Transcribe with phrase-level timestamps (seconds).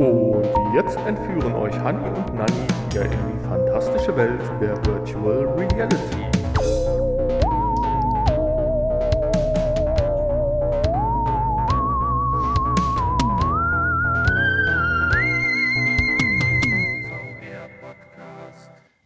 [0.00, 6.24] Und jetzt entführen euch Hanni und Nanni wieder in die fantastische Welt der Virtual Reality.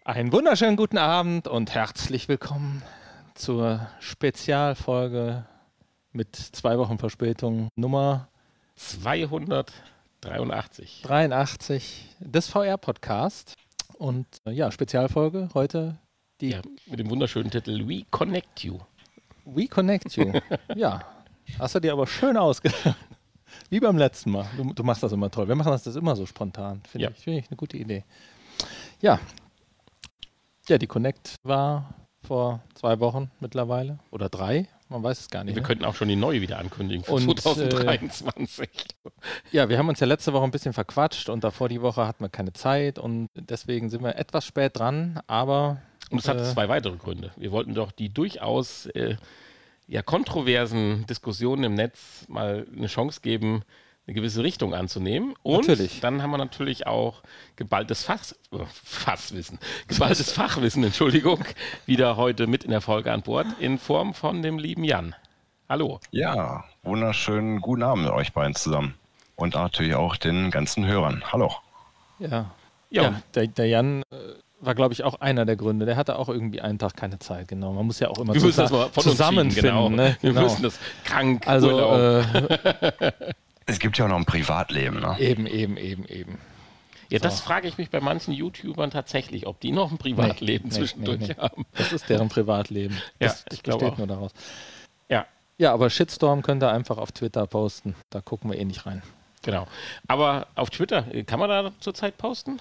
[0.05, 2.85] Einen wunderschönen guten Abend und herzlich willkommen
[3.35, 5.45] zur Spezialfolge
[6.13, 8.29] mit zwei Wochen Verspätung Nummer
[8.77, 9.94] 283.
[10.25, 13.55] 83 des VR-Podcast.
[13.99, 15.97] Und äh, ja, Spezialfolge heute
[16.41, 18.79] die Ja, mit dem wunderschönen Titel We Connect You.
[19.45, 20.33] We Connect You.
[20.75, 21.05] ja,
[21.59, 22.97] hast du dir aber schön ausgedacht.
[23.71, 24.47] Wie beim letzten Mal.
[24.57, 25.47] Du, du machst das immer toll.
[25.47, 26.83] Wir machen das, das immer so spontan.
[26.89, 27.11] Finde Ja.
[27.11, 28.05] ich, finde ich eine gute Idee.
[29.01, 29.21] Ja.
[30.69, 31.95] Ja, die Connect war
[32.27, 33.99] vor zwei Wochen mittlerweile.
[34.11, 34.69] Oder drei.
[34.95, 35.57] Man weiß es gar nicht.
[35.57, 35.67] Wir ne?
[35.67, 38.69] könnten auch schon die neue wieder ankündigen für Und, äh, 2023.
[39.51, 42.23] Ja, wir haben uns ja letzte Woche ein bisschen verquatscht und davor die Woche hatten
[42.23, 46.45] wir keine Zeit und deswegen sind wir etwas spät dran, aber Und es hat äh,
[46.45, 47.33] zwei weitere Gründe.
[47.35, 49.17] Wir wollten doch die durchaus äh,
[49.89, 53.65] ja, kontroversen Diskussionen im Netz mal eine Chance geben,
[54.07, 55.35] eine gewisse Richtung anzunehmen.
[55.43, 56.01] Und Natürlich.
[56.01, 57.23] dann haben wir natürlich auch
[57.57, 58.21] geballtes Fach,
[58.53, 61.43] äh, Fasswissen, geballtes Fachwissen, Entschuldigung,
[61.87, 65.15] wieder heute mit in der Folge an Bord in Form von dem lieben Jan.
[65.69, 66.01] Hallo.
[66.11, 68.95] Ja, wunderschönen guten Abend euch beiden zusammen.
[69.37, 71.23] Und natürlich auch den ganzen Hörern.
[71.33, 71.53] Hallo.
[72.19, 72.51] ja.
[72.91, 74.17] Ja, Ja, der, der Jan äh,
[74.61, 75.85] war, glaube ich, auch einer der Gründe.
[75.85, 77.73] Der hatte auch irgendwie einen Tag keine Zeit, genau.
[77.73, 79.63] Man muss ja auch immer Wir müssen zusa- das mal von uns zusammenfinden.
[79.71, 79.89] genau.
[79.89, 80.17] ne?
[80.21, 80.43] Wir genau.
[80.45, 82.23] müssen das krank, Also äh,
[83.67, 85.17] Es gibt ja auch noch ein Privatleben, ne?
[85.19, 86.39] eben, eben, eben, eben.
[87.11, 87.45] Ja, das So.
[87.45, 91.21] frage ich mich bei manchen YouTubern tatsächlich, ob die noch ein Privatleben Nee, nee, zwischendurch
[91.21, 91.35] nee, nee.
[91.37, 91.65] haben.
[91.77, 92.95] Das ist deren Privatleben.
[93.21, 93.99] Ja, das, das ich glaube auch.
[93.99, 94.33] nur daraus.
[95.09, 95.27] Ja,
[95.59, 97.95] Ja, aber Shitstorm könnt ihr einfach auf Twitter posten.
[98.11, 99.03] Da gucken wir eh nicht rein.
[99.43, 99.67] genau.
[100.09, 102.61] Aber auf Twitter, äh, kann man da zurzeit posten?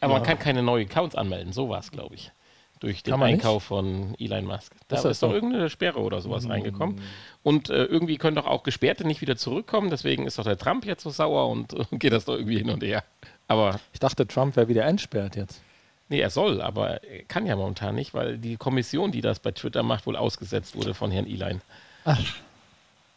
[0.00, 2.32] Aber man kann keine neuen Accounts anmelden, so war es, glaube ich.
[2.80, 3.14] Durch den?
[3.14, 4.72] Einkauf von Elon Musk.
[4.88, 5.34] Da Ist ist, das doch so?
[5.34, 7.00] irgendeine Sperre oder sowas reingekommen.
[7.42, 9.90] Und äh, irgendwie können doch auch Gesperrte nicht wieder zurückkommen.
[9.90, 12.70] Deswegen ist doch der Trump jetzt so sauer und äh, geht das doch irgendwie hin
[12.70, 13.04] und her.
[13.48, 15.60] Aber Ich dachte, Trump wäre wieder entsperrt jetzt.
[16.08, 19.52] Nee, er soll, aber er kann ja momentan nicht, weil die Kommission, die das bei
[19.52, 21.60] Twitter macht, wohl ausgesetzt wurde von Herrn Elein.
[22.04, 22.18] Ach.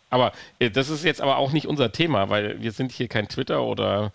[0.09, 3.27] Aber äh, das ist jetzt aber auch nicht unser Thema, weil wir sind hier kein
[3.29, 4.11] Twitter oder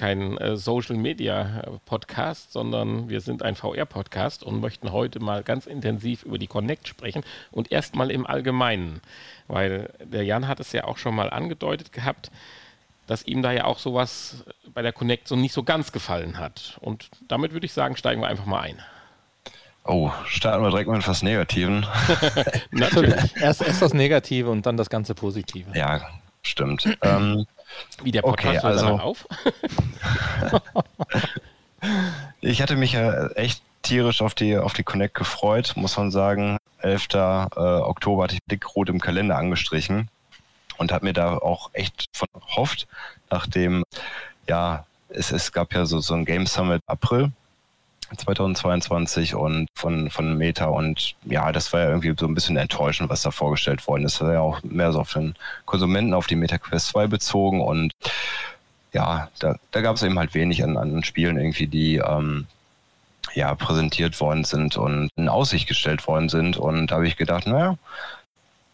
[0.00, 5.20] kein äh, Social Media äh, Podcast, sondern wir sind ein VR Podcast und möchten heute
[5.20, 9.02] mal ganz intensiv über die Connect sprechen und erstmal im Allgemeinen,
[9.46, 12.30] weil der Jan hat es ja auch schon mal angedeutet gehabt,
[13.06, 16.78] dass ihm da ja auch sowas bei der Connect so nicht so ganz gefallen hat.
[16.80, 18.78] Und damit würde ich sagen, steigen wir einfach mal ein.
[19.84, 21.84] Oh, starten wir direkt mit etwas Negativen.
[22.70, 23.36] Natürlich.
[23.36, 25.76] Erst, erst das Negative und dann das ganze Positive.
[25.76, 26.00] ja,
[26.42, 26.96] stimmt.
[27.02, 27.46] ähm,
[28.02, 29.28] Wie der Okay, Podcast hört also- auf.
[32.40, 36.58] ich hatte mich ja echt tierisch auf die, auf die Connect gefreut, muss man sagen.
[36.80, 37.08] 11.
[37.12, 37.18] Äh,
[37.58, 40.08] Oktober hatte ich dick rot im Kalender angestrichen
[40.78, 42.86] und habe mir da auch echt von erhofft,
[43.30, 43.84] nachdem,
[44.48, 47.32] ja, es, es gab ja so, so ein Game Summit April
[48.16, 53.10] 2022 und von, von Meta und ja, das war ja irgendwie so ein bisschen enttäuschend,
[53.10, 54.20] was da vorgestellt worden ist.
[54.20, 55.34] Das war ja auch mehr so auf den
[55.64, 57.92] Konsumenten, auf die Meta Quest 2 bezogen und
[58.92, 62.46] ja, da, da gab es eben halt wenig an, an Spielen irgendwie, die ähm,
[63.34, 66.56] ja präsentiert worden sind und in Aussicht gestellt worden sind.
[66.56, 67.76] Und da habe ich gedacht, naja,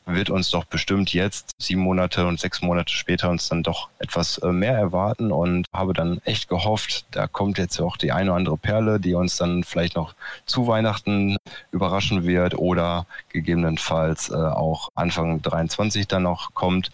[0.06, 4.38] wird uns doch bestimmt jetzt sieben Monate und sechs Monate später uns dann doch etwas
[4.38, 8.36] äh, mehr erwarten und habe dann echt gehofft, da kommt jetzt auch die eine oder
[8.38, 10.14] andere Perle, die uns dann vielleicht noch
[10.46, 11.36] zu Weihnachten
[11.72, 16.90] überraschen wird oder gegebenenfalls äh, auch Anfang 23 dann noch kommt.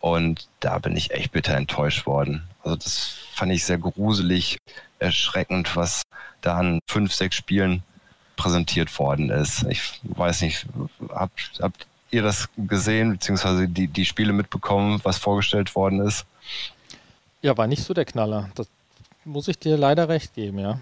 [0.00, 2.44] Und da bin ich echt bitter enttäuscht worden.
[2.62, 4.58] Also das fand ich sehr gruselig,
[4.98, 6.02] erschreckend, was
[6.40, 7.82] da an fünf, sechs Spielen
[8.36, 9.64] präsentiert worden ist.
[9.68, 10.66] Ich weiß nicht,
[11.08, 16.24] habt, habt ihr das gesehen, beziehungsweise die, die Spiele mitbekommen, was vorgestellt worden ist?
[17.40, 18.50] Ja, war nicht so der Knaller.
[18.54, 18.68] Das
[19.24, 20.78] muss ich dir leider recht geben, ja.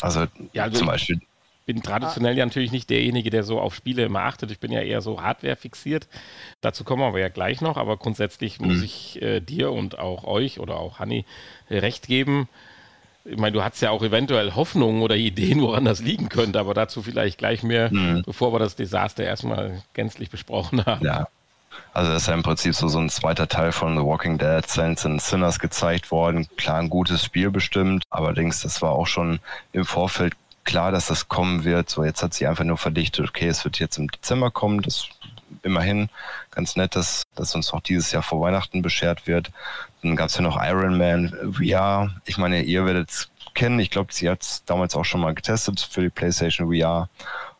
[0.00, 1.20] Also, Ja, also zum ich- Beispiel,
[1.66, 4.50] bin traditionell ja natürlich nicht derjenige, der so auf Spiele immer achtet.
[4.50, 6.06] Ich bin ja eher so Hardware fixiert.
[6.60, 10.60] Dazu kommen wir ja gleich noch, aber grundsätzlich muss ich äh, dir und auch euch
[10.60, 11.24] oder auch Hanni
[11.70, 12.48] recht geben.
[13.24, 16.74] Ich meine, du hast ja auch eventuell Hoffnungen oder Ideen, woran das liegen könnte, aber
[16.74, 17.90] dazu vielleicht gleich mehr,
[18.26, 21.04] bevor wir das Desaster erstmal gänzlich besprochen haben.
[21.04, 21.28] ja.
[21.92, 24.66] Also das ist ja im Prinzip so, so ein zweiter Teil von The Walking Dead,
[24.66, 26.48] Saints and Sinners gezeigt worden.
[26.56, 28.04] Klar, ein gutes Spiel bestimmt.
[28.10, 29.40] Allerdings, das war auch schon
[29.72, 30.34] im Vorfeld
[30.64, 31.90] klar, dass das kommen wird.
[31.90, 34.82] So, jetzt hat sie einfach nur verdichtet, okay, es wird jetzt im Dezember kommen.
[34.82, 35.06] Das
[35.64, 36.08] immerhin
[36.50, 39.50] ganz nett, dass, dass uns auch dieses Jahr vor Weihnachten beschert wird.
[40.02, 42.10] Dann gab es ja noch Iron Man VR.
[42.26, 43.78] Ich meine, ihr werdet es kennen.
[43.80, 47.08] Ich glaube, sie hat es damals auch schon mal getestet für die PlayStation VR.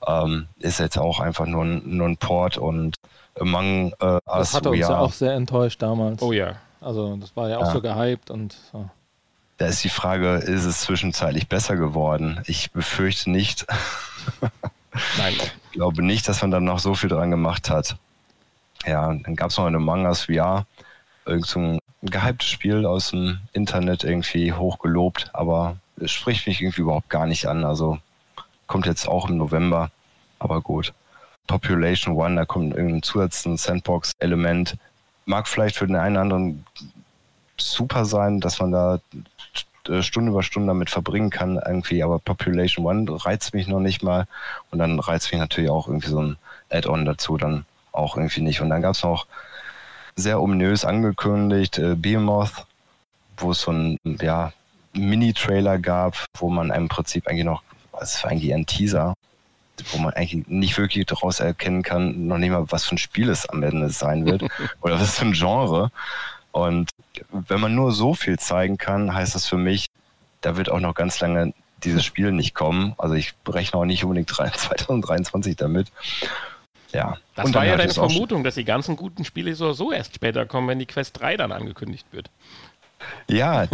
[0.07, 2.97] Ähm, ist jetzt auch einfach nur ein, nur ein Port und
[3.41, 6.23] Among äh, Das hat uns ja auch sehr enttäuscht damals.
[6.23, 6.57] Oh ja.
[6.81, 7.73] Also das war ja auch ja.
[7.73, 8.89] so gehypt und so.
[9.57, 12.41] Da ist die Frage, ist es zwischenzeitlich besser geworden?
[12.47, 13.67] Ich befürchte nicht.
[15.19, 15.35] Nein.
[15.35, 17.97] Ich glaube nicht, dass man dann noch so viel dran gemacht hat.
[18.87, 20.67] Ja, dann gab es noch eine Mangas VR,
[21.25, 26.83] irgend so ein gehyptes Spiel aus dem Internet irgendwie hochgelobt, aber es spricht mich irgendwie
[26.83, 27.65] überhaupt gar nicht an.
[27.65, 27.99] Also
[28.67, 29.91] kommt jetzt auch im November,
[30.39, 30.93] aber gut.
[31.47, 34.77] Population One, da kommt irgendein zusätzliches Sandbox-Element.
[35.27, 36.67] Mag vielleicht für den einen oder anderen
[37.57, 39.01] super sein, dass man da
[39.89, 44.03] äh, Stunde über Stunde damit verbringen kann, irgendwie, aber Population One reizt mich noch nicht
[44.03, 44.27] mal.
[44.71, 46.37] Und dann reizt mich natürlich auch irgendwie so ein
[46.71, 48.61] Add-on dazu dann auch irgendwie nicht.
[48.61, 49.27] Und dann gab es noch
[50.17, 52.67] sehr ominös angekündigt äh, Behemoth,
[53.37, 54.53] wo es so ein ja,
[54.93, 59.15] Mini-Trailer gab, wo man im Prinzip eigentlich noch, was war eigentlich ein Teaser,
[59.93, 63.29] wo man eigentlich nicht wirklich daraus erkennen kann, noch nicht mal, was für ein Spiel
[63.29, 64.45] es am Ende sein wird
[64.81, 65.91] oder was für ein Genre.
[66.53, 66.91] Und
[67.31, 69.89] wenn man nur so viel zeigen kann, heißt das für mich,
[70.41, 72.95] da wird auch noch ganz lange dieses Spiel nicht kommen.
[72.99, 75.93] Also ich rechne auch nicht unbedingt 2023 damit.
[76.93, 77.19] Ja.
[77.35, 80.69] Das war ja deine Vermutung, dass die ganzen guten Spiele so, so erst später kommen,
[80.69, 82.31] wenn die Quest 3 dann angekündigt wird.
[83.29, 83.67] Ja,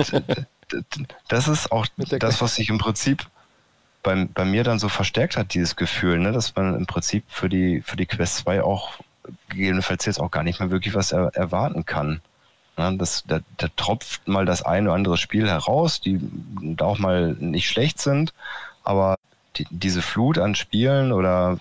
[1.28, 3.26] das ist auch das, was sich im Prinzip
[4.02, 7.48] bei, bei mir dann so verstärkt hat, dieses Gefühl, ne, dass man im Prinzip für
[7.48, 8.92] die, für die Quest 2 auch
[9.48, 12.20] gegebenenfalls jetzt auch gar nicht mehr wirklich was er, erwarten kann.
[12.76, 16.18] Ja, das, da, da, tropft mal das eine oder andere Spiel heraus, die
[16.76, 18.32] da auch mal nicht schlecht sind,
[18.84, 19.16] aber
[19.56, 21.58] die, diese Flut an Spielen oder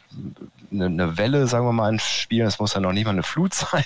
[0.71, 3.23] eine, eine, Welle, sagen wir mal, an Spielen, das muss ja noch nicht mal eine
[3.23, 3.83] Flut sein.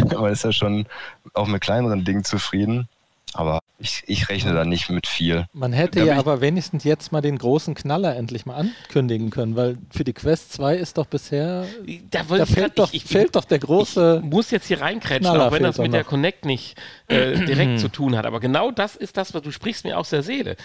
[0.10, 0.86] man ist ja schon
[1.32, 2.88] auch mit kleineren Dingen zufrieden.
[3.34, 5.46] Aber ich, ich rechne da nicht mit viel.
[5.52, 9.56] Man hätte da ja aber wenigstens jetzt mal den großen Knaller endlich mal ankündigen können,
[9.56, 11.66] weil für die Quest 2 ist doch bisher.
[12.10, 14.22] Da, da fällt, doch, ich, fehlt doch der große.
[14.24, 16.76] Ich muss jetzt hier reinkrätschen, auch wenn das mit der Connect nicht
[17.08, 18.26] äh, direkt zu tun hat.
[18.26, 20.56] Aber genau das ist das, was du sprichst mir aus der Seele.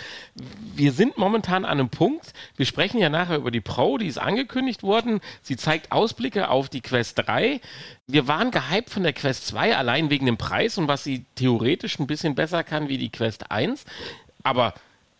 [0.75, 4.19] Wir sind momentan an einem Punkt, wir sprechen ja nachher über die Pro, die ist
[4.19, 5.19] angekündigt worden.
[5.42, 7.60] Sie zeigt Ausblicke auf die Quest 3
[8.11, 12.00] wir waren gehypt von der Quest 2, allein wegen dem Preis und was sie theoretisch
[12.00, 13.85] ein bisschen besser kann wie die Quest 1.
[14.44, 14.73] Aber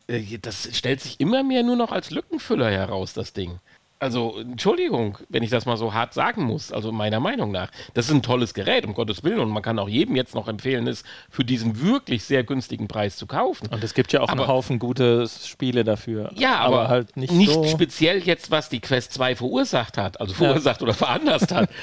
[0.08, 3.60] äh, das stellt sich immer mehr nur noch als Lückenfüller heraus, das Ding.
[4.02, 7.70] Also, Entschuldigung, wenn ich das mal so hart sagen muss, also meiner Meinung nach.
[7.94, 10.48] Das ist ein tolles Gerät, um Gottes Willen, und man kann auch jedem jetzt noch
[10.48, 13.68] empfehlen, es für diesen wirklich sehr günstigen Preis zu kaufen.
[13.68, 16.32] Und es gibt ja auch aber, einen Haufen gute Spiele dafür.
[16.34, 20.22] Ja, aber, aber halt nicht, nicht so speziell jetzt, was die Quest 2 verursacht hat,
[20.22, 20.84] also verursacht ja.
[20.84, 21.70] oder veranlasst hat.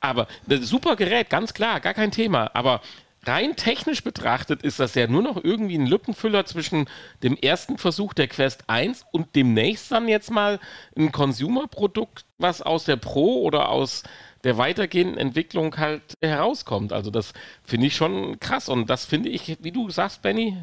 [0.00, 2.50] Aber das super Gerät, ganz klar, gar kein Thema.
[2.54, 2.80] Aber
[3.26, 6.88] rein technisch betrachtet ist das ja nur noch irgendwie ein Lückenfüller zwischen
[7.22, 10.60] dem ersten Versuch der Quest 1 und demnächst dann jetzt mal
[10.96, 14.04] ein Consumer-Produkt, was aus der Pro oder aus
[14.44, 16.92] der weitergehenden Entwicklung halt herauskommt.
[16.92, 17.32] Also das
[17.64, 20.56] finde ich schon krass und das finde ich, wie du sagst, Benny,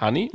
[0.00, 0.30] Honey,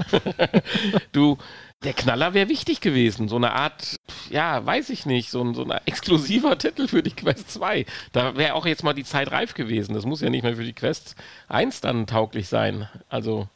[1.11, 1.37] du
[1.83, 3.27] der Knaller wäre wichtig gewesen.
[3.27, 3.95] So eine Art,
[4.29, 7.85] ja, weiß ich nicht, so ein, so ein exklusiver Titel für die Quest 2.
[8.11, 9.93] Da wäre auch jetzt mal die Zeit reif gewesen.
[9.93, 11.15] Das muss ja nicht mehr für die Quest
[11.47, 12.87] 1 dann tauglich sein.
[13.09, 13.47] Also,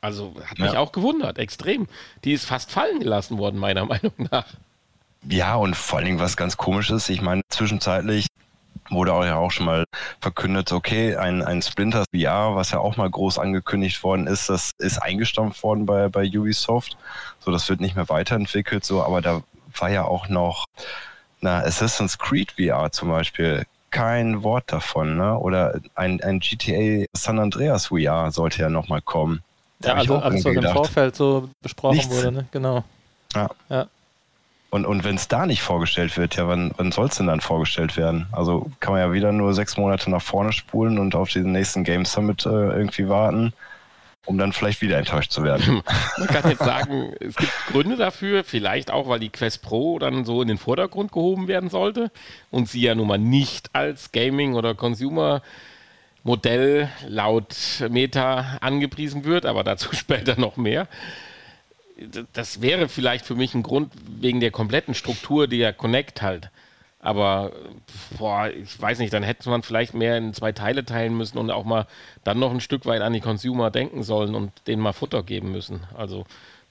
[0.00, 0.78] also hat mich ja.
[0.78, 1.88] auch gewundert, extrem.
[2.24, 4.46] Die ist fast fallen gelassen worden, meiner Meinung nach.
[5.28, 7.08] Ja, und vor allen Dingen was ganz komisches.
[7.08, 8.28] Ich meine, zwischenzeitlich
[8.90, 9.84] wurde auch ja auch schon mal
[10.20, 14.72] verkündet, okay, ein, ein Splinter VR, was ja auch mal groß angekündigt worden ist, das
[14.78, 16.96] ist eingestampft worden bei, bei Ubisoft.
[17.40, 19.42] So, das wird nicht mehr weiterentwickelt, so, aber da
[19.76, 20.64] war ja auch noch
[21.40, 25.38] na, Assassin's Creed VR zum Beispiel kein Wort davon, ne?
[25.38, 29.42] Oder ein, ein GTA San Andreas VR sollte ja nochmal kommen.
[29.80, 32.14] Da ja, also alles, was im Vorfeld so besprochen Nichts.
[32.14, 32.46] wurde, ne?
[32.50, 32.84] Genau.
[33.34, 33.48] Ja.
[33.68, 33.86] ja.
[34.70, 37.40] Und, und wenn es da nicht vorgestellt wird, ja, wann, wann soll es denn dann
[37.40, 38.26] vorgestellt werden?
[38.32, 41.84] Also kann man ja wieder nur sechs Monate nach vorne spulen und auf den nächsten
[41.84, 43.54] Game Summit äh, irgendwie warten,
[44.26, 45.82] um dann vielleicht wieder enttäuscht zu werden.
[46.18, 50.26] Man kann jetzt sagen, es gibt Gründe dafür, vielleicht auch, weil die Quest Pro dann
[50.26, 52.10] so in den Vordergrund gehoben werden sollte
[52.50, 55.40] und sie ja nun mal nicht als Gaming- oder Consumer-
[56.24, 57.54] Modell laut
[57.88, 60.88] Meta angepriesen wird, aber dazu später noch mehr
[62.32, 66.50] das wäre vielleicht für mich ein Grund wegen der kompletten Struktur der Connect halt.
[67.00, 67.52] Aber
[68.18, 71.50] boah, ich weiß nicht, dann hätte man vielleicht mehr in zwei Teile teilen müssen und
[71.50, 71.86] auch mal
[72.24, 75.52] dann noch ein Stück weit an die Consumer denken sollen und denen mal Futter geben
[75.52, 75.84] müssen.
[75.96, 76.26] Also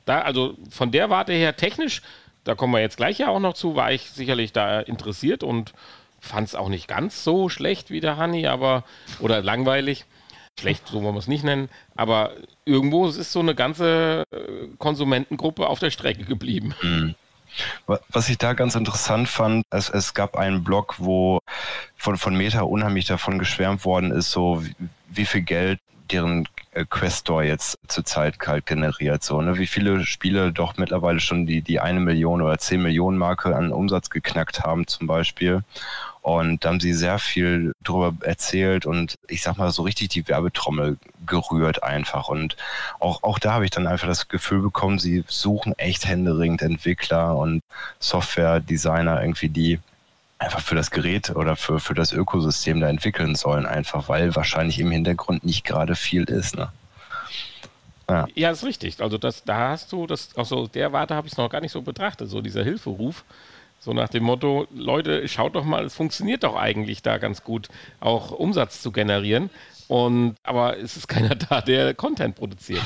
[0.05, 2.01] da, also von der Warte her technisch,
[2.43, 5.73] da kommen wir jetzt gleich ja auch noch zu, war ich sicherlich da interessiert und
[6.19, 8.83] fand es auch nicht ganz so schlecht wie der Honey, aber
[9.19, 10.05] oder langweilig.
[10.59, 12.31] Schlecht, so wollen wir es nicht nennen, aber
[12.65, 16.73] irgendwo ist so eine ganze äh, Konsumentengruppe auf der Strecke geblieben.
[16.81, 17.15] Mhm.
[18.09, 21.39] Was ich da ganz interessant fand, es, es gab einen Blog, wo
[21.95, 24.75] von, von Meta unheimlich davon geschwärmt worden ist, so wie,
[25.09, 25.79] wie viel Geld
[26.11, 29.23] deren äh, Quest Store jetzt zurzeit kalt generiert.
[29.23, 29.57] So, ne?
[29.57, 33.71] Wie viele Spiele doch mittlerweile schon die, die eine Million oder zehn Millionen Marke an
[33.71, 35.63] Umsatz geknackt haben zum Beispiel.
[36.27, 40.27] Und da haben sie sehr viel darüber erzählt und ich sag mal so richtig die
[40.27, 42.27] Werbetrommel gerührt einfach.
[42.27, 42.57] Und
[42.99, 47.37] auch, auch da habe ich dann einfach das Gefühl bekommen, sie suchen echt händeringend Entwickler
[47.37, 47.61] und
[47.99, 49.79] Software-Designer irgendwie, die
[50.37, 54.79] einfach für das Gerät oder für, für das Ökosystem da entwickeln sollen, einfach weil wahrscheinlich
[54.79, 56.57] im Hintergrund nicht gerade viel ist.
[56.57, 56.67] Ne?
[58.09, 58.27] Ja.
[58.35, 59.01] ja, ist richtig.
[59.01, 61.61] Also das, da hast du, das, auch so der Warte habe ich es noch gar
[61.61, 63.23] nicht so betrachtet, so dieser Hilferuf.
[63.79, 67.69] So nach dem Motto, Leute, schaut doch mal, es funktioniert doch eigentlich da ganz gut,
[67.99, 69.49] auch Umsatz zu generieren.
[69.87, 72.83] Und aber es ist keiner da, der Content produziert.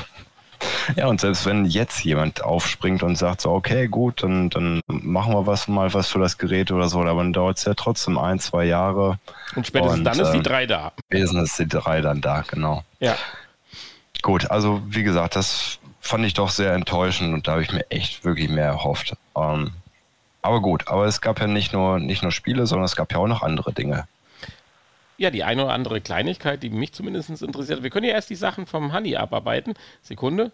[0.96, 5.32] Ja, und selbst wenn jetzt jemand aufspringt und sagt so, okay, gut, dann, dann machen
[5.32, 8.18] wir was mal was für das Gerät oder so, aber dann dauert es ja trotzdem
[8.18, 9.18] ein, zwei Jahre.
[9.56, 10.92] Und spätestens und, dann ist die 3 äh, da.
[11.06, 12.84] Spätestens ist die 3 dann da, genau.
[13.00, 13.16] Ja.
[14.22, 17.88] Gut, also wie gesagt, das fand ich doch sehr enttäuschend und da habe ich mir
[17.90, 19.14] echt wirklich mehr erhofft.
[19.36, 19.72] Ähm,
[20.42, 23.18] aber gut, aber es gab ja nicht nur, nicht nur Spiele, sondern es gab ja
[23.18, 24.06] auch noch andere Dinge.
[25.16, 27.82] Ja, die eine oder andere Kleinigkeit, die mich zumindest interessiert.
[27.82, 29.74] Wir können ja erst die Sachen vom Honey abarbeiten.
[30.02, 30.52] Sekunde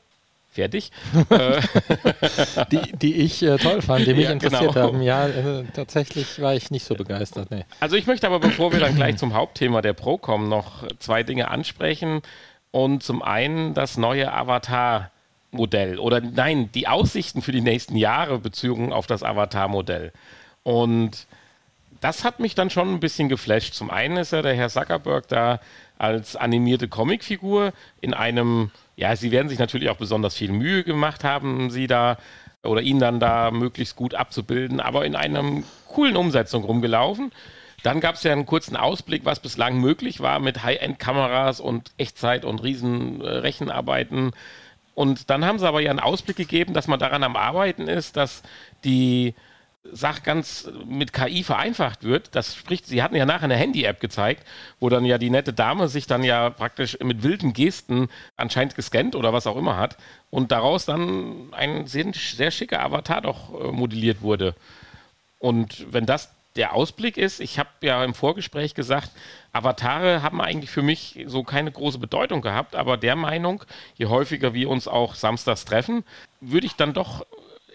[0.51, 0.91] fertig.
[1.31, 1.61] Äh,
[2.71, 4.87] die, die ich äh, toll fand, die mich ja, interessiert genau.
[4.87, 5.03] haben.
[5.03, 7.51] Ja, äh, tatsächlich war ich nicht so begeistert.
[7.51, 7.65] Nee.
[7.81, 11.23] Also ich möchte aber, bevor wir dann gleich zum Hauptthema der Pro kommen, noch zwei
[11.23, 12.23] Dinge ansprechen.
[12.71, 14.33] Und zum einen das neue
[15.53, 20.13] Avatar-Modell oder nein, die Aussichten für die nächsten Jahre bezogen auf das Avatar-Modell.
[20.63, 21.27] Und
[22.01, 23.75] das hat mich dann schon ein bisschen geflasht.
[23.75, 25.61] Zum einen ist ja der Herr Zuckerberg da
[25.99, 31.23] als animierte Comicfigur in einem ja, sie werden sich natürlich auch besonders viel Mühe gemacht
[31.23, 32.19] haben, sie da
[32.65, 37.31] oder ihn dann da möglichst gut abzubilden, aber in einer coolen Umsetzung rumgelaufen.
[37.85, 42.45] Dann gab es ja einen kurzen Ausblick, was bislang möglich war mit High-End-Kameras und Echtzeit
[42.45, 44.33] und riesen äh, Rechenarbeiten.
[44.99, 48.17] Und dann haben sie aber ja einen Ausblick gegeben, dass man daran am Arbeiten ist,
[48.17, 48.43] dass
[48.83, 49.37] die
[49.85, 52.35] Sache ganz mit KI vereinfacht wird.
[52.35, 54.45] Das spricht, sie hatten ja nachher eine Handy-App gezeigt,
[54.81, 59.15] wo dann ja die nette Dame sich dann ja praktisch mit wilden Gesten anscheinend gescannt
[59.15, 59.99] oder was auch immer hat
[60.31, 64.57] und daraus dann ein sehr, sehr schicker Avatar doch äh, modelliert wurde.
[65.39, 69.11] Und wenn das der Ausblick ist, ich habe ja im Vorgespräch gesagt,
[69.53, 74.53] Avatare haben eigentlich für mich so keine große Bedeutung gehabt, aber der Meinung, je häufiger
[74.55, 76.05] wir uns auch samstags treffen,
[76.41, 77.25] würde ich dann doch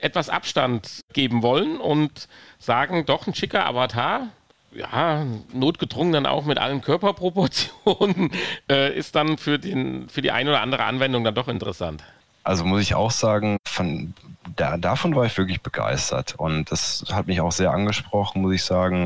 [0.01, 2.27] etwas Abstand geben wollen und
[2.59, 4.27] sagen, doch ein schicker Avatar,
[4.73, 8.31] ja, notgedrungen dann auch mit allen Körperproportionen,
[8.69, 12.03] äh, ist dann für, den, für die eine oder andere Anwendung dann doch interessant.
[12.43, 14.13] Also muss ich auch sagen, von,
[14.55, 16.35] da, davon war ich wirklich begeistert.
[16.37, 19.05] Und das hat mich auch sehr angesprochen, muss ich sagen,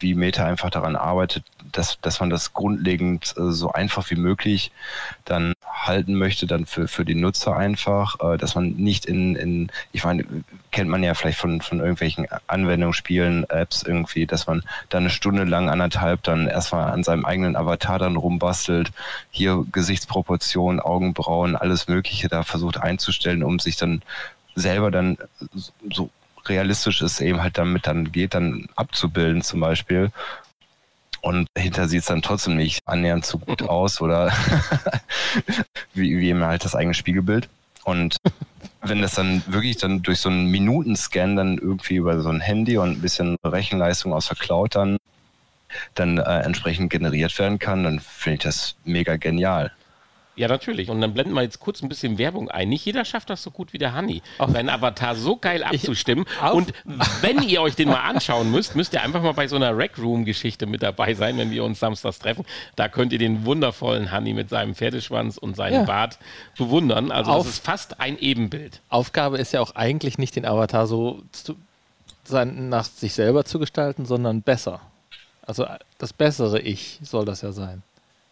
[0.00, 4.70] wie Meta einfach daran arbeitet, dass, dass man das grundlegend äh, so einfach wie möglich
[5.24, 9.70] dann halten möchte, dann für, für die Nutzer einfach, äh, dass man nicht in, in,
[9.92, 10.24] ich meine,
[10.72, 15.44] kennt man ja vielleicht von, von irgendwelchen Anwendungsspielen, Apps irgendwie, dass man dann eine Stunde
[15.44, 18.92] lang, anderthalb dann erstmal an seinem eigenen Avatar dann rumbastelt,
[19.30, 24.02] hier Gesichtsproportionen, Augenbrauen, alles Mögliche da versucht einzustellen, um sich dann
[24.54, 25.18] selber dann
[25.90, 26.10] so
[26.46, 30.10] realistisch es eben halt damit dann geht, dann abzubilden zum Beispiel.
[31.20, 34.30] Und hinter sieht es dann trotzdem nicht annähernd so gut aus oder
[35.94, 37.48] wie, wie eben halt das eigene Spiegelbild.
[37.84, 38.16] Und
[38.82, 42.76] wenn das dann wirklich dann durch so einen Minutenscan dann irgendwie über so ein Handy
[42.76, 44.98] und ein bisschen Rechenleistung aus der Cloud dann,
[45.94, 49.72] dann äh, entsprechend generiert werden kann, dann finde ich das mega genial.
[50.36, 50.90] Ja, natürlich.
[50.90, 52.68] Und dann blenden wir jetzt kurz ein bisschen Werbung ein.
[52.68, 56.24] Nicht jeder schafft das so gut wie der Honey, seinen Avatar so geil abzustimmen.
[56.52, 56.72] und
[57.20, 59.96] wenn ihr euch den mal anschauen müsst, müsst ihr einfach mal bei so einer Rec
[59.96, 62.44] Room-Geschichte mit dabei sein, wenn wir uns samstags treffen.
[62.74, 65.84] Da könnt ihr den wundervollen Honey mit seinem Pferdeschwanz und seinem ja.
[65.84, 66.18] Bart
[66.58, 67.12] bewundern.
[67.12, 68.80] Also Auf das ist fast ein Ebenbild.
[68.88, 71.54] Aufgabe ist ja auch eigentlich nicht den Avatar so zu,
[72.24, 74.80] sein, nach sich selber zu gestalten, sondern besser.
[75.46, 75.66] Also
[75.98, 77.82] das bessere Ich soll das ja sein.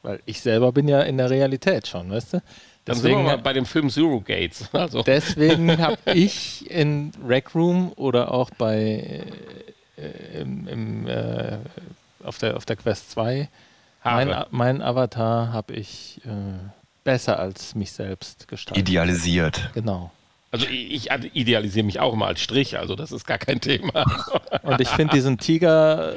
[0.02, 2.37] Weil ich selber bin ja in der Realität schon, weißt du?
[2.85, 4.68] Dann deswegen, sind wir mal bei dem Film Zero Gates.
[4.73, 5.02] Also.
[5.02, 9.25] Deswegen habe ich in Rec Room oder auch bei
[9.97, 11.59] äh, im, im, äh,
[12.25, 13.49] auf, der, auf der Quest 2
[14.04, 16.30] mein, mein, Avatar habe ich äh,
[17.04, 18.88] besser als mich selbst gestaltet.
[18.88, 19.71] Idealisiert.
[19.75, 20.11] Genau.
[20.50, 24.04] Also ich, ich idealisiere mich auch immer als Strich, also das ist gar kein Thema.
[24.62, 26.14] Und ich finde diesen Tiger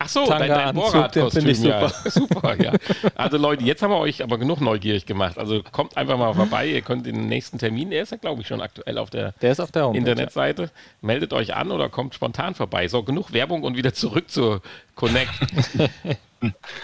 [0.00, 1.92] Ach so, dein, dein Borat-Kostüm, super.
[2.04, 2.10] Ja.
[2.10, 2.72] super, ja.
[3.16, 5.38] Also Leute, jetzt haben wir euch aber genug neugierig gemacht.
[5.38, 6.68] Also kommt einfach mal vorbei.
[6.68, 9.58] Ihr könnt den nächsten Termin, der ist ja glaube ich schon aktuell auf der, der
[9.58, 10.62] auf der Internetseite.
[10.62, 10.68] Ja.
[11.00, 12.86] Meldet euch an oder kommt spontan vorbei.
[12.86, 14.62] So, genug Werbung und wieder zurück zur
[14.94, 15.32] Connect.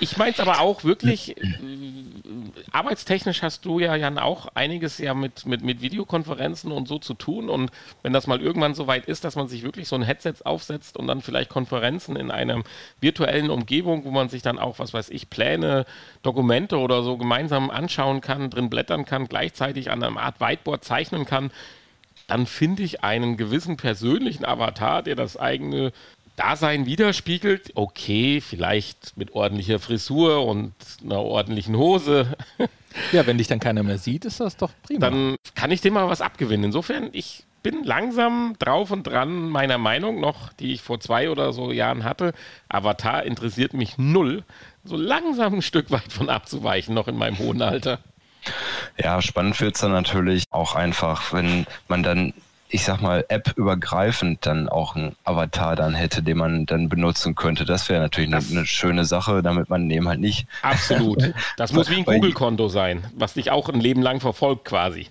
[0.01, 1.45] Ich meine es aber auch wirklich, äh,
[2.73, 7.15] arbeitstechnisch hast du ja, Jan, auch einiges ja mit, mit, mit Videokonferenzen und so zu
[7.15, 7.49] tun.
[7.49, 7.71] Und
[8.03, 10.97] wenn das mal irgendwann so weit ist, dass man sich wirklich so ein Headset aufsetzt
[10.97, 12.65] und dann vielleicht Konferenzen in einer
[13.01, 15.87] virtuellen Umgebung, wo man sich dann auch, was weiß ich, Pläne,
[16.23, 21.27] Dokumente oder so gemeinsam anschauen kann, drin blättern kann, gleichzeitig an einer Art Whiteboard zeichnen
[21.27, 21.53] kann,
[22.27, 25.93] dann finde ich einen gewissen persönlichen Avatar, der das eigene
[26.37, 27.73] Dasein widerspiegelt.
[27.75, 30.73] Okay, vielleicht mit ordentlicher Frisur und
[31.03, 32.37] einer ordentlichen Hose.
[33.11, 35.01] Ja, wenn dich dann keiner mehr sieht, ist das doch prima.
[35.01, 36.67] Dann kann ich dem mal was abgewinnen.
[36.67, 41.53] Insofern, ich bin langsam drauf und dran meiner Meinung noch, die ich vor zwei oder
[41.53, 42.35] so Jahren hatte.
[42.69, 44.45] Avatar interessiert mich null.
[44.85, 47.99] So langsam ein Stück weit von abzuweichen, noch in meinem hohen Alter.
[48.99, 52.35] Ja, spannend wird es dann natürlich auch einfach, wenn man dann
[52.75, 57.65] ich sag mal, App-übergreifend dann auch einen Avatar dann hätte, den man dann benutzen könnte.
[57.65, 60.49] Das wäre natürlich eine, eine, schöne Sache, damit man eben halt nicht.
[60.63, 61.33] Absolut.
[61.57, 65.07] Das muss wie ein Google-Konto sein, was dich auch ein Leben lang verfolgt quasi.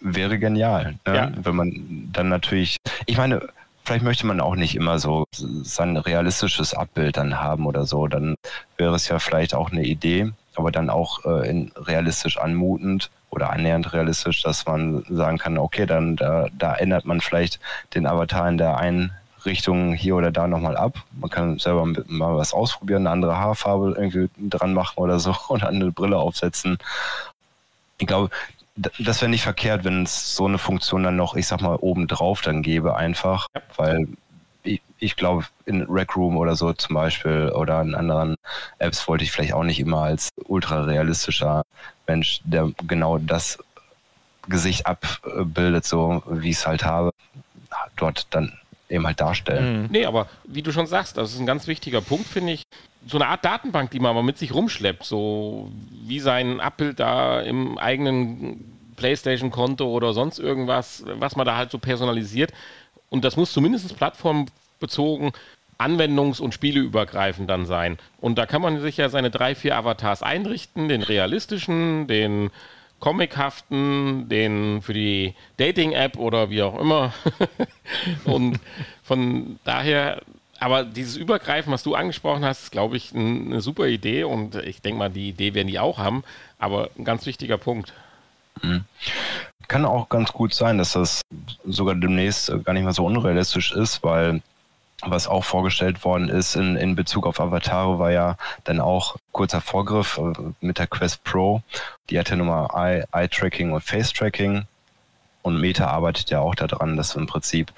[0.00, 1.16] wäre genial, ne?
[1.16, 1.32] ja.
[1.34, 3.40] wenn man dann natürlich, ich meine,
[3.84, 8.34] vielleicht möchte man auch nicht immer so sein realistisches Abbild dann haben oder so, dann
[8.76, 13.50] wäre es ja vielleicht auch eine Idee, aber dann auch äh, in realistisch anmutend oder
[13.50, 17.60] annähernd realistisch, dass man sagen kann, okay, dann da, da ändert man vielleicht
[17.94, 19.12] den Avatar in der einen
[19.44, 21.02] Richtung hier oder da nochmal ab.
[21.12, 25.68] Man kann selber mal was ausprobieren, eine andere Haarfarbe irgendwie dran machen oder so oder
[25.68, 26.78] eine Brille aufsetzen.
[27.98, 28.30] Ich glaube,
[28.76, 32.40] das wäre nicht verkehrt, wenn es so eine Funktion dann noch, ich sag mal, obendrauf
[32.40, 33.62] dann gäbe einfach, ja.
[33.76, 34.08] weil
[34.98, 38.36] ich, glaube, in Rec Room oder so zum Beispiel oder in anderen
[38.78, 41.62] Apps wollte ich vielleicht auch nicht immer als ultra realistischer
[42.06, 43.58] Mensch, der genau das
[44.48, 47.12] Gesicht abbildet, so wie ich es halt habe,
[47.96, 49.82] dort dann eben halt darstellen.
[49.82, 49.88] Mhm.
[49.90, 52.62] Nee, aber wie du schon sagst, das ist ein ganz wichtiger Punkt, finde ich.
[53.06, 55.70] So eine Art Datenbank, die man mal mit sich rumschleppt, so
[56.06, 58.64] wie sein Abbild da im eigenen
[58.96, 62.52] PlayStation-Konto oder sonst irgendwas, was man da halt so personalisiert.
[63.10, 63.96] Und das muss zumindest
[64.78, 65.32] plattformbezogen
[65.78, 67.98] anwendungs- und spieleübergreifend dann sein.
[68.20, 72.50] Und da kann man sich ja seine drei, vier Avatars einrichten, den realistischen, den
[73.00, 77.12] comichaften, den für die Dating-App oder wie auch immer.
[78.24, 78.60] und
[79.02, 80.22] von daher,
[80.60, 84.80] aber dieses Übergreifen, was du angesprochen hast, ist, glaube ich, eine super Idee und ich
[84.80, 86.22] denke mal, die Idee werden die auch haben,
[86.58, 87.92] aber ein ganz wichtiger Punkt.
[88.62, 88.84] Mhm.
[89.66, 91.22] Kann auch ganz gut sein, dass das
[91.64, 94.40] sogar demnächst gar nicht mehr so unrealistisch ist, weil
[95.06, 99.60] was auch vorgestellt worden ist in, in Bezug auf Avatare, war ja dann auch kurzer
[99.60, 101.62] Vorgriff äh, mit der Quest Pro.
[102.10, 104.66] Die hat ja nochmal Eye-Tracking und Face-Tracking.
[105.42, 107.72] Und Meta arbeitet ja auch daran, dass im Prinzip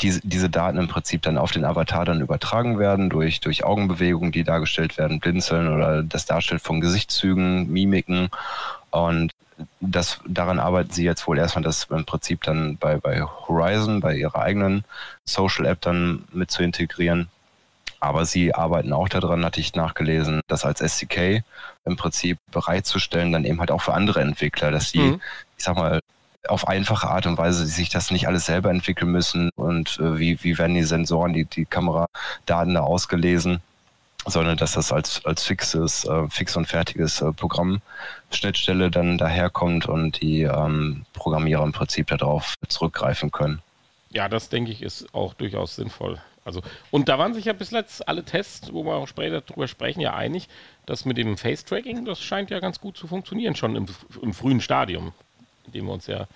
[0.00, 4.32] diese, diese Daten im Prinzip dann auf den Avatar dann übertragen werden durch, durch Augenbewegungen,
[4.32, 8.28] die dargestellt werden, Blinzeln oder das Darstellen von Gesichtszügen, Mimiken.
[9.04, 9.32] Und
[9.80, 14.14] das, daran arbeiten sie jetzt wohl erstmal, das im Prinzip dann bei, bei Horizon, bei
[14.16, 14.84] ihrer eigenen
[15.24, 17.28] Social App dann mit zu integrieren.
[18.00, 21.42] Aber sie arbeiten auch daran, hatte ich nachgelesen, das als SDK
[21.84, 25.20] im Prinzip bereitzustellen, dann eben halt auch für andere Entwickler, dass sie, mhm.
[25.56, 26.00] ich sag mal,
[26.48, 30.42] auf einfache Art und Weise sich das nicht alles selber entwickeln müssen und äh, wie,
[30.44, 33.60] wie werden die Sensoren, die, die Kameradaten da ausgelesen,
[34.26, 40.20] sondern dass das als, als fixes, äh, fix und fertiges äh, Programmschnittstelle dann daherkommt und
[40.20, 43.62] die ähm, Programmierer im Prinzip darauf zurückgreifen können.
[44.10, 46.20] Ja, das denke ich ist auch durchaus sinnvoll.
[46.44, 46.62] Also,
[46.92, 50.00] und da waren sich ja bis jetzt alle Tests, wo wir auch später drüber sprechen,
[50.00, 50.48] ja einig,
[50.86, 53.86] dass mit dem Face-Tracking, das scheint ja ganz gut zu funktionieren, schon im,
[54.22, 55.12] im frühen Stadium,
[55.66, 56.28] in dem wir uns ja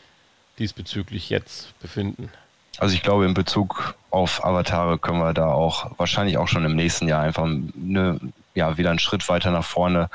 [0.59, 2.29] diesbezüglich jetzt befinden.
[2.79, 6.77] Also ich glaube, in Bezug auf Avatare können wir da auch wahrscheinlich auch schon im
[6.77, 8.21] nächsten Jahr einfach eine,
[8.55, 10.09] ja, wieder einen Schritt weiter nach vorne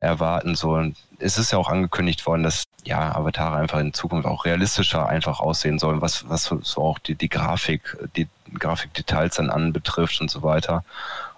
[0.00, 0.54] erwarten.
[0.54, 0.82] So,
[1.18, 5.40] es ist ja auch angekündigt worden, dass ja Avatare einfach in Zukunft auch realistischer einfach
[5.40, 10.42] aussehen sollen, was, was so auch die, die Grafik, die Grafikdetails dann anbetrifft und so
[10.42, 10.84] weiter.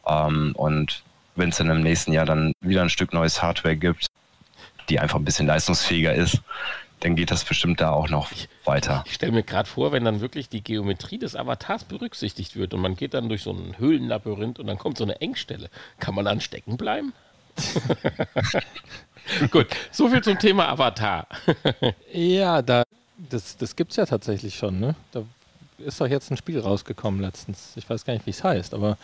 [0.06, 1.02] Ähm, und
[1.34, 4.06] wenn es dann im nächsten Jahr dann wieder ein Stück neues Hardware gibt,
[4.88, 6.42] die einfach ein bisschen leistungsfähiger ist,
[7.02, 8.30] dann geht das bestimmt da auch noch
[8.64, 9.02] weiter.
[9.06, 12.80] Ich stelle mir gerade vor, wenn dann wirklich die Geometrie des Avatars berücksichtigt wird und
[12.80, 15.68] man geht dann durch so ein Höhlenlabyrinth und dann kommt so eine Engstelle.
[15.98, 17.12] Kann man dann stecken bleiben?
[19.50, 21.26] Gut, soviel zum Thema Avatar.
[22.12, 22.84] ja, da,
[23.16, 24.78] das, das gibt es ja tatsächlich schon.
[24.78, 24.94] Ne?
[25.10, 25.24] Da
[25.78, 27.72] ist doch jetzt ein Spiel rausgekommen letztens.
[27.76, 28.96] Ich weiß gar nicht, wie es heißt, aber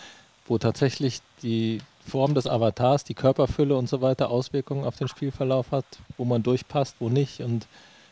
[0.49, 5.73] wo tatsächlich die Form des Avatars, die Körperfülle und so weiter Auswirkungen auf den Spielverlauf
[5.73, 5.85] hat,
[6.17, 7.67] wo man durchpasst, wo nicht und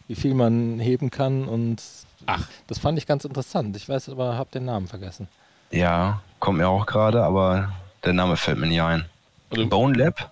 [0.08, 1.82] wie viel man heben kann und
[2.26, 3.76] ach, das fand ich ganz interessant.
[3.76, 5.28] Ich weiß aber, habe den Namen vergessen.
[5.70, 7.72] Ja, kommt mir auch gerade, aber
[8.04, 9.06] der Name fällt mir nie ein.
[9.50, 10.30] Bone Lab?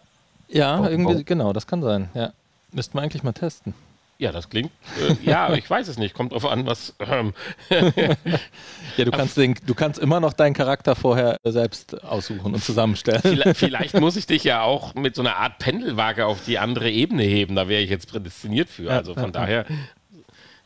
[0.48, 1.24] Ja, Bone, irgendwie, Bone.
[1.24, 2.08] genau, das kann sein.
[2.14, 2.32] Ja,
[2.70, 3.74] müssten wir eigentlich mal testen.
[4.24, 4.70] Ja, das klingt.
[4.98, 6.14] Äh, ja, ich weiß es nicht.
[6.14, 6.94] Kommt drauf an, was.
[6.98, 7.34] Ähm.
[7.68, 13.20] ja, du kannst, den, du kannst immer noch deinen Charakter vorher selbst aussuchen und zusammenstellen.
[13.20, 16.90] Vielleicht, vielleicht, muss ich dich ja auch mit so einer Art Pendelwaage auf die andere
[16.90, 17.54] Ebene heben.
[17.54, 18.90] Da wäre ich jetzt prädestiniert für.
[18.90, 19.66] Also von daher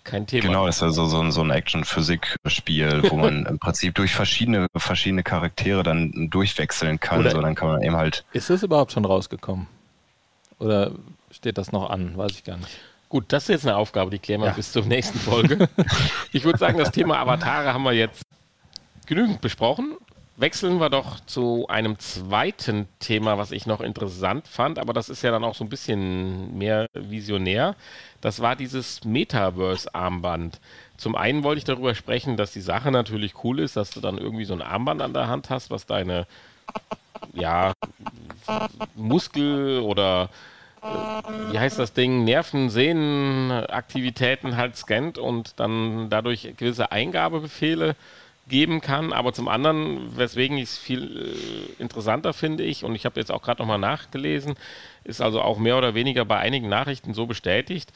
[0.04, 0.46] kein Thema.
[0.46, 4.68] Genau, das ist ja so, so, so ein Action-Physik-Spiel, wo man im Prinzip durch verschiedene,
[4.76, 7.18] verschiedene Charaktere dann durchwechseln kann.
[7.18, 8.24] Oder so, dann kann man eben halt.
[8.32, 9.66] Ist es überhaupt schon rausgekommen?
[10.60, 10.92] Oder
[11.32, 12.16] steht das noch an?
[12.16, 12.78] Weiß ich gar nicht.
[13.08, 14.54] Gut, das ist jetzt eine Aufgabe, die klären wir ja.
[14.54, 15.68] bis zur nächsten Folge.
[16.32, 18.22] ich würde sagen, das Thema Avatare haben wir jetzt
[19.06, 19.96] genügend besprochen.
[20.36, 25.22] Wechseln wir doch zu einem zweiten Thema, was ich noch interessant fand, aber das ist
[25.22, 27.74] ja dann auch so ein bisschen mehr visionär.
[28.20, 30.60] Das war dieses Metaverse-Armband.
[30.96, 34.18] Zum einen wollte ich darüber sprechen, dass die Sache natürlich cool ist, dass du dann
[34.18, 36.26] irgendwie so ein Armband an der Hand hast, was deine
[37.32, 37.72] ja,
[38.94, 40.28] Muskel oder
[41.50, 47.96] wie heißt das Ding, Nerven, Sehnen, Aktivitäten halt scannt und dann dadurch gewisse Eingabebefehle
[48.48, 49.12] geben kann.
[49.12, 51.34] Aber zum anderen, weswegen ich es viel
[51.78, 54.54] äh, interessanter finde ich, und ich habe jetzt auch gerade nochmal nachgelesen,
[55.04, 57.92] ist also auch mehr oder weniger bei einigen Nachrichten so bestätigt,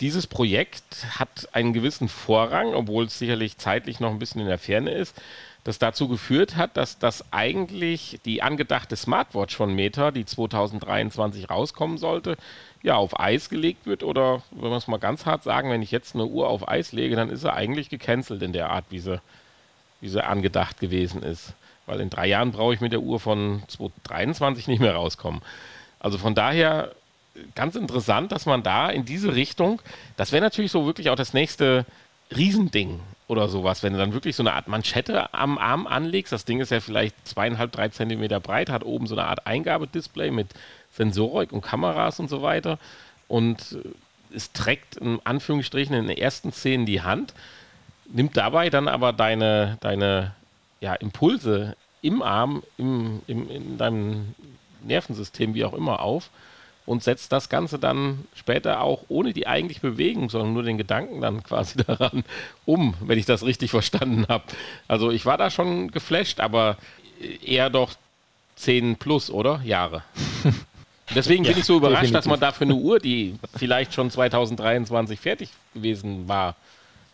[0.00, 4.58] dieses Projekt hat einen gewissen Vorrang, obwohl es sicherlich zeitlich noch ein bisschen in der
[4.58, 5.16] Ferne ist
[5.64, 11.98] das dazu geführt hat, dass das eigentlich die angedachte Smartwatch von Meta, die 2023 rauskommen
[11.98, 12.36] sollte,
[12.82, 15.90] ja, auf Eis gelegt wird oder, wenn wir es mal ganz hart sagen, wenn ich
[15.90, 19.00] jetzt eine Uhr auf Eis lege, dann ist sie eigentlich gecancelt in der Art, wie
[19.00, 19.20] sie,
[20.00, 21.52] wie sie angedacht gewesen ist.
[21.84, 25.42] Weil in drei Jahren brauche ich mit der Uhr von 2023 nicht mehr rauskommen.
[25.98, 26.92] Also von daher
[27.54, 29.82] ganz interessant, dass man da in diese Richtung,
[30.16, 31.84] das wäre natürlich so wirklich auch das nächste
[32.34, 36.32] Riesending oder sowas, wenn du dann wirklich so eine Art Manschette am Arm anlegst.
[36.32, 40.32] Das Ding ist ja vielleicht zweieinhalb, drei Zentimeter breit, hat oben so eine Art Eingabedisplay
[40.32, 40.48] mit
[40.92, 42.80] Sensorik und Kameras und so weiter.
[43.28, 47.32] Und äh, es trägt in Anführungsstrichen in den ersten Szenen die Hand,
[48.12, 50.34] nimmt dabei dann aber deine, deine
[50.80, 54.34] ja, Impulse im Arm, im, im, in deinem
[54.82, 56.30] Nervensystem, wie auch immer, auf
[56.90, 61.20] und setzt das Ganze dann später auch ohne die eigentliche Bewegung, sondern nur den Gedanken
[61.20, 62.24] dann quasi daran
[62.66, 64.42] um, wenn ich das richtig verstanden habe.
[64.88, 66.76] Also ich war da schon geflasht, aber
[67.44, 67.92] eher doch
[68.56, 69.60] 10 plus, oder?
[69.64, 70.02] Jahre.
[71.14, 72.18] Deswegen bin ich so überrascht, definitiv.
[72.18, 76.56] dass man dafür eine Uhr, die vielleicht schon 2023 fertig gewesen war,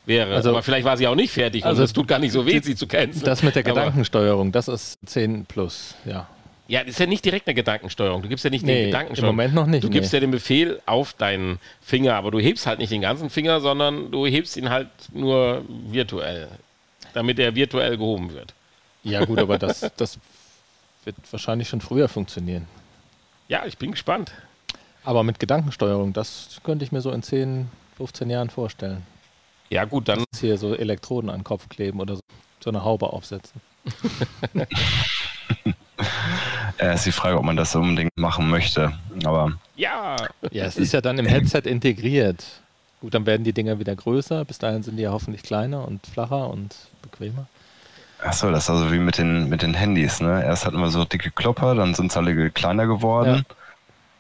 [0.07, 0.37] wäre.
[0.37, 2.61] Also, aber vielleicht war sie auch nicht fertig also es tut gar nicht so weh,
[2.61, 3.13] sie zu kennen.
[3.25, 6.29] Das mit der Gedankensteuerung, das ist 10 plus, ja.
[6.69, 8.23] Ja, das ist ja nicht direkt eine Gedankensteuerung.
[8.23, 9.31] Du gibst ja nicht nee, den Gedankensteuerung.
[9.31, 9.85] Im Moment noch nicht.
[9.85, 10.17] Du gibst nee.
[10.17, 14.11] ja den Befehl auf deinen Finger, aber du hebst halt nicht den ganzen Finger, sondern
[14.11, 16.49] du hebst ihn halt nur virtuell,
[17.15, 18.53] damit er virtuell gehoben wird.
[19.05, 20.19] Ja, gut, aber das, das
[21.05, 22.67] wird wahrscheinlich schon früher funktionieren.
[23.47, 24.33] Ja, ich bin gespannt.
[25.05, 29.07] Aber mit Gedankensteuerung, das könnte ich mir so in 10, 15 Jahren vorstellen.
[29.71, 30.25] Ja, gut, dann.
[30.41, 32.23] Hier so Elektroden an den Kopf kleben oder so,
[32.59, 33.61] so eine Haube aufsetzen.
[36.79, 38.93] Äh, ist die Frage, ob man das unbedingt machen möchte.
[39.25, 40.17] Aber ja,
[40.51, 42.45] ja, es ist ja dann im Headset integriert.
[43.01, 44.45] Gut, dann werden die Dinger wieder größer.
[44.45, 47.47] Bis dahin sind die ja hoffentlich kleiner und flacher und bequemer.
[48.23, 50.43] Achso, das ist also wie mit den, mit den Handys, ne?
[50.43, 53.45] Erst hatten wir so dicke Klopper, dann sind sie alle kleiner geworden.
[53.49, 53.57] Ja.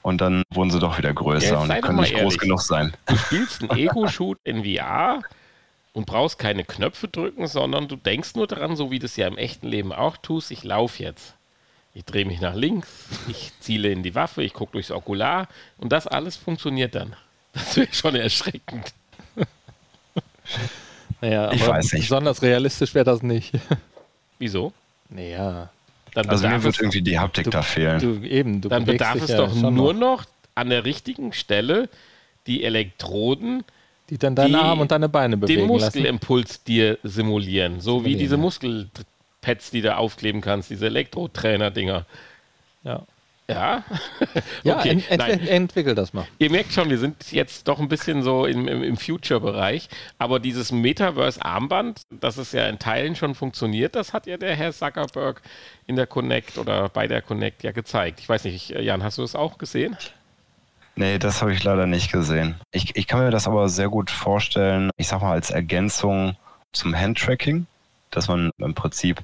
[0.02, 2.24] Und dann wurden sie doch wieder größer ja, und können nicht ehrlich.
[2.24, 2.92] groß genug sein.
[3.06, 5.20] Du spielst einen Ego-Shoot in VR
[5.94, 9.26] und brauchst keine Knöpfe drücken, sondern du denkst nur daran, so wie du es ja
[9.26, 11.35] im echten Leben auch tust, ich laufe jetzt.
[11.96, 12.88] Ich drehe mich nach links,
[13.26, 17.16] ich ziele in die Waffe, ich gucke durchs Okular und das alles funktioniert dann.
[17.54, 18.92] Das wäre schon erschreckend.
[21.22, 22.02] naja, ich weiß nicht.
[22.02, 23.54] besonders realistisch wäre das nicht.
[24.38, 24.74] Wieso?
[25.08, 25.70] Naja.
[26.12, 27.98] Dann also mir wird irgendwie die Haptik du, da fehlen.
[27.98, 29.94] Du, eben, du dann bedarf es ja doch nur noch.
[29.94, 31.88] noch an der richtigen Stelle
[32.46, 33.64] die Elektroden
[34.10, 36.64] die dann deine Arme und deine Beine bewegen Den Muskelimpuls lassen.
[36.66, 37.80] dir simulieren.
[37.80, 38.04] So simulieren.
[38.04, 38.88] wie diese Muskel
[39.46, 42.04] Pads, die du aufkleben kannst, diese Elektro-Trainer-Dinger.
[42.82, 43.02] Ja.
[43.48, 43.84] Ja?
[44.64, 44.90] ja, okay.
[45.08, 46.26] ent ent entwickel das mal.
[46.38, 49.88] Ihr merkt schon, wir sind jetzt doch ein bisschen so im, im, im Future-Bereich.
[50.18, 54.72] Aber dieses Metaverse-Armband, das ist ja in Teilen schon funktioniert, das hat ja der Herr
[54.72, 55.42] Zuckerberg
[55.86, 58.18] in der Connect oder bei der Connect ja gezeigt.
[58.18, 59.96] Ich weiß nicht, Jan, hast du das auch gesehen?
[60.96, 62.56] Nee, das habe ich leider nicht gesehen.
[62.72, 66.36] Ich, ich kann mir das aber sehr gut vorstellen, ich sag mal als Ergänzung
[66.72, 67.66] zum Handtracking,
[68.10, 69.22] dass man im Prinzip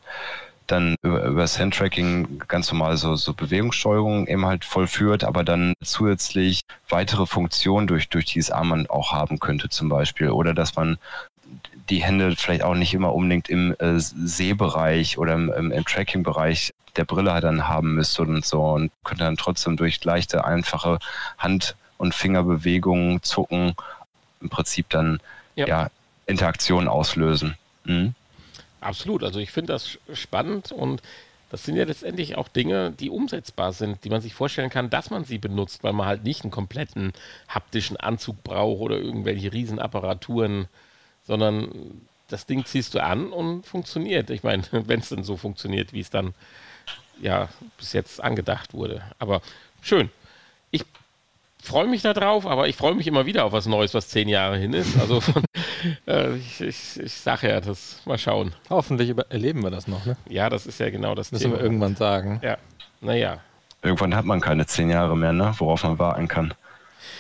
[0.67, 5.75] dann über, über das Handtracking ganz normal so, so Bewegungssteuerung eben halt vollführt, aber dann
[5.83, 10.31] zusätzlich weitere Funktionen durch, durch dieses Armband auch haben könnte zum Beispiel.
[10.31, 10.99] Oder dass man
[11.91, 16.73] die Hände vielleicht auch nicht immer unbedingt im äh, Sehbereich oder im, im, im Tracking-Bereich
[16.97, 20.99] der Brille dann haben müsste und so und könnte dann trotzdem durch leichte, einfache
[21.39, 23.75] Hand- und Fingerbewegungen zucken
[24.41, 25.21] im Prinzip dann
[25.55, 25.91] ja, ja
[26.27, 27.57] Interaktion auslösen.
[27.85, 28.15] Mhm.
[28.83, 29.23] Absolut.
[29.23, 31.03] Also ich finde das spannend und
[31.51, 35.11] das sind ja letztendlich auch Dinge, die umsetzbar sind, die man sich vorstellen kann, dass
[35.11, 37.13] man sie benutzt, weil man halt nicht einen kompletten
[37.49, 40.67] haptischen Anzug braucht oder irgendwelche Riesenapparaturen,
[41.27, 44.31] sondern das Ding ziehst du an und funktioniert.
[44.31, 46.35] Ich meine, wenn es denn so funktioniert, wie es dann
[47.21, 49.03] ja bis jetzt angedacht wurde.
[49.19, 49.43] Aber
[49.83, 50.11] schön.
[50.71, 50.85] Ich
[51.63, 54.59] freue mich darauf, aber ich freue mich immer wieder auf was Neues, was zehn Jahre
[54.59, 54.99] hin ist.
[54.99, 55.45] Also von,
[56.07, 58.55] äh, ich, ich, ich sage ja, das mal schauen.
[58.69, 60.17] Hoffentlich erleben wir das noch, ne?
[60.29, 61.57] Ja, das ist ja genau das Müssen Thema.
[61.57, 62.41] wir irgendwann sagen.
[62.43, 62.59] Ja,
[63.01, 63.39] naja.
[63.83, 65.55] Irgendwann hat man keine zehn Jahre mehr, ne?
[65.59, 66.55] worauf man warten kann.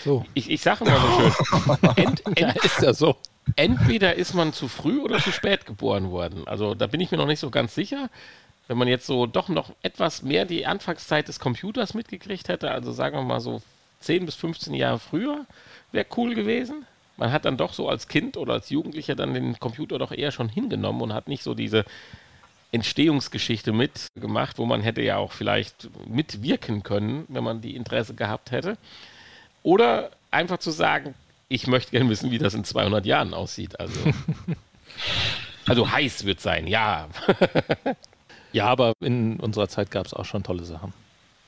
[0.04, 0.24] So.
[0.34, 1.94] Ich, ich sage immer so schön.
[1.96, 3.16] Ent, ent, ja, ist ja so.
[3.56, 6.46] Entweder ist man zu früh oder zu spät geboren worden.
[6.46, 8.08] Also da bin ich mir noch nicht so ganz sicher.
[8.68, 12.92] Wenn man jetzt so doch noch etwas mehr die Anfangszeit des Computers mitgekriegt hätte, also
[12.92, 13.60] sagen wir mal so
[14.02, 15.46] 10 bis 15 Jahre früher
[15.92, 16.86] wäre cool gewesen.
[17.16, 20.32] Man hat dann doch so als Kind oder als Jugendlicher dann den Computer doch eher
[20.32, 21.84] schon hingenommen und hat nicht so diese
[22.72, 28.50] Entstehungsgeschichte mitgemacht, wo man hätte ja auch vielleicht mitwirken können, wenn man die Interesse gehabt
[28.50, 28.78] hätte.
[29.62, 31.14] Oder einfach zu sagen,
[31.48, 33.78] ich möchte gerne wissen, wie das in 200 Jahren aussieht.
[33.78, 34.00] Also,
[35.66, 37.08] also heiß wird sein, ja.
[38.52, 40.94] ja, aber in unserer Zeit gab es auch schon tolle Sachen.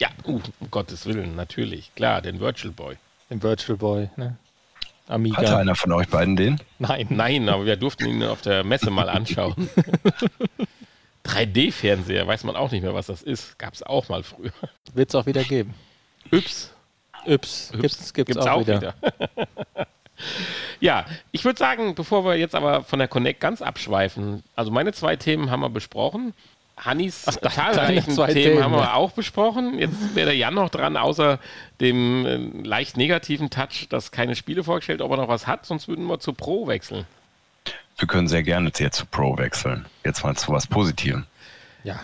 [0.01, 1.95] Ja, uh, um Gottes Willen, natürlich.
[1.95, 2.97] Klar, den Virtual Boy.
[3.31, 4.37] Den Virtual Boy, ne?
[5.07, 5.37] Amiga.
[5.37, 6.59] Hatte einer von euch beiden den?
[6.79, 7.07] Nein.
[7.11, 9.69] Nein, aber wir durften ihn auf der Messe mal anschauen.
[11.25, 13.59] 3D-Fernseher, weiß man auch nicht mehr, was das ist.
[13.59, 14.53] Gab es auch mal früher.
[14.93, 15.75] Wird es auch wieder geben.
[16.31, 16.71] Yps.
[17.27, 17.71] Yps.
[17.73, 18.81] Gibt's, gibt's, gibt's auch, auch, wieder.
[18.81, 18.95] wieder.
[20.81, 24.93] ja, ich würde sagen, bevor wir jetzt aber von der Connect ganz abschweifen, also meine
[24.93, 26.35] zwei Themen haben wir besprochen.
[26.77, 28.95] Hannis Ach, zahlreichen Themen, Themen, haben wir ja.
[28.95, 29.79] auch besprochen.
[29.79, 31.39] Jetzt wäre der Jan noch dran, außer
[31.81, 35.87] dem äh, leicht negativen Touch, dass keine Spiele vorgestellt, ob er noch was hat, sonst
[35.89, 37.07] würden wir zu Pro wechseln.
[37.97, 39.87] Wir können sehr gerne jetzt zu Pro wechseln.
[40.05, 41.27] Jetzt mal zu was Positivem.
[41.85, 42.01] Ja.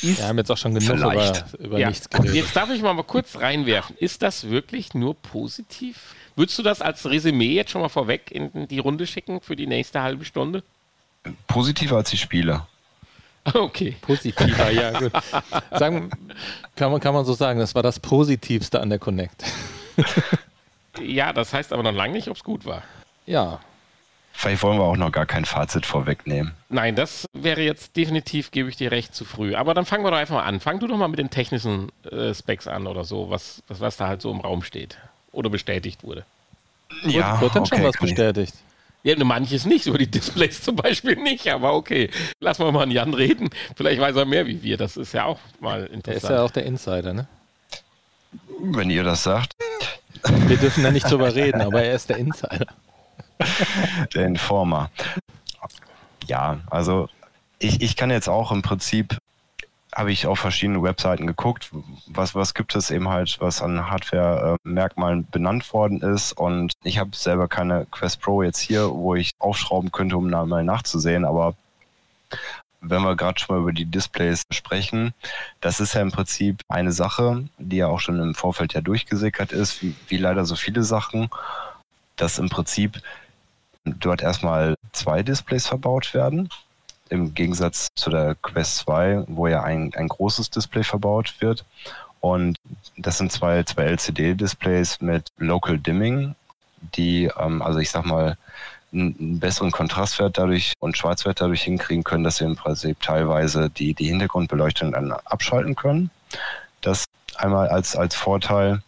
[0.00, 1.88] Ist wir haben jetzt auch schon genug über, über ja.
[1.88, 2.34] nichts geredet.
[2.34, 3.96] Jetzt darf ich mal, mal kurz reinwerfen.
[3.98, 6.14] Ist das wirklich nur positiv?
[6.34, 9.66] Würdest du das als Resümee jetzt schon mal vorweg in die Runde schicken für die
[9.66, 10.62] nächste halbe Stunde?
[11.46, 12.66] Positiver als die Spiele.
[13.54, 13.96] Okay.
[14.00, 15.12] Positiver, ja, gut.
[15.70, 16.10] Sagen,
[16.74, 19.44] kann, man, kann man so sagen, das war das Positivste an der Connect.
[21.00, 22.82] ja, das heißt aber noch lange nicht, ob es gut war.
[23.26, 23.60] Ja.
[24.32, 26.52] Vielleicht wollen wir auch noch gar kein Fazit vorwegnehmen.
[26.68, 29.54] Nein, das wäre jetzt definitiv, gebe ich dir recht, zu früh.
[29.54, 30.60] Aber dann fangen wir doch einfach mal an.
[30.60, 33.96] Fang du doch mal mit den technischen äh, Specs an oder so, was, was, was
[33.96, 34.98] da halt so im Raum steht
[35.32, 36.26] oder bestätigt wurde.
[37.02, 38.54] Ja, wird dann okay, schon was bestätigt.
[39.06, 42.10] Ja, manches nicht, über die Displays zum Beispiel nicht, aber okay.
[42.40, 43.50] Lassen wir mal an Jan reden.
[43.76, 44.76] Vielleicht weiß er mehr wie wir.
[44.76, 46.06] Das ist ja auch mal interessant.
[46.06, 47.28] Der ist ja auch der Insider, ne?
[48.58, 49.52] Wenn ihr das sagt.
[50.48, 52.66] Wir dürfen da nicht drüber reden, aber er ist der Insider.
[54.14, 54.90] Der Informer.
[56.26, 57.08] Ja, also
[57.58, 59.18] ich, ich kann jetzt auch im Prinzip
[59.96, 61.70] habe ich auf verschiedene Webseiten geguckt,
[62.06, 66.34] was, was gibt es eben halt, was an Hardware-Merkmalen benannt worden ist.
[66.34, 70.44] Und ich habe selber keine Quest Pro jetzt hier, wo ich aufschrauben könnte, um da
[70.44, 71.24] mal nachzusehen.
[71.24, 71.54] Aber
[72.82, 75.14] wenn wir gerade schon mal über die Displays sprechen,
[75.62, 79.52] das ist ja im Prinzip eine Sache, die ja auch schon im Vorfeld ja durchgesickert
[79.52, 81.30] ist, wie, wie leider so viele Sachen,
[82.16, 83.00] dass im Prinzip
[83.86, 86.50] dort erstmal zwei Displays verbaut werden
[87.08, 91.64] im Gegensatz zu der Quest 2, wo ja ein, ein großes Display verbaut wird.
[92.20, 92.58] Und
[92.96, 96.34] das sind zwei, zwei LCD-Displays mit Local Dimming,
[96.96, 98.36] die, ähm, also ich sag mal,
[98.92, 103.94] einen besseren Kontrastwert dadurch und Schwarzwert dadurch hinkriegen können, dass wir im Prinzip teilweise die,
[103.94, 106.10] die Hintergrundbeleuchtung dann abschalten können.
[106.80, 107.04] Das
[107.36, 108.82] einmal als, als Vorteil.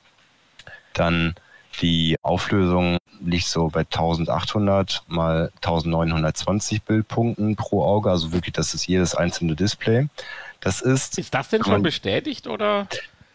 [0.95, 1.35] Dann
[1.81, 8.87] die Auflösung liegt so bei 1800 mal 1920 Bildpunkten pro Auge, also wirklich, das ist
[8.87, 10.09] jedes einzelne Display.
[10.61, 11.19] Das ist.
[11.19, 12.87] Ist das denn schon bestätigt oder?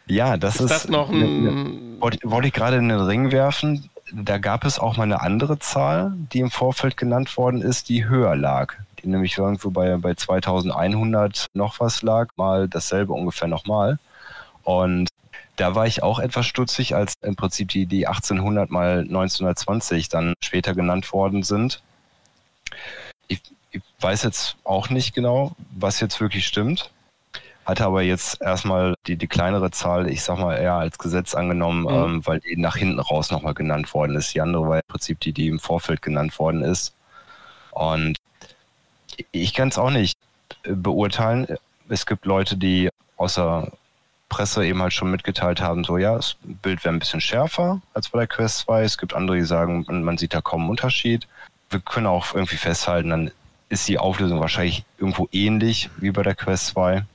[0.05, 0.61] Ja, das ist.
[0.61, 1.97] Ist das noch ein.
[1.99, 3.89] Wollte, wollte ich gerade in den Ring werfen.
[4.11, 8.05] Da gab es auch mal eine andere Zahl, die im Vorfeld genannt worden ist, die
[8.05, 8.73] höher lag.
[9.01, 13.97] Die nämlich irgendwo bei, bei 2100 noch was lag, mal dasselbe ungefähr nochmal.
[14.63, 15.09] Und
[15.55, 20.33] da war ich auch etwas stutzig, als im Prinzip die, die 1800 mal 1920 dann
[20.41, 21.81] später genannt worden sind.
[23.27, 26.89] ich, ich weiß jetzt auch nicht genau, was jetzt wirklich stimmt
[27.65, 31.83] hatte aber jetzt erstmal die, die kleinere Zahl, ich sag mal, eher als Gesetz angenommen,
[31.83, 32.15] mhm.
[32.15, 34.33] ähm, weil die nach hinten raus nochmal genannt worden ist.
[34.33, 36.93] Die andere war im Prinzip die, die im Vorfeld genannt worden ist.
[37.71, 38.17] Und
[39.31, 40.17] ich kann es auch nicht
[40.63, 41.47] äh, beurteilen.
[41.89, 43.71] Es gibt Leute, die außer
[44.33, 48.09] Presse eben halt schon mitgeteilt haben, so ja, das Bild wäre ein bisschen schärfer als
[48.09, 48.83] bei der Quest 2.
[48.83, 51.27] Es gibt andere, die sagen, man sieht da kaum einen Unterschied.
[51.69, 53.31] Wir können auch irgendwie festhalten, dann
[53.69, 57.05] ist die Auflösung wahrscheinlich irgendwo ähnlich wie bei der Quest 2.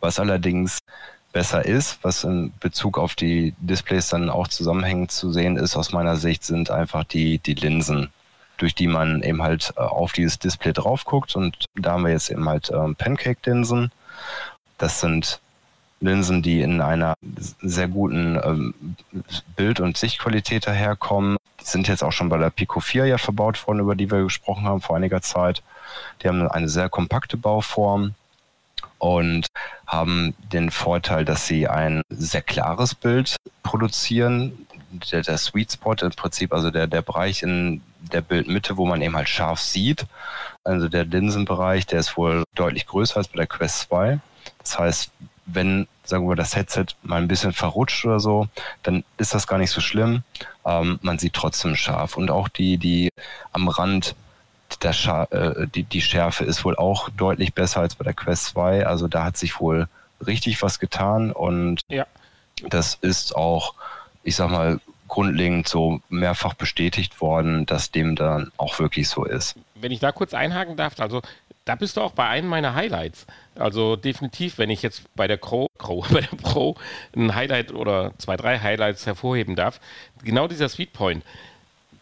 [0.00, 0.78] Was allerdings
[1.32, 5.92] besser ist, was in Bezug auf die Displays dann auch zusammenhängend zu sehen ist, aus
[5.92, 8.10] meiner Sicht, sind einfach die, die Linsen,
[8.56, 11.36] durch die man eben halt äh, auf dieses Display drauf guckt.
[11.36, 13.92] Und da haben wir jetzt eben halt ähm, Pancake-Linsen.
[14.78, 15.40] Das sind
[16.04, 17.14] Linsen, die in einer
[17.60, 18.74] sehr guten ähm,
[19.56, 21.36] Bild- und Sichtqualität daherkommen.
[21.60, 24.22] Die sind jetzt auch schon bei der Pico 4 ja verbaut worden, über die wir
[24.22, 25.62] gesprochen haben vor einiger Zeit.
[26.22, 28.14] Die haben eine sehr kompakte Bauform
[28.98, 29.46] und
[29.86, 34.66] haben den Vorteil, dass sie ein sehr klares Bild produzieren.
[35.10, 39.02] Der, der Sweet Spot im Prinzip, also der, der Bereich in der Bildmitte, wo man
[39.02, 40.06] eben halt scharf sieht.
[40.62, 44.20] Also der Linsenbereich, der ist wohl deutlich größer als bei der Quest 2.
[44.58, 45.10] Das heißt,
[45.46, 48.48] wenn, sagen wir, das Headset mal ein bisschen verrutscht oder so,
[48.82, 50.22] dann ist das gar nicht so schlimm.
[50.64, 52.16] Ähm, man sieht trotzdem scharf.
[52.16, 53.10] Und auch die, die
[53.52, 54.14] am Rand
[54.82, 58.86] der äh, die, die Schärfe ist wohl auch deutlich besser als bei der Quest 2.
[58.86, 59.88] Also da hat sich wohl
[60.26, 62.06] richtig was getan und ja.
[62.68, 63.74] das ist auch,
[64.22, 69.54] ich sag mal, grundlegend so mehrfach bestätigt worden, dass dem dann auch wirklich so ist.
[69.74, 71.20] Wenn ich da kurz einhaken darf, also
[71.64, 73.26] da bist du auch bei einem meiner Highlights.
[73.54, 76.76] Also definitiv, wenn ich jetzt bei der Crow, Crow bei der Pro
[77.16, 79.80] ein Highlight oder zwei, drei Highlights hervorheben darf,
[80.22, 81.24] genau dieser Sweet Point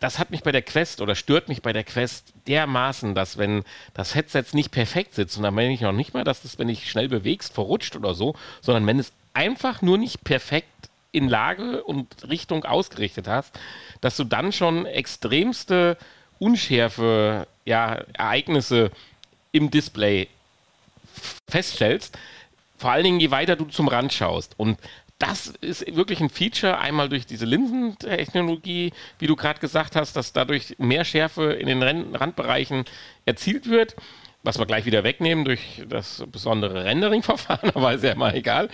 [0.02, 3.62] das hat mich bei der Quest oder stört mich bei der Quest dermaßen, dass wenn
[3.94, 6.68] das Headset nicht perfekt sitzt, und dann meine ich noch nicht mal, dass das, wenn
[6.68, 10.66] ich schnell bewegst, verrutscht oder so, sondern wenn es einfach nur nicht perfekt
[11.12, 13.56] in Lage und Richtung ausgerichtet hast,
[14.00, 15.96] dass du dann schon extremste
[16.40, 18.90] Unschärfe, ja, Ereignisse
[19.52, 20.28] im Display
[21.48, 22.18] feststellst.
[22.78, 24.54] Vor allen Dingen, je weiter du zum Rand schaust.
[24.58, 24.78] Und
[25.18, 30.32] das ist wirklich ein Feature, einmal durch diese Linsentechnologie, wie du gerade gesagt hast, dass
[30.32, 32.86] dadurch mehr Schärfe in den Randbereichen
[33.24, 33.94] erzielt wird,
[34.42, 38.68] was wir gleich wieder wegnehmen durch das besondere Rendering-Verfahren, aber ist ja mal egal.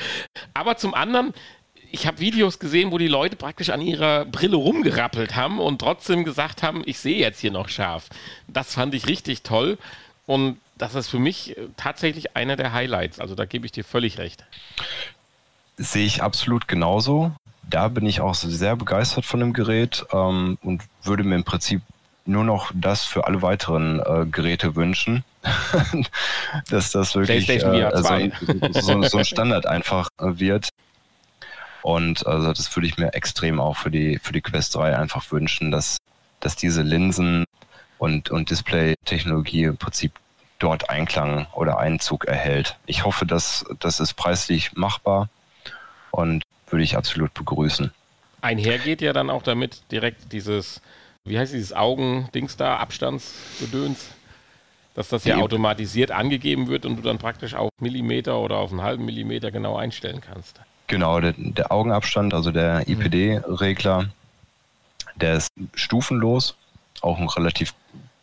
[0.55, 1.35] Aber zum anderen,
[1.91, 6.25] ich habe Videos gesehen, wo die Leute praktisch an ihrer Brille rumgerappelt haben und trotzdem
[6.25, 8.09] gesagt haben, ich sehe jetzt hier noch scharf.
[8.47, 9.77] Das fand ich richtig toll
[10.25, 13.21] und das ist für mich tatsächlich einer der Highlights.
[13.21, 14.45] Also da gebe ich dir völlig recht
[15.79, 17.33] sehe ich absolut genauso.
[17.63, 21.81] Da bin ich auch sehr begeistert von dem Gerät ähm, und würde mir im Prinzip
[22.25, 25.25] nur noch das für alle weiteren äh, Geräte wünschen,
[26.71, 30.69] dass das wirklich äh, so, so, so, ein Standard einfach wird.
[31.83, 35.31] Und also das würde ich mir extrem auch für die, für die Quest 3 einfach
[35.31, 35.99] wünschen, dass,
[36.41, 37.45] dass diese Linsen
[37.99, 40.13] und, und Display-Technologie im Prinzip
[40.59, 42.77] dort Einklang oder Einzug erhält.
[42.87, 45.29] Ich hoffe, dass das ist preislich machbar
[46.11, 47.93] und würde ich absolut begrüßen.
[48.41, 50.81] Einhergeht ja dann auch damit direkt dieses,
[51.25, 54.11] wie heißt dieses Augen-Dings da, Abstandsgedöns,
[54.95, 58.71] dass das ja Die automatisiert angegeben wird und du dann praktisch auf Millimeter oder auf
[58.71, 60.61] einen halben Millimeter genau einstellen kannst.
[60.89, 62.93] Genau, der, der Augenabstand, also der mhm.
[62.93, 64.09] IPD-Regler,
[65.17, 66.57] der ist stufenlos,
[67.01, 67.75] auch eine relativ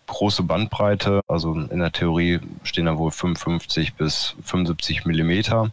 [0.07, 1.21] große Bandbreite.
[1.27, 5.71] Also in der Theorie stehen da wohl 55 bis 75 Millimeter.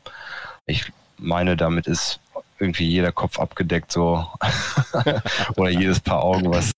[0.67, 2.21] Ich meine, damit ist
[2.59, 4.27] irgendwie jeder Kopf abgedeckt, so
[5.57, 6.73] oder jedes Paar Augen, was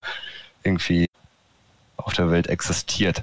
[0.63, 1.07] irgendwie
[1.97, 3.23] auf der Welt existiert.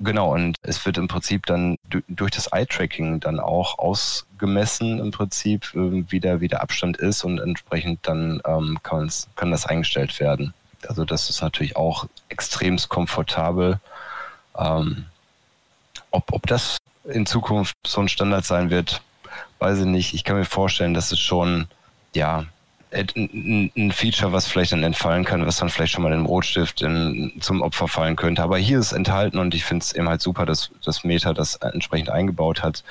[0.00, 1.76] Genau, und es wird im Prinzip dann
[2.08, 7.22] durch das Eye-Tracking dann auch ausgemessen, im Prinzip, ähm, wie der, wie der Abstand ist
[7.22, 10.54] und entsprechend dann ähm, kann, kann das eingestellt werden.
[10.88, 13.80] Also das ist natürlich auch extremst komfortabel.
[14.58, 15.06] Ähm,
[16.10, 19.02] ob, ob das in Zukunft so ein Standard sein wird,
[19.58, 20.14] weiß ich nicht.
[20.14, 21.66] Ich kann mir vorstellen, dass es schon,
[22.14, 22.46] ja,
[22.92, 27.32] ein Feature, was vielleicht dann entfallen kann, was dann vielleicht schon mal im Rotstift in,
[27.40, 28.42] zum Opfer fallen könnte.
[28.42, 31.32] Aber hier ist es enthalten und ich finde es eben halt super, dass das Meta
[31.32, 32.84] das entsprechend eingebaut hat.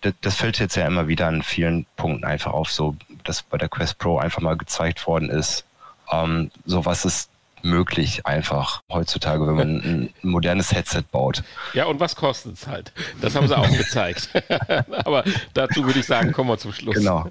[0.00, 3.58] Das, das, fällt jetzt ja immer wieder an vielen Punkten einfach auf, so dass bei
[3.58, 5.64] der Quest Pro einfach mal gezeigt worden ist,
[6.10, 7.30] ähm, so was ist
[7.62, 11.42] möglich einfach heutzutage, wenn man ein modernes Headset baut.
[11.74, 12.92] Ja, und was kostet es halt?
[13.20, 14.30] Das haben sie auch gezeigt.
[15.04, 16.94] Aber dazu würde ich sagen, kommen wir zum Schluss.
[16.94, 17.30] Genau.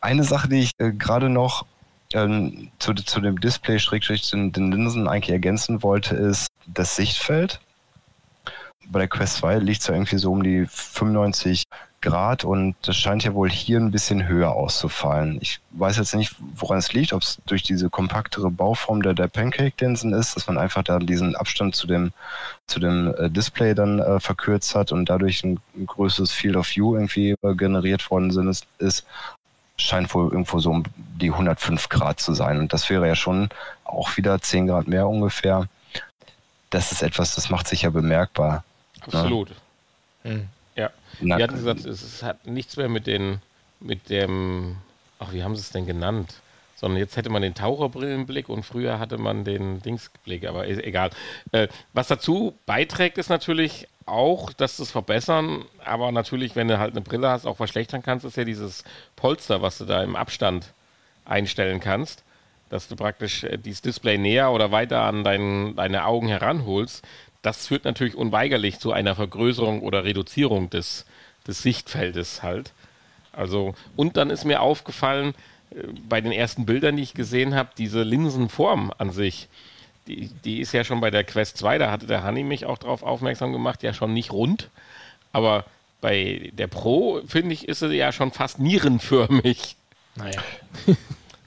[0.00, 1.66] Eine Sache, die ich äh, gerade noch
[2.14, 7.60] ähm, zu, zu dem Display, Schrägstrich, den, den Linsen eigentlich ergänzen wollte, ist das Sichtfeld.
[8.86, 11.64] bei der Quest 2 liegt es ja irgendwie so um die 95
[12.02, 15.38] Grad und das scheint ja wohl hier ein bisschen höher auszufallen.
[15.40, 19.28] Ich weiß jetzt nicht, woran es liegt, ob es durch diese kompaktere Bauform der, der
[19.28, 22.12] Pancake-Linsen ist, dass man einfach da diesen Abstand zu dem,
[22.66, 26.68] zu dem äh, Display dann äh, verkürzt hat und dadurch ein, ein größeres Field of
[26.74, 29.06] View irgendwie äh, generiert worden sind, ist, ist,
[29.76, 32.58] scheint wohl irgendwo so um die 105 Grad zu sein.
[32.58, 33.48] Und das wäre ja schon
[33.84, 35.68] auch wieder 10 Grad mehr ungefähr.
[36.70, 38.64] Das ist etwas, das macht sich ja bemerkbar.
[38.98, 39.02] Ne?
[39.06, 39.50] Absolut.
[40.24, 40.30] Ne?
[40.30, 40.48] Hm.
[41.22, 43.40] Na, die hatten gesagt, es hat nichts mehr mit den,
[43.80, 44.76] mit dem,
[45.18, 46.34] ach, wie haben sie es denn genannt?
[46.76, 51.10] Sondern jetzt hätte man den Taucherbrillenblick und früher hatte man den Dingsblick, aber ist egal.
[51.52, 56.92] Äh, was dazu beiträgt, ist natürlich auch, dass das verbessern, aber natürlich, wenn du halt
[56.92, 58.84] eine Brille hast, auch verschlechtern kannst, ist ja dieses
[59.16, 60.72] Polster, was du da im Abstand
[61.24, 62.24] einstellen kannst,
[62.68, 67.04] dass du praktisch äh, dieses Display näher oder weiter an dein, deine Augen heranholst.
[67.42, 71.04] Das führt natürlich unweigerlich zu einer Vergrößerung oder Reduzierung des,
[71.46, 72.72] des Sichtfeldes halt.
[73.32, 75.34] Also, und dann ist mir aufgefallen,
[75.70, 79.48] äh, bei den ersten Bildern, die ich gesehen habe, diese Linsenform an sich,
[80.06, 82.78] die, die ist ja schon bei der Quest 2, da hatte der Hanni mich auch
[82.78, 84.68] darauf aufmerksam gemacht, ja schon nicht rund.
[85.32, 85.64] Aber
[86.00, 89.76] bei der Pro, finde ich, ist sie ja schon fast nierenförmig.
[90.16, 90.42] Naja.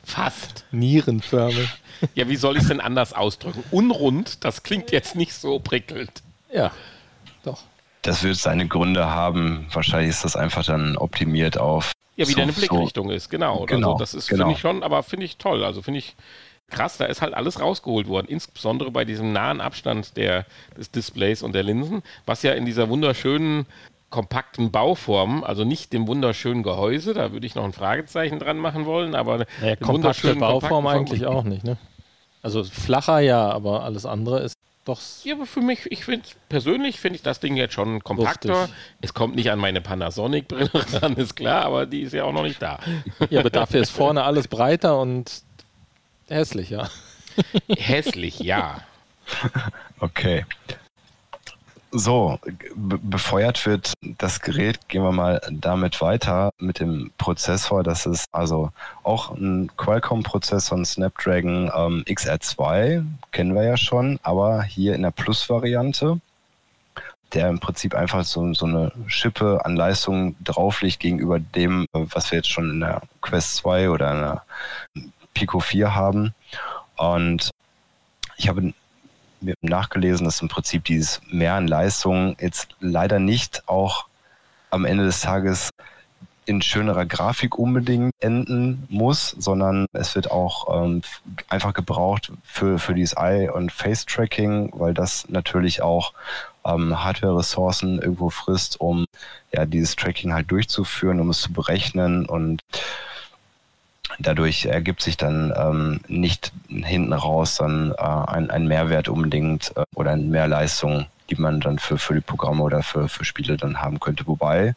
[0.03, 0.65] fast.
[0.71, 1.69] Nierenförmig.
[2.13, 3.63] Ja, wie soll ich es denn anders ausdrücken?
[3.71, 6.23] Unrund, das klingt jetzt nicht so prickelnd.
[6.51, 6.71] Ja,
[7.43, 7.63] doch.
[8.05, 9.65] Das wird seine Gründe haben.
[9.73, 11.91] Wahrscheinlich ist das einfach dann optimiert auf.
[12.15, 13.13] Ja, wie so, deine Blickrichtung so.
[13.13, 13.65] ist, genau.
[13.65, 14.43] genau also das ist, genau.
[14.43, 15.65] finde ich schon, aber finde ich toll.
[15.65, 16.15] Also finde ich
[16.69, 20.45] krass, da ist halt alles rausgeholt worden, insbesondere bei diesem nahen Abstand der,
[20.77, 23.65] des Displays und der Linsen, was ja in dieser wunderschönen
[24.09, 28.85] kompakten Bauform, also nicht dem wunderschönen Gehäuse, da würde ich noch ein Fragezeichen dran machen
[28.85, 31.77] wollen, aber naja, kompakte Bauform eigentlich auch nicht, ne?
[32.41, 34.55] Also flacher ja, aber alles andere ist
[34.85, 35.01] doch.
[35.23, 38.49] Ja, aber für mich, ich finde persönlich finde ich das Ding jetzt schon kompakter.
[38.49, 38.75] Lustig.
[39.01, 40.69] Es kommt nicht an meine Panasonic-Brille
[41.01, 42.79] ran, ist klar, aber die ist ja auch noch nicht da.
[43.29, 45.43] Ja, aber dafür ist vorne alles breiter und
[46.27, 46.89] hässlicher.
[47.67, 48.81] Hässlich, ja.
[49.99, 50.45] Okay.
[51.97, 52.39] So,
[52.75, 57.83] befeuert wird das Gerät, gehen wir mal damit weiter mit dem Prozessor.
[57.83, 58.73] Das ist also
[59.03, 65.11] auch ein Qualcomm-Prozessor, ein Snapdragon ähm, XR2, kennen wir ja schon, aber hier in der
[65.11, 66.19] Plus-Variante,
[67.33, 72.39] der im Prinzip einfach so, so eine Schippe an Leistung drauflegt gegenüber dem, was wir
[72.39, 74.43] jetzt schon in der Quest 2 oder in der
[75.33, 76.35] Pico 4 haben.
[76.97, 77.51] Und
[78.35, 78.73] ich habe
[79.61, 84.07] nachgelesen, dass im Prinzip dieses Mehr an Leistung jetzt leider nicht auch
[84.69, 85.69] am Ende des Tages
[86.45, 91.01] in schönerer Grafik unbedingt enden muss, sondern es wird auch ähm,
[91.49, 96.13] einfach gebraucht für, für dieses Eye- und Face-Tracking, weil das natürlich auch
[96.63, 99.05] ähm, Hardware-Ressourcen irgendwo frisst, um
[99.51, 102.61] ja dieses Tracking halt durchzuführen, um es zu berechnen und
[104.19, 109.83] Dadurch ergibt sich dann ähm, nicht hinten raus dann äh, ein, ein Mehrwert unbedingt äh,
[109.93, 113.81] oder eine Mehrleistung, die man dann für, für die Programme oder für, für Spiele dann
[113.81, 114.25] haben könnte.
[114.27, 114.75] Wobei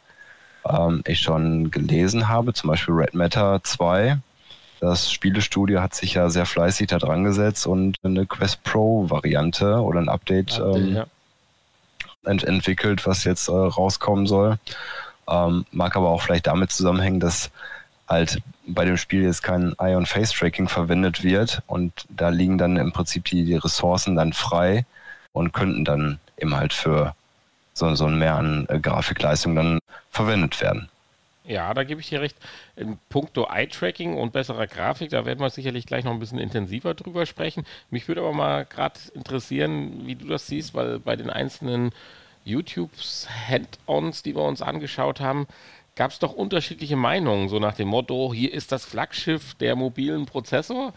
[0.67, 4.17] ähm, ich schon gelesen habe, zum Beispiel Red Matter 2,
[4.79, 9.81] das Spielestudio hat sich ja sehr fleißig da dran gesetzt und eine Quest Pro Variante
[9.81, 11.05] oder ein Update, Update ähm, ja.
[12.25, 14.57] ent entwickelt, was jetzt äh, rauskommen soll.
[15.29, 17.51] Ähm, mag aber auch vielleicht damit zusammenhängen, dass
[18.09, 22.77] halt bei dem Spiel jetzt kein Eye- und Face-Tracking verwendet wird und da liegen dann
[22.77, 24.85] im Prinzip die, die Ressourcen dann frei
[25.31, 27.15] und könnten dann eben halt für
[27.73, 29.79] so, so ein Mehr an äh, Grafikleistung dann
[30.11, 30.89] verwendet werden.
[31.45, 32.37] Ja, da gebe ich dir recht.
[32.75, 36.93] In puncto Eye-Tracking und besserer Grafik, da werden wir sicherlich gleich noch ein bisschen intensiver
[36.93, 37.65] drüber sprechen.
[37.89, 41.91] Mich würde aber mal gerade interessieren, wie du das siehst, weil bei den einzelnen
[42.45, 45.47] YouTubes Hand-Ons, die wir uns angeschaut haben,
[45.99, 50.27] gab es doch unterschiedliche Meinungen, so nach dem Motto, hier ist das Flaggschiff der mobilen
[50.27, 50.93] Prozessor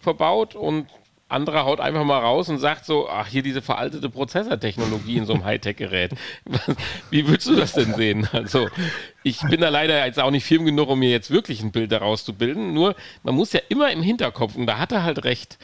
[0.00, 0.88] verbaut und
[1.28, 5.34] anderer haut einfach mal raus und sagt so, ach, hier diese veraltete Prozessortechnologie in so
[5.34, 6.14] einem Hightech-Gerät.
[7.10, 8.28] Wie würdest du das denn sehen?
[8.32, 8.68] Also,
[9.22, 11.92] ich bin da leider jetzt auch nicht firm genug, um mir jetzt wirklich ein Bild
[11.92, 12.74] daraus zu bilden.
[12.74, 15.58] Nur, man muss ja immer im Hinterkopf, und da hat er halt recht,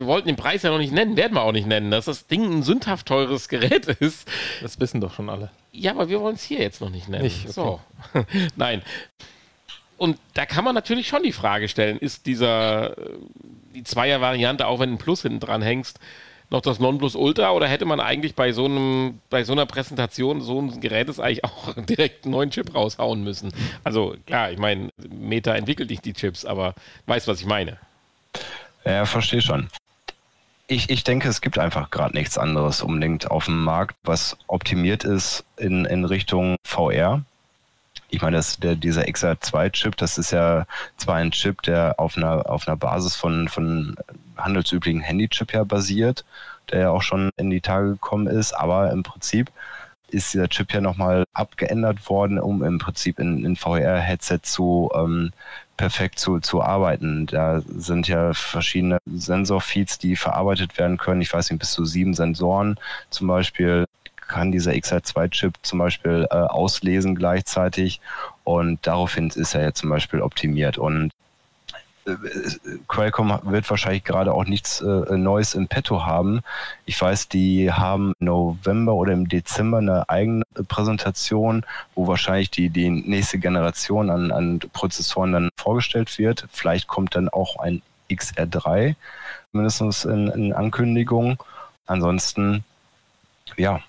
[0.00, 2.26] wir wollten den Preis ja noch nicht nennen, werden wir auch nicht nennen, dass das
[2.26, 4.26] Ding ein sündhaft teures Gerät ist.
[4.62, 5.50] Das wissen doch schon alle.
[5.72, 7.24] Ja, aber wir wollen es hier jetzt noch nicht nennen.
[7.24, 7.52] Nicht, okay.
[7.52, 7.80] So.
[8.56, 8.80] Nein.
[9.98, 13.10] Und da kann man natürlich schon die Frage stellen, ist dieser, äh,
[13.74, 16.00] die Zweier-Variante, auch wenn du ein Plus hinten dran hängst,
[16.48, 20.62] noch das Nonplusultra oder hätte man eigentlich bei so einem, bei so einer Präsentation so
[20.62, 23.52] ein Gerät ist eigentlich auch direkt einen neuen Chip raushauen müssen?
[23.84, 26.74] Also klar, ich meine, Meta entwickelt nicht die Chips, aber
[27.04, 27.76] weißt, was ich meine.
[28.86, 29.68] Ja, verstehe schon
[30.70, 35.02] ich, ich denke, es gibt einfach gerade nichts anderes unbedingt auf dem Markt, was optimiert
[35.02, 37.22] ist in, in Richtung VR.
[38.08, 40.66] Ich meine, das, der, dieser XR2-Chip, das ist ja
[40.96, 43.96] zwar ein Chip, der auf einer, auf einer Basis von, von
[44.36, 46.24] handelsüblichen Handychip ja basiert,
[46.70, 49.50] der ja auch schon in die Tage gekommen ist, aber im Prinzip
[50.06, 55.32] ist dieser Chip ja nochmal abgeändert worden, um im Prinzip in, in VR-Headset zu ähm,
[55.80, 57.24] perfekt zu, zu arbeiten.
[57.24, 61.22] Da sind ja verschiedene Sensorfeeds, die verarbeitet werden können.
[61.22, 62.78] Ich weiß nicht, bis zu sieben Sensoren
[63.08, 63.86] zum Beispiel
[64.28, 68.02] kann dieser XR2-Chip zum Beispiel äh, auslesen gleichzeitig
[68.44, 70.76] und daraufhin ist er ja zum Beispiel optimiert.
[70.76, 71.12] Und
[72.88, 76.40] Qualcomm wird wahrscheinlich gerade auch nichts äh, Neues im Petto haben.
[76.86, 82.70] Ich weiß, die haben im November oder im Dezember eine eigene Präsentation, wo wahrscheinlich die,
[82.70, 86.46] die nächste Generation an, an Prozessoren dann vorgestellt wird.
[86.52, 88.94] Vielleicht kommt dann auch ein XR3,
[89.52, 91.42] mindestens in, in Ankündigung.
[91.86, 92.64] Ansonsten,
[93.56, 93.80] ja,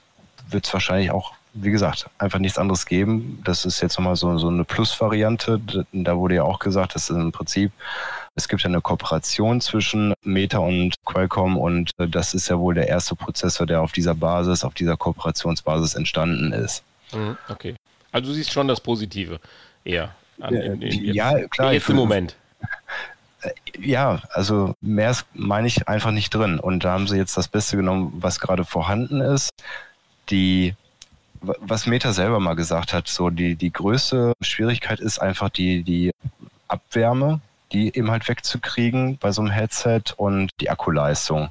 [0.50, 3.42] wird es wahrscheinlich auch wie gesagt, einfach nichts anderes geben.
[3.44, 5.60] Das ist jetzt nochmal so, so eine Plus-Variante.
[5.92, 7.72] Da wurde ja auch gesagt, dass im Prinzip,
[8.36, 12.74] es gibt ja eine Kooperation zwischen Meta und Qualcomm und äh, das ist ja wohl
[12.74, 16.84] der erste Prozessor, der auf dieser Basis, auf dieser Kooperationsbasis entstanden ist.
[17.12, 17.76] Mhm, okay.
[18.12, 19.40] Also du siehst schon das Positive
[19.84, 20.16] eher.
[20.40, 21.74] An, in, in, in, ja, klar.
[21.74, 22.36] Jetzt im Moment.
[23.80, 26.60] Ja, also mehr meine ich einfach nicht drin.
[26.60, 29.50] Und da haben sie jetzt das Beste genommen, was gerade vorhanden ist.
[30.30, 30.76] Die
[31.42, 36.12] was Meta selber mal gesagt hat, so die, die größte Schwierigkeit ist einfach die, die
[36.68, 41.50] Abwärme, die eben halt wegzukriegen bei so einem Headset und die Akkuleistung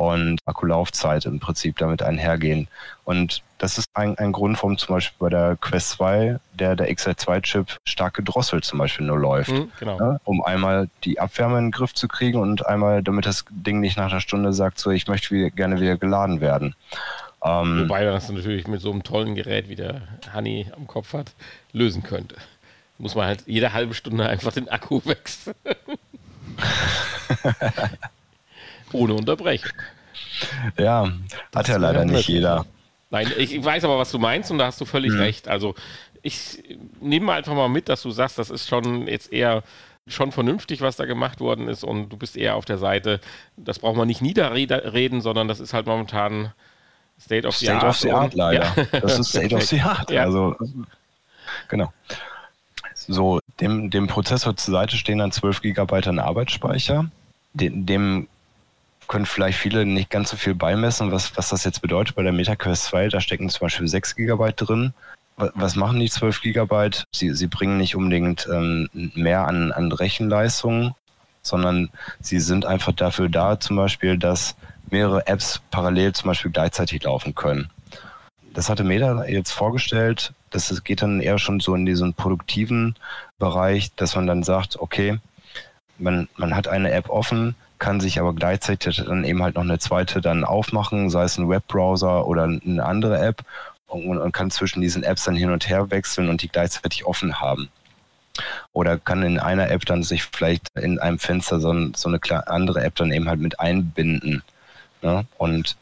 [0.00, 2.68] und Akkulaufzeit im Prinzip damit einhergehen.
[3.04, 6.90] Und das ist ein, ein Grund, warum zum Beispiel bei der Quest 2 der, der
[6.90, 9.50] XL2-Chip stark gedrosselt zum Beispiel nur läuft.
[9.50, 9.98] Mhm, genau.
[9.98, 13.80] ja, um einmal die Abwärme in den Griff zu kriegen und einmal, damit das Ding
[13.80, 16.74] nicht nach einer Stunde sagt, so ich möchte wieder, gerne wieder geladen werden.
[17.42, 20.02] Ähm, Wobei das natürlich mit so einem tollen Gerät, wie der
[20.34, 21.32] Honey am Kopf hat,
[21.72, 22.36] lösen könnte.
[22.98, 25.54] Muss man halt jede halbe Stunde einfach den Akku wechseln.
[28.92, 29.72] Ohne Unterbrechung.
[30.78, 31.12] Ja,
[31.54, 32.66] hat ja leider nicht jeder.
[33.10, 35.20] Nein, ich weiß aber, was du meinst und da hast du völlig mhm.
[35.20, 35.48] recht.
[35.48, 35.74] Also
[36.22, 36.62] ich
[37.00, 39.62] nehme einfach mal mit, dass du sagst, das ist schon jetzt eher
[40.06, 43.20] schon vernünftig, was da gemacht worden ist und du bist eher auf der Seite,
[43.56, 46.52] das braucht man nicht niederreden, sondern das ist halt momentan
[47.20, 47.88] State of the State Art.
[47.88, 48.64] Of the Art leider.
[48.76, 49.00] Ja.
[49.00, 50.10] Das ist State of the Art.
[50.10, 50.24] Ja.
[50.24, 50.56] Also,
[51.68, 51.92] genau.
[52.94, 57.10] So, dem, dem Prozessor zur Seite stehen dann 12 GB an Arbeitsspeicher.
[57.54, 58.28] Dem, dem
[59.08, 62.14] können vielleicht viele nicht ganz so viel beimessen, was, was das jetzt bedeutet.
[62.14, 64.94] Bei der MetaQuest 2, da stecken zum Beispiel 6 GB drin.
[65.36, 66.90] Was machen die 12 GB?
[67.12, 70.94] Sie, sie bringen nicht unbedingt ähm, mehr an, an Rechenleistung,
[71.42, 71.88] sondern
[72.20, 74.54] sie sind einfach dafür da, zum Beispiel, dass
[74.92, 77.70] mehrere Apps parallel zum Beispiel gleichzeitig laufen können.
[78.54, 80.32] Das hatte Meta jetzt vorgestellt.
[80.50, 82.96] Das geht dann eher schon so in diesen produktiven
[83.38, 85.18] Bereich, dass man dann sagt, okay,
[85.98, 89.78] man, man hat eine App offen, kann sich aber gleichzeitig dann eben halt noch eine
[89.78, 93.44] zweite dann aufmachen, sei es ein Webbrowser oder eine andere App
[93.86, 97.40] und, und kann zwischen diesen Apps dann hin und her wechseln und die gleichzeitig offen
[97.40, 97.68] haben.
[98.72, 102.82] Oder kann in einer App dann sich vielleicht in einem Fenster so, so eine andere
[102.82, 104.42] App dann eben halt mit einbinden.
[105.02, 105.26] Ne?
[105.38, 105.76] Und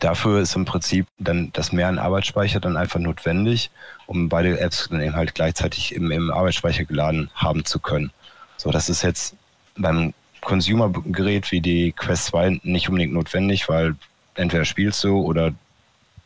[0.00, 3.70] dafür ist im Prinzip dann das mehr an Arbeitsspeicher dann einfach notwendig,
[4.06, 8.10] um beide Apps dann eben halt gleichzeitig im, im Arbeitsspeicher geladen haben zu können.
[8.56, 9.36] So, das ist jetzt
[9.76, 13.96] beim Consumer-Gerät wie die Quest 2 nicht unbedingt notwendig, weil
[14.34, 15.52] entweder spielst du oder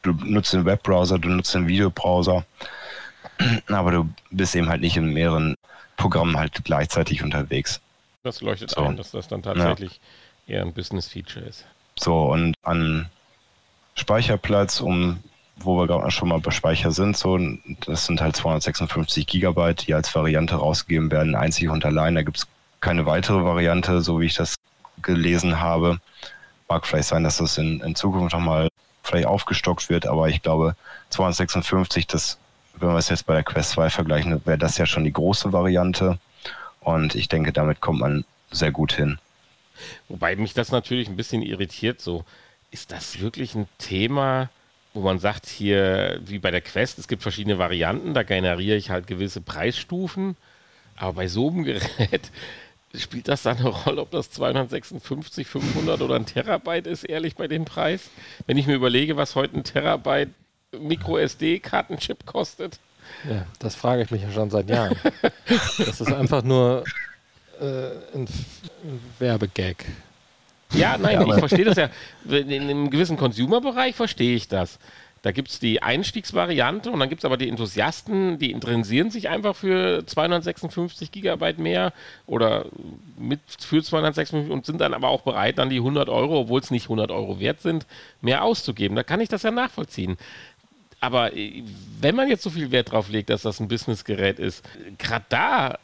[0.03, 2.45] du nutzt den Webbrowser, du nutzt den Videobrowser,
[3.69, 5.55] aber du bist eben halt nicht in mehreren
[5.97, 7.81] Programmen halt gleichzeitig unterwegs.
[8.23, 8.83] Das leuchtet so.
[8.83, 9.99] ein, dass das dann tatsächlich ja
[10.49, 11.65] eher ein Business-Feature ist.
[11.99, 13.09] So, und an
[13.95, 15.21] Speicherplatz, um
[15.61, 17.39] wo wir gerade schon mal bei Speicher sind, so,
[17.87, 22.15] das sind halt 256 Gigabyte, die als Variante rausgegeben werden, einzig und allein.
[22.15, 22.47] Da gibt es
[22.81, 24.55] keine weitere Variante, so wie ich das
[25.03, 25.99] gelesen habe.
[26.69, 28.69] Mag vielleicht sein, dass das in, in Zukunft nochmal
[29.03, 30.77] vielleicht aufgestockt wird, aber ich glaube,
[31.11, 32.39] 256, das,
[32.77, 35.53] wenn wir es jetzt bei der Quest 2 vergleichen, wäre das ja schon die große
[35.53, 36.19] Variante.
[36.81, 39.19] Und ich denke, damit kommt man sehr gut hin.
[40.09, 42.25] Wobei mich das natürlich ein bisschen irritiert, so,
[42.71, 44.51] ist das wirklich ein Thema,
[44.95, 48.91] wo man sagt, hier, wie bei der Quest, es gibt verschiedene Varianten, da generiere ich
[48.91, 50.37] halt gewisse Preisstufen,
[50.97, 52.31] aber bei so einem Gerät
[52.95, 57.47] spielt das dann eine Rolle, ob das 256, 500 oder ein Terabyte ist, ehrlich bei
[57.47, 58.11] dem Preis?
[58.47, 60.31] Wenn ich mir überlege, was heute ein Terabyte
[60.73, 62.79] Micro-SD-Kartenchip kostet.
[63.29, 64.97] Ja, das frage ich mich ja schon seit Jahren.
[65.79, 66.85] das ist einfach nur
[67.61, 69.85] äh, ein, ein Werbegag.
[70.73, 71.89] Ja, nein, ich verstehe das ja.
[72.29, 74.79] In einem gewissen Consumer-Bereich verstehe ich das.
[75.23, 79.29] Da gibt es die Einstiegsvariante und dann gibt es aber die Enthusiasten, die interessieren sich
[79.29, 81.93] einfach für 256 Gigabyte mehr
[82.27, 82.67] oder
[83.19, 86.71] mit für 256 und sind dann aber auch bereit, dann die 100 Euro, obwohl es
[86.71, 87.87] nicht 100 Euro wert sind,
[88.21, 88.97] mehr auszugeben.
[88.97, 90.17] Da kann ich das ja nachvollziehen.
[91.01, 91.65] Aber äh,
[92.01, 94.65] wenn man jetzt so viel Wert drauf legt, dass das ein Businessgerät ist,
[94.99, 95.79] gerade da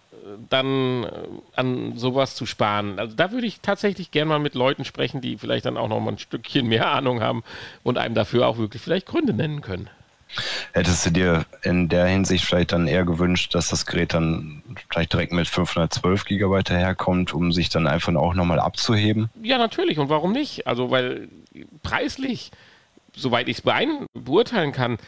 [0.49, 1.09] dann äh,
[1.57, 2.99] an sowas zu sparen.
[2.99, 6.01] Also da würde ich tatsächlich gerne mal mit Leuten sprechen, die vielleicht dann auch noch
[6.01, 7.43] mal ein Stückchen mehr Ahnung haben
[7.83, 9.89] und einem dafür auch wirklich vielleicht Gründe nennen können.
[10.73, 15.13] Hättest du dir in der Hinsicht vielleicht dann eher gewünscht, dass das Gerät dann vielleicht
[15.13, 19.31] direkt mit 512 Gigabyte herkommt, um sich dann einfach auch nochmal abzuheben?
[19.43, 19.99] Ja, natürlich.
[19.99, 20.67] Und warum nicht?
[20.67, 21.29] Also, weil
[21.83, 22.51] preislich,
[23.15, 23.73] soweit ich es
[24.15, 24.99] beurteilen kann,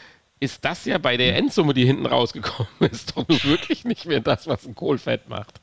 [0.40, 4.46] ist das ja bei der Endsumme, die hinten rausgekommen ist, doch wirklich nicht mehr das,
[4.46, 5.60] was ein Kohlfett macht.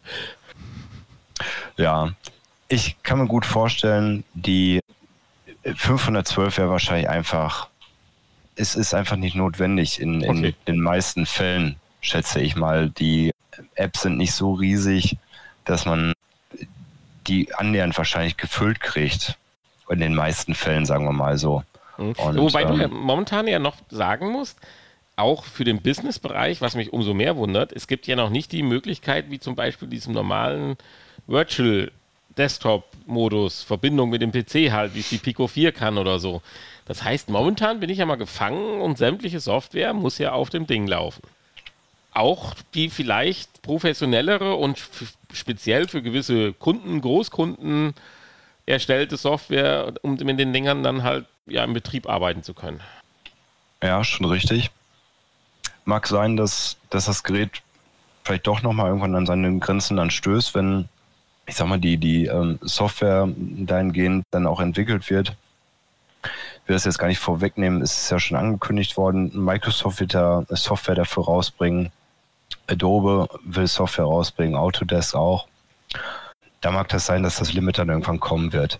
[1.77, 2.13] Ja,
[2.67, 4.81] ich kann mir gut vorstellen, die
[5.63, 7.67] 512 wäre wahrscheinlich einfach,
[8.55, 10.55] es ist einfach nicht notwendig in, in okay.
[10.67, 12.89] den meisten Fällen, schätze ich mal.
[12.89, 13.31] Die
[13.75, 15.17] Apps sind nicht so riesig,
[15.65, 16.13] dass man
[17.27, 19.37] die annähernd wahrscheinlich gefüllt kriegt.
[19.89, 21.63] In den meisten Fällen, sagen wir mal so.
[21.97, 22.13] Mhm.
[22.13, 24.57] Und, Wobei ähm, du ja momentan ja noch sagen musst,
[25.15, 28.63] auch für den Business-Bereich, was mich umso mehr wundert, es gibt ja noch nicht die
[28.63, 30.75] Möglichkeit, wie zum Beispiel diesem normalen
[31.27, 31.91] Virtual
[32.37, 36.41] Desktop-Modus, Verbindung mit dem PC halt, wie es die Pico 4 kann oder so.
[36.85, 40.67] Das heißt, momentan bin ich ja mal gefangen und sämtliche Software muss ja auf dem
[40.67, 41.21] Ding laufen.
[42.13, 44.81] Auch die vielleicht professionellere und
[45.31, 47.93] speziell für gewisse Kunden, Großkunden
[48.65, 52.81] erstellte Software, um mit den Dingern dann halt ja, im Betrieb arbeiten zu können.
[53.81, 54.71] Ja, schon richtig.
[55.85, 57.61] Mag sein, dass, dass das Gerät
[58.23, 60.87] vielleicht doch nochmal irgendwann an seine Grenzen dann stößt, wenn,
[61.45, 65.35] ich sag mal, die, die ähm, Software dahingehend dann auch entwickelt wird.
[66.23, 70.13] Ich will das jetzt gar nicht vorwegnehmen, es ist ja schon angekündigt worden, Microsoft wird
[70.13, 71.91] da Software dafür rausbringen,
[72.67, 75.47] Adobe will Software rausbringen, Autodesk auch.
[76.63, 78.79] Da mag das sein, dass das Limit dann irgendwann kommen wird.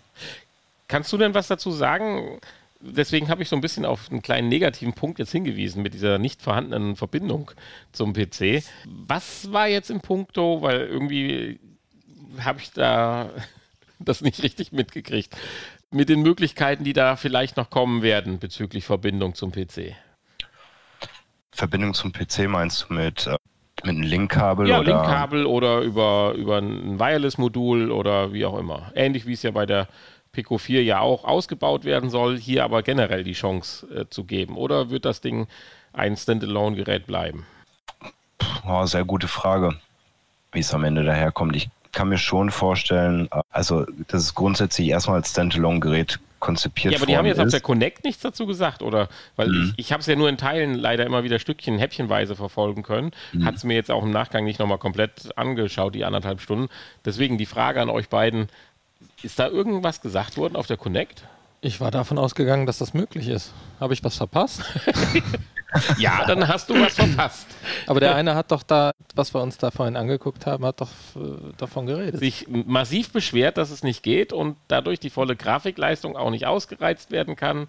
[0.88, 2.40] Kannst du denn was dazu sagen?
[2.80, 6.18] Deswegen habe ich so ein bisschen auf einen kleinen negativen Punkt jetzt hingewiesen mit dieser
[6.18, 7.50] nicht vorhandenen Verbindung
[7.92, 8.64] zum PC.
[8.86, 11.60] Was war jetzt im Punkto, weil irgendwie
[12.38, 13.28] habe ich da
[13.98, 15.36] das nicht richtig mitgekriegt,
[15.90, 19.94] mit den Möglichkeiten, die da vielleicht noch kommen werden bezüglich Verbindung zum PC?
[21.52, 23.36] Verbindung zum PC meinst du mit, äh,
[23.86, 24.68] mit einem Linkkabel?
[24.68, 24.92] Ja, oder?
[24.92, 28.92] Linkkabel oder über, über ein Wireless-Modul oder wie auch immer.
[28.94, 29.88] Ähnlich wie es ja bei der
[30.32, 34.56] Pico 4 ja auch ausgebaut werden soll, hier aber generell die Chance äh, zu geben?
[34.56, 35.46] Oder wird das Ding
[35.92, 37.46] ein Standalone-Gerät bleiben?
[38.66, 39.76] Oh, sehr gute Frage,
[40.52, 41.54] wie es am Ende daherkommt.
[41.56, 46.98] Ich kann mir schon vorstellen, äh, also das ist grundsätzlich erstmal als Standalone-Gerät konzipiert Ja,
[46.98, 47.44] aber die haben jetzt ist.
[47.44, 49.08] auf der Connect nichts dazu gesagt, oder?
[49.34, 49.72] Weil mhm.
[49.76, 53.12] ich, ich habe es ja nur in Teilen leider immer wieder Stückchen, häppchenweise verfolgen können.
[53.32, 53.46] Mhm.
[53.46, 56.68] Hat es mir jetzt auch im Nachgang nicht nochmal komplett angeschaut, die anderthalb Stunden.
[57.04, 58.48] Deswegen die Frage an euch beiden,
[59.22, 61.24] ist da irgendwas gesagt worden auf der Connect?
[61.64, 63.54] Ich war davon ausgegangen, dass das möglich ist.
[63.80, 64.62] Habe ich was verpasst?
[65.98, 67.46] ja, dann hast du was verpasst.
[67.86, 70.90] Aber der eine hat doch da, was wir uns da vorhin angeguckt haben, hat doch
[71.16, 72.20] äh, davon geredet.
[72.20, 77.10] Sich massiv beschwert, dass es nicht geht und dadurch die volle Grafikleistung auch nicht ausgereizt
[77.10, 77.68] werden kann.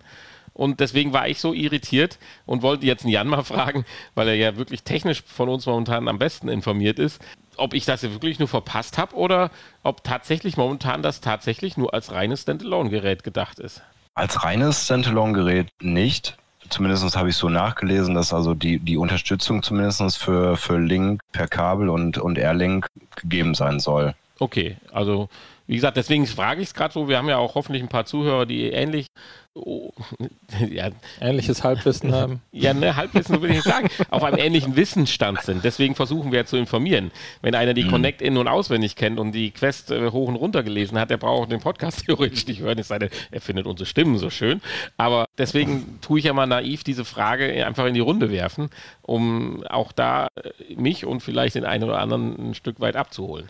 [0.53, 4.57] Und deswegen war ich so irritiert und wollte jetzt Jan mal fragen, weil er ja
[4.57, 7.21] wirklich technisch von uns momentan am besten informiert ist,
[7.57, 9.51] ob ich das wirklich nur verpasst habe oder
[9.83, 13.81] ob tatsächlich momentan das tatsächlich nur als reines Standalone-Gerät gedacht ist.
[14.13, 16.37] Als reines Standalone-Gerät nicht.
[16.69, 21.47] Zumindest habe ich so nachgelesen, dass also die, die Unterstützung zumindest für, für Link per
[21.47, 24.15] Kabel und, und Airlink gegeben sein soll.
[24.39, 25.29] Okay, also
[25.67, 27.07] wie gesagt, deswegen frage ich es gerade so.
[27.07, 29.07] Wir haben ja auch hoffentlich ein paar Zuhörer, die ähnlich
[29.55, 29.91] oh,
[30.69, 30.89] ja,
[31.19, 32.41] ähnliches Halbwissen haben.
[32.51, 35.63] Ja, ne, Halbwissen würde ich nicht sagen, auf einem ähnlichen Wissensstand sind.
[35.63, 37.11] Deswegen versuchen wir zu informieren.
[37.41, 37.91] Wenn einer die mhm.
[37.91, 41.17] Connect in- und auswendig kennt und die Quest äh, hoch und runter gelesen hat, der
[41.17, 44.61] braucht den Podcast theoretisch nicht hören, es sei denn, er findet unsere Stimmen so schön.
[44.97, 48.69] Aber deswegen tue ich ja mal naiv diese Frage einfach in die Runde werfen,
[49.01, 53.49] um auch da äh, mich und vielleicht den einen oder anderen ein Stück weit abzuholen.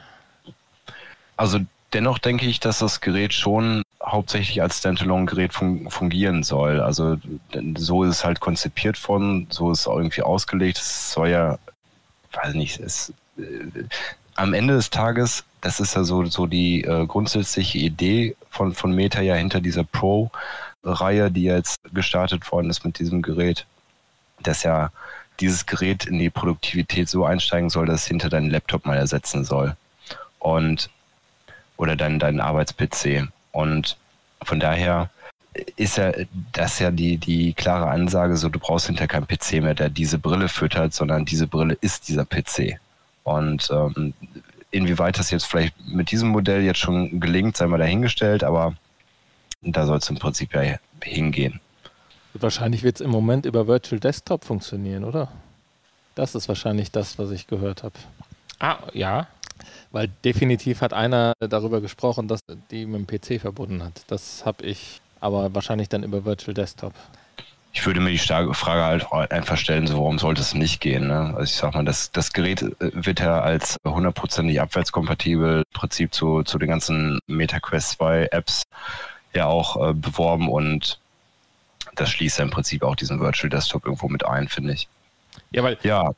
[1.38, 1.60] Also
[1.94, 3.84] dennoch denke ich, dass das Gerät schon
[4.16, 6.80] hauptsächlich als Standalone-Gerät fun fungieren soll.
[6.80, 7.18] Also
[7.78, 10.78] so ist es halt konzipiert worden, so ist es irgendwie ausgelegt.
[10.78, 11.60] Es soll ja,
[12.32, 13.44] weiß nicht, es, äh,
[14.36, 18.94] am Ende des Tages, das ist ja so, so die äh, grundsätzliche Idee von, von
[18.94, 23.66] Meta ja hinter dieser Pro-Reihe, die jetzt gestartet worden ist mit diesem Gerät,
[24.42, 24.92] dass ja
[25.40, 29.44] dieses Gerät in die Produktivität so einsteigen soll, dass es hinter deinen Laptop mal ersetzen
[29.44, 29.76] soll.
[30.40, 30.90] Und
[31.78, 33.28] oder dein, dein Arbeits-PC.
[33.52, 33.98] Und
[34.46, 35.10] von daher
[35.76, 36.12] ist ja
[36.52, 40.20] das ja die, die klare Ansage, so du brauchst hinter keinen PC mehr, der diese
[40.20, 42.80] Brille füttert, sondern diese Brille ist dieser PC.
[43.24, 44.14] Und ähm,
[44.72, 48.76] inwieweit das jetzt vielleicht mit diesem Modell jetzt schon gelingt, sei mal dahingestellt, aber
[49.62, 51.60] da soll es im Prinzip ja hingehen.
[52.34, 55.32] Wahrscheinlich wird es im Moment über Virtual Desktop funktionieren, oder?
[56.16, 57.96] Das ist wahrscheinlich das, was ich gehört habe.
[58.60, 59.28] Ah, ja.
[59.96, 64.02] Weil definitiv hat einer darüber gesprochen, dass die mit dem PC verbunden hat.
[64.08, 66.92] Das habe ich aber wahrscheinlich dann über Virtual Desktop.
[67.72, 71.08] Ich würde mir die Frage halt einfach stellen, so warum sollte es nicht gehen?
[71.08, 71.34] Ne?
[71.38, 76.14] Also ich sag mal, das, das Gerät äh, wird ja als hundertprozentig abwärtskompatibel im Prinzip
[76.14, 78.64] zu, zu den ganzen MetaQuest 2 Apps
[79.34, 81.00] ja auch äh, beworben und
[81.96, 84.90] das schließt ja im Prinzip auch diesen Virtual Desktop irgendwo mit ein, finde ich.
[85.52, 86.12] Ja, weil ja.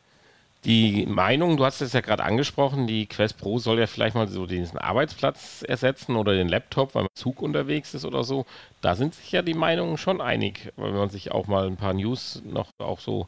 [0.66, 4.28] Die Meinung, du hast es ja gerade angesprochen, die Quest Pro soll ja vielleicht mal
[4.28, 8.46] so diesen Arbeitsplatz ersetzen oder den Laptop, weil man Zug unterwegs ist oder so.
[8.82, 11.94] Da sind sich ja die Meinungen schon einig, weil man sich auch mal ein paar
[11.94, 13.28] News noch auch so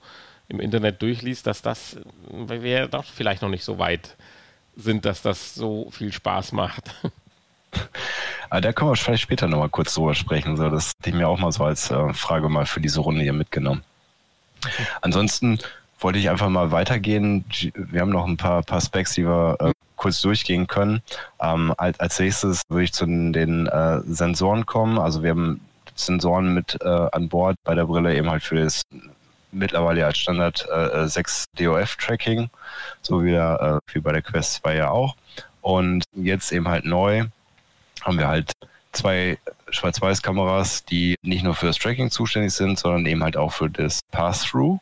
[0.49, 4.15] im Internet durchliest, dass das, wir doch vielleicht noch nicht so weit
[4.75, 6.95] sind, dass das so viel Spaß macht.
[8.49, 10.57] Aber da können wir vielleicht später nochmal kurz drüber sprechen.
[10.57, 13.21] So, das hätte ich mir auch mal so als äh, Frage mal für diese Runde
[13.21, 13.83] hier mitgenommen.
[15.01, 15.59] Ansonsten
[15.99, 17.45] wollte ich einfach mal weitergehen.
[17.73, 21.01] Wir haben noch ein paar, paar Specs, die wir äh, kurz durchgehen können.
[21.41, 24.97] Ähm, als, als nächstes würde ich zu den äh, Sensoren kommen.
[24.97, 25.61] Also wir haben
[25.95, 28.81] Sensoren mit äh, an Bord bei der Brille eben halt für das
[29.51, 32.49] mittlerweile als Standard äh, 6 DOF-Tracking,
[33.01, 35.15] so wie, der, äh, wie bei der Quest 2 ja auch.
[35.61, 37.25] Und jetzt eben halt neu
[38.01, 38.51] haben wir halt
[38.91, 39.37] zwei
[39.69, 43.99] Schwarz-Weiß-Kameras, die nicht nur für das Tracking zuständig sind, sondern eben halt auch für das
[44.11, 44.79] Pass-Through.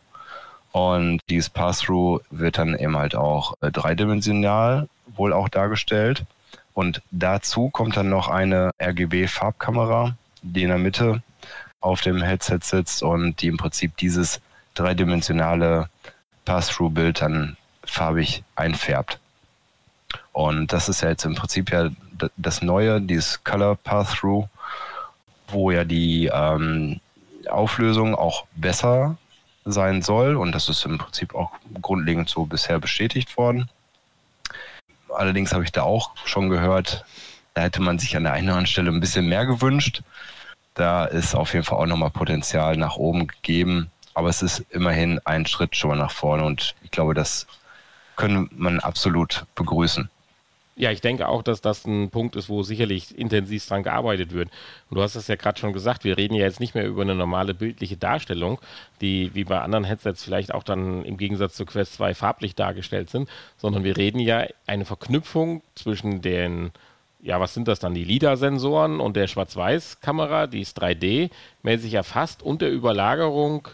[0.77, 6.23] Und dieses Pass-Through wird dann eben halt auch äh, dreidimensional wohl auch dargestellt.
[6.75, 11.23] Und dazu kommt dann noch eine RGB-Farbkamera, die in der Mitte
[11.81, 14.39] auf dem Headset sitzt und die im Prinzip dieses
[14.75, 15.89] dreidimensionale
[16.45, 19.19] Pass-Through-Bild dann farbig einfärbt.
[20.31, 21.89] Und das ist ja jetzt im Prinzip ja
[22.35, 24.47] das Neue, dieses Color Pass-Through,
[25.47, 26.99] wo ja die ähm,
[27.49, 29.17] Auflösung auch besser
[29.71, 30.35] sein soll.
[30.35, 31.51] Und das ist im Prinzip auch
[31.81, 33.69] grundlegend so bisher bestätigt worden.
[35.13, 37.05] Allerdings habe ich da auch schon gehört,
[37.53, 40.01] da hätte man sich an der einen oder anderen Stelle ein bisschen mehr gewünscht.
[40.75, 43.89] Da ist auf jeden Fall auch nochmal Potenzial nach oben gegeben.
[44.13, 47.47] Aber es ist immerhin ein Schritt schon mal nach vorne und ich glaube, das
[48.15, 50.09] können man absolut begrüßen.
[50.79, 54.49] Ja, ich denke auch, dass das ein Punkt ist, wo sicherlich intensiv dran gearbeitet wird.
[54.89, 57.01] Und du hast es ja gerade schon gesagt, wir reden ja jetzt nicht mehr über
[57.01, 58.59] eine normale bildliche Darstellung,
[59.01, 63.09] die wie bei anderen Headsets vielleicht auch dann im Gegensatz zu Quest 2 farblich dargestellt
[63.09, 66.69] sind, sondern wir reden ja eine Verknüpfung zwischen den,
[67.23, 72.61] ja, was sind das dann, die LIDAR-Sensoren und der Schwarz-Weiß-Kamera, die ist 3D-mäßig erfasst und
[72.61, 73.67] der Überlagerung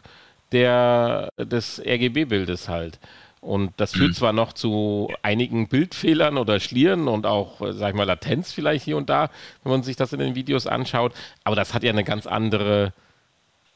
[0.53, 2.97] der, des RGB-Bildes halt.
[3.43, 4.15] Und das führt mhm.
[4.15, 8.95] zwar noch zu einigen Bildfehlern oder Schlieren und auch, sag ich mal, Latenz vielleicht hier
[8.95, 9.29] und da,
[9.63, 11.13] wenn man sich das in den Videos anschaut,
[11.43, 12.93] aber das hat ja eine ganz andere,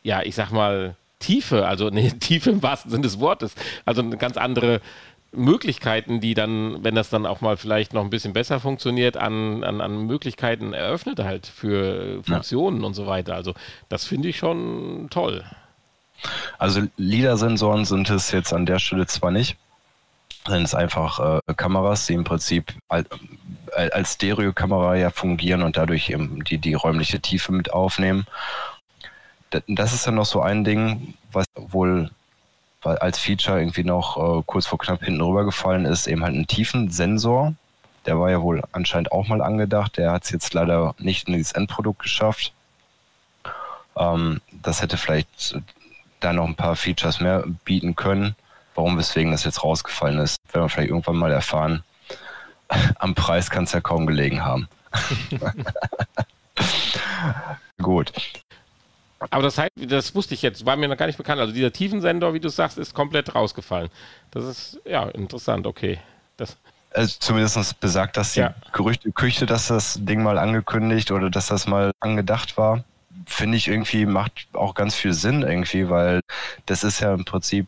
[0.03, 3.55] ja, ich sag mal, Tiefe, also eine Tiefe im wahrsten Sinne des Wortes,
[3.85, 4.79] also eine ganz andere
[5.33, 9.65] Möglichkeiten, die dann, wenn das dann auch mal vielleicht noch ein bisschen besser funktioniert, an,
[9.65, 12.87] an, an Möglichkeiten eröffnet halt für Funktionen ja.
[12.87, 13.35] und so weiter.
[13.35, 13.53] Also
[13.89, 15.43] das finde ich schon toll.
[16.57, 19.57] Also LIDAR-Sensoren sind es jetzt an der Stelle zwar nicht,
[20.47, 23.07] sind es einfach äh, Kameras, die im Prinzip als,
[23.73, 28.25] als Stereokamera ja fungieren und dadurch eben die, die räumliche Tiefe mit aufnehmen.
[29.67, 32.11] Das ist dann noch so ein Ding, was wohl
[32.81, 37.53] als Feature irgendwie noch äh, kurz vor knapp hinten rübergefallen ist, eben halt ein Tiefensensor.
[38.05, 39.97] Der war ja wohl anscheinend auch mal angedacht.
[39.97, 42.53] Der hat es jetzt leider nicht in dieses Endprodukt geschafft.
[43.97, 45.59] Ähm, das hätte vielleicht
[46.19, 48.35] da noch ein paar Features mehr bieten können.
[48.75, 51.83] Warum, weswegen das jetzt rausgefallen ist, werden wir vielleicht irgendwann mal erfahren.
[52.99, 54.67] Am Preis kann es ja kaum gelegen haben.
[57.81, 58.11] Gut.
[59.31, 61.41] Aber das heißt, das wusste ich jetzt, war mir noch gar nicht bekannt.
[61.41, 63.89] Also dieser Tiefensensor, wie du sagst, ist komplett rausgefallen.
[64.31, 65.99] Das ist ja interessant, okay.
[66.37, 66.57] Das
[66.93, 68.55] also zumindest besagt das die ja.
[68.71, 72.83] Gerüchte, Küche, dass das Ding mal angekündigt oder dass das mal angedacht war
[73.27, 76.21] finde ich irgendwie macht auch ganz viel Sinn irgendwie, weil
[76.65, 77.67] das ist ja im Prinzip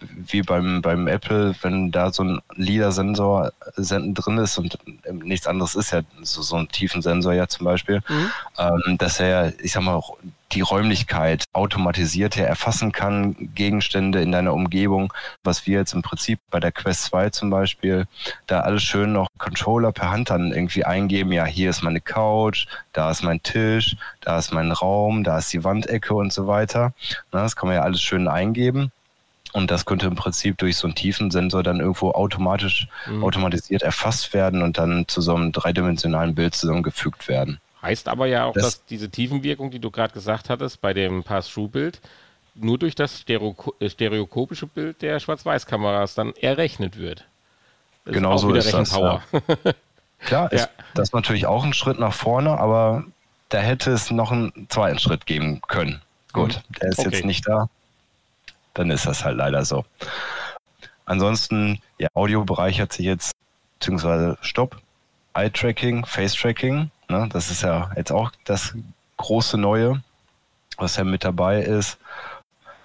[0.00, 4.78] wie beim, beim Apple, wenn da so ein LIDAR-Sensor drin ist und
[5.24, 8.30] nichts anderes ist ja so, so ein tiefen Sensor ja zum Beispiel, mhm.
[8.58, 10.16] ähm, dass er ja, ich sag mal, auch
[10.52, 15.12] die Räumlichkeit automatisiert erfassen kann, Gegenstände in deiner Umgebung,
[15.44, 18.06] was wir jetzt im Prinzip bei der Quest 2 zum Beispiel,
[18.46, 22.66] da alles schön noch Controller per Hand dann irgendwie eingeben, ja, hier ist meine Couch,
[22.92, 26.92] da ist mein Tisch, da ist mein Raum, da ist die Wandecke und so weiter.
[27.30, 28.92] das kann man ja alles schön eingeben.
[29.52, 33.22] Und das könnte im Prinzip durch so einen Tiefensensor dann irgendwo automatisch, mhm.
[33.22, 37.60] automatisiert erfasst werden und dann zu so einem dreidimensionalen Bild zusammengefügt werden.
[37.82, 41.24] Heißt aber ja auch, das, dass diese Tiefenwirkung, die du gerade gesagt hattest, bei dem
[41.24, 42.00] Pass-Through-Bild
[42.54, 47.24] nur durch das Stereo äh, stereokopische Bild der Schwarz-Weiß-Kameras dann errechnet wird.
[48.04, 48.92] Das genau ist so ist das.
[48.92, 49.22] Ja.
[50.20, 50.68] Klar, ist ja.
[50.94, 53.04] das natürlich auch ein Schritt nach vorne, aber
[53.48, 56.00] da hätte es noch einen zweiten Schritt geben können.
[56.32, 56.74] Gut, mhm.
[56.80, 57.08] der ist okay.
[57.10, 57.68] jetzt nicht da.
[58.74, 59.84] Dann ist das halt leider so.
[61.04, 63.32] Ansonsten, ja, Audiobereich hat sich jetzt,
[63.78, 64.80] beziehungsweise Stopp,
[65.34, 68.74] Eye-Tracking, Face-Tracking, ne, das ist ja jetzt auch das
[69.16, 70.02] große Neue,
[70.76, 71.98] was ja mit dabei ist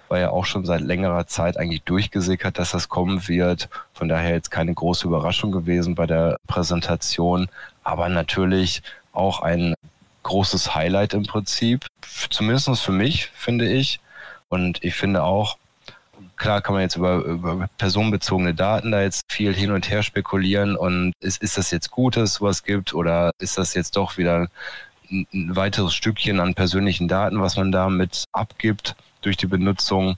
[0.08, 3.68] war ja auch schon seit längerer Zeit eigentlich durchgesickert, dass das kommen wird.
[3.92, 7.48] Von daher jetzt keine große Überraschung gewesen bei der Präsentation,
[7.84, 9.74] aber natürlich auch ein
[10.22, 11.86] großes Highlight im Prinzip,
[12.30, 14.00] zumindest für mich, finde ich.
[14.48, 15.56] Und ich finde auch,
[16.38, 20.76] klar kann man jetzt über, über personenbezogene Daten da jetzt viel hin und her spekulieren
[20.76, 24.16] und ist, ist das jetzt gut, dass es sowas gibt oder ist das jetzt doch
[24.16, 24.48] wieder
[25.10, 30.16] ein, weiteres Stückchen an persönlichen Daten, was man da mit abgibt durch die Benutzung?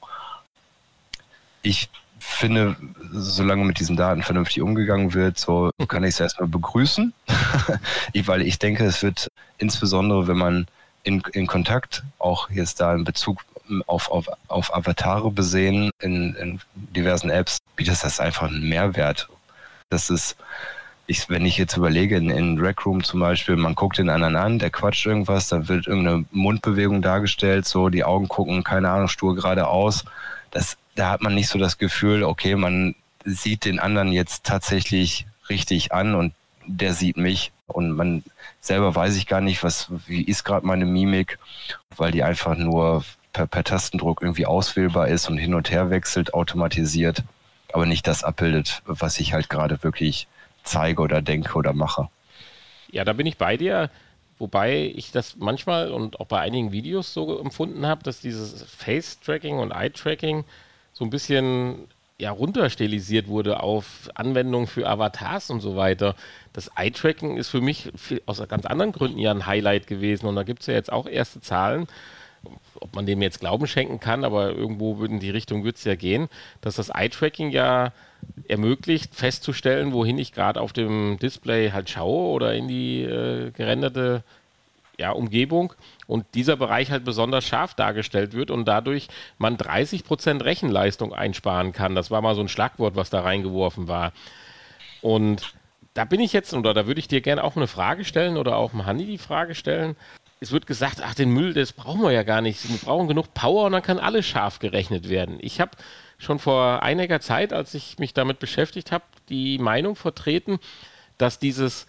[1.63, 2.77] Ich finde,
[3.13, 7.13] solange mit diesen Daten vernünftig umgegangen wird, so kann ich es erstmal begrüßen,
[8.25, 10.67] weil ich denke, es wird insbesondere, wenn man
[11.03, 13.45] in, in Kontakt, auch jetzt da in Bezug
[13.87, 19.29] auf, auf, auf Avatare besehen in, in diversen Apps, bietet das einfach einen Mehrwert.
[19.91, 20.37] Das ist,
[21.07, 24.37] ich, wenn ich jetzt überlege, in, in Rec Room zum Beispiel, man guckt den anderen
[24.37, 29.09] an, der quatscht irgendwas, da wird irgendeine Mundbewegung dargestellt, so die Augen gucken, keine Ahnung,
[29.09, 30.05] stur geradeaus.
[30.51, 32.95] Das, da hat man nicht so das Gefühl, okay, man
[33.25, 36.33] sieht den anderen jetzt tatsächlich richtig an und
[36.67, 38.23] der sieht mich und man
[38.61, 41.39] selber weiß ich gar nicht, was, wie ist gerade meine Mimik,
[41.97, 46.35] weil die einfach nur per, per Tastendruck irgendwie auswählbar ist und hin und her wechselt,
[46.35, 47.23] automatisiert,
[47.73, 50.27] aber nicht das abbildet, was ich halt gerade wirklich
[50.65, 52.09] zeige oder denke oder mache.
[52.91, 53.91] Ja, da bin ich bei dir.
[54.39, 59.59] Wobei ich das manchmal und auch bei einigen Videos so empfunden habe, dass dieses Face-Tracking
[59.59, 60.45] und Eye-Tracking
[60.95, 66.15] so ein bisschen ja, runterstilisiert wurde auf Anwendungen für Avatars und so weiter.
[66.55, 70.27] Das Eye-Tracking ist für mich viel, aus ganz anderen Gründen ja ein Highlight gewesen.
[70.27, 71.87] Und da gibt es ja jetzt auch erste Zahlen,
[72.81, 75.95] ob man dem jetzt Glauben schenken kann, aber irgendwo in die Richtung wird es ja
[75.95, 76.29] gehen,
[76.61, 77.93] dass das Eye-Tracking ja
[78.49, 84.25] ermöglicht, festzustellen, wohin ich gerade auf dem Display halt schaue oder in die äh, gerenderte
[84.99, 85.73] ja, Umgebung
[86.07, 89.09] und dieser Bereich halt besonders scharf dargestellt wird und dadurch
[89.39, 91.95] man 30% Rechenleistung einsparen kann.
[91.95, 94.13] Das war mal so ein Schlagwort, was da reingeworfen war.
[95.01, 95.55] Und
[95.95, 98.57] da bin ich jetzt, oder da würde ich dir gerne auch eine Frage stellen oder
[98.57, 99.97] auch dem Hanni die Frage stellen
[100.41, 102.67] es wird gesagt, ach, den Müll, das brauchen wir ja gar nicht.
[102.69, 105.37] Wir brauchen genug Power und dann kann alles scharf gerechnet werden.
[105.41, 105.73] Ich habe
[106.17, 110.59] schon vor einiger Zeit, als ich mich damit beschäftigt habe, die Meinung vertreten,
[111.19, 111.87] dass dieses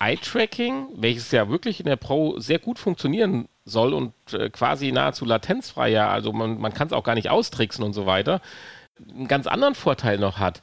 [0.00, 5.24] Eye-Tracking, welches ja wirklich in der Pro sehr gut funktionieren soll und äh, quasi nahezu
[5.24, 8.40] latenzfrei, ja, also man, man kann es auch gar nicht austricksen und so weiter,
[9.08, 10.60] einen ganz anderen Vorteil noch hat,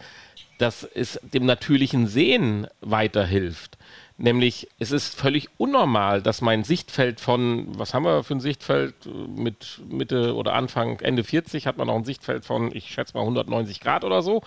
[0.57, 3.77] dass es dem natürlichen Sehen weiterhilft.
[4.17, 8.93] Nämlich, es ist völlig unnormal, dass mein Sichtfeld von, was haben wir für ein Sichtfeld?
[9.35, 13.21] Mit Mitte oder Anfang, Ende 40 hat man noch ein Sichtfeld von, ich schätze mal
[13.21, 14.43] 190 Grad oder so,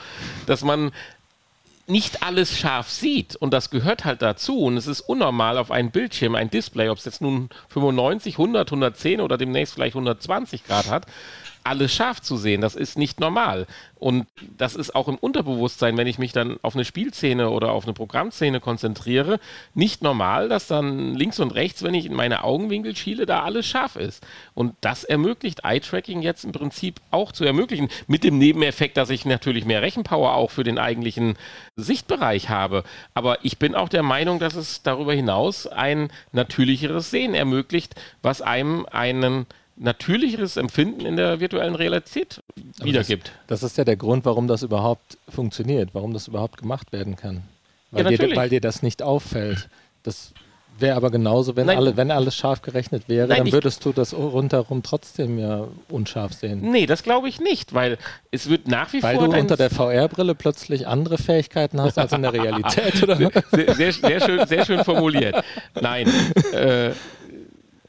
[0.47, 0.93] dass man
[1.89, 5.91] nicht alles scharf sieht und das gehört halt dazu und es ist unnormal auf einem
[5.91, 10.91] Bildschirm, ein Display, ob es jetzt nun 95, 100, 110 oder demnächst vielleicht 120 Grad
[10.91, 11.07] hat,
[11.67, 12.61] alles scharf zu sehen.
[12.61, 13.67] Das ist nicht normal.
[13.99, 14.27] Und
[14.59, 17.95] das ist auch im Unterbewusstsein, wenn ich mich dann auf eine Spielszene oder auf eine
[17.95, 19.41] Programmszene konzentriere,
[19.75, 23.67] nicht normal, dass dann links und rechts, wenn ich in meine Augenwinkel schiele, da alles
[23.67, 24.27] scharf ist.
[24.55, 29.25] Und das ermöglicht Eye-Tracking jetzt im Prinzip auch zu ermöglichen, mit dem Nebeneffekt, dass ich
[29.25, 31.37] natürlich mehr Rechenpower auch für den eigentlichen
[31.77, 32.85] Sichtbereich habe.
[33.14, 38.43] Aber ich bin auch der Meinung, dass es darüber hinaus ein natürlicheres Sehen ermöglicht, was
[38.43, 39.47] einem einen
[39.77, 42.43] natürlicheres Empfinden in der virtuellen Realität
[42.83, 43.33] wiedergibt.
[43.47, 47.16] Das, das, ist ja der Grund, warum das überhaupt funktioniert, warum das überhaupt gemacht werden
[47.16, 47.43] kann.
[47.91, 49.68] Weil, ja, dir, weil dir das nicht auffällt.
[50.03, 50.33] Das
[50.79, 54.12] wäre aber genauso, wenn, alle, wenn alles scharf gerechnet wäre, Nein, dann würdest du das
[54.14, 56.61] rundherum trotzdem ja unscharf sehen.
[56.70, 57.99] Nee, das glaube ich nicht, weil
[58.31, 59.24] es wird nach wie weil vor.
[59.29, 63.16] Weil du unter der VR-Brille plötzlich andere Fähigkeiten hast als in der Realität, oder?
[63.16, 65.43] Sehr, sehr, sehr, schön, sehr schön formuliert.
[65.81, 66.09] Nein.
[66.53, 66.91] Äh,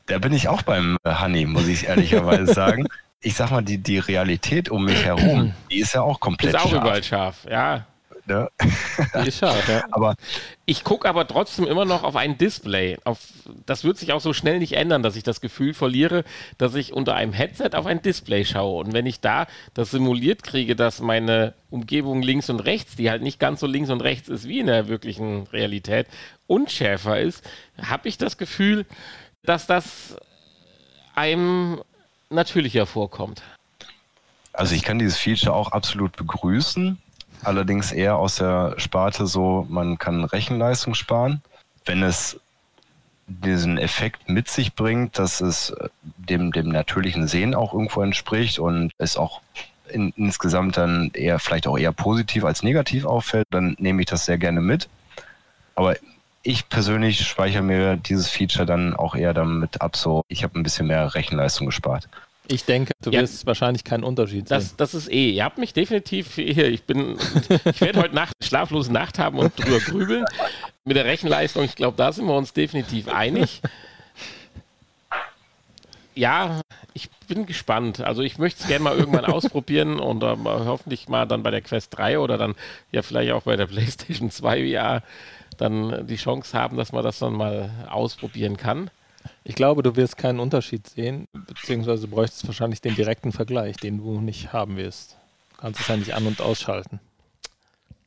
[0.08, 2.88] Da bin ich auch beim äh, Honey, muss ich ehrlicherweise sagen.
[3.22, 6.60] Ich sag mal, die, die Realität um mich herum, die ist ja auch komplett Ist
[6.62, 6.82] auch scharf.
[6.84, 7.86] überall scharf, ja.
[8.26, 8.50] Ne?
[9.24, 9.86] Die ist scharf, ja.
[9.92, 10.16] Aber
[10.66, 12.98] Ich gucke aber trotzdem immer noch auf ein Display.
[13.06, 13.20] Auf,
[13.66, 16.26] das wird sich auch so schnell nicht ändern, dass ich das Gefühl verliere,
[16.58, 18.84] dass ich unter einem Headset auf ein Display schaue.
[18.84, 23.22] Und wenn ich da das simuliert kriege, dass meine Umgebung links und rechts, die halt
[23.22, 26.08] nicht ganz so links und rechts ist wie in der wirklichen Realität,
[26.48, 27.50] unschärfer ist,
[27.82, 28.86] habe ich das Gefühl,
[29.48, 30.18] dass das
[31.16, 31.82] einem
[32.30, 33.42] natürlicher vorkommt.
[34.54, 36.98] Also ich kann dieses Feature auch absolut begrüßen,
[37.44, 41.42] allerdings eher aus der Sparte so, man kann Rechenleistung sparen,
[41.86, 42.40] wenn es
[43.28, 48.58] diesen Effekt mit sich bringt, dass es äh, dem, dem natürlichen Sehen auch irgendwo entspricht
[48.58, 49.42] und es auch
[49.90, 54.26] in, insgesamt dann eher vielleicht auch eher positiv als negativ auffällt, dann nehme ich das
[54.26, 54.88] sehr gerne mit.
[55.76, 55.96] Aber
[56.48, 60.64] ich persönlich speichere mir dieses Feature dann auch eher damit ab, so ich habe ein
[60.64, 62.08] bisschen mehr Rechenleistung gespart.
[62.48, 63.20] Ich denke, du Ja.
[63.20, 64.58] wirst wahrscheinlich keinen Unterschied sehen.
[64.58, 65.32] Das, das ist eh.
[65.32, 66.70] Ihr habt mich definitiv hier.
[66.70, 67.18] Ich bin,
[67.66, 70.24] ich werde heute Nacht schlaflose Nacht haben und drüber grübeln.
[70.86, 73.62] Mit der Rechenleistung, ich glaube, da sind wir uns definitiv einig.
[76.16, 76.62] Ja,
[76.94, 78.00] ich bin gespannt.
[78.00, 81.62] Also ich möchte es gerne mal irgendwann ausprobieren und mal hoffentlich mal dann bei der
[81.62, 82.56] Quest 3 oder dann
[82.94, 85.04] ja vielleicht auch bei der PlayStation 2 VR
[85.58, 88.90] dann die Chance haben, dass man das dann mal ausprobieren kann.
[89.44, 93.98] Ich glaube, du wirst keinen Unterschied sehen, beziehungsweise du bräuchtest wahrscheinlich den direkten Vergleich, den
[93.98, 95.18] du nicht haben wirst.
[95.52, 97.00] Du kannst es ja nicht an- und ausschalten.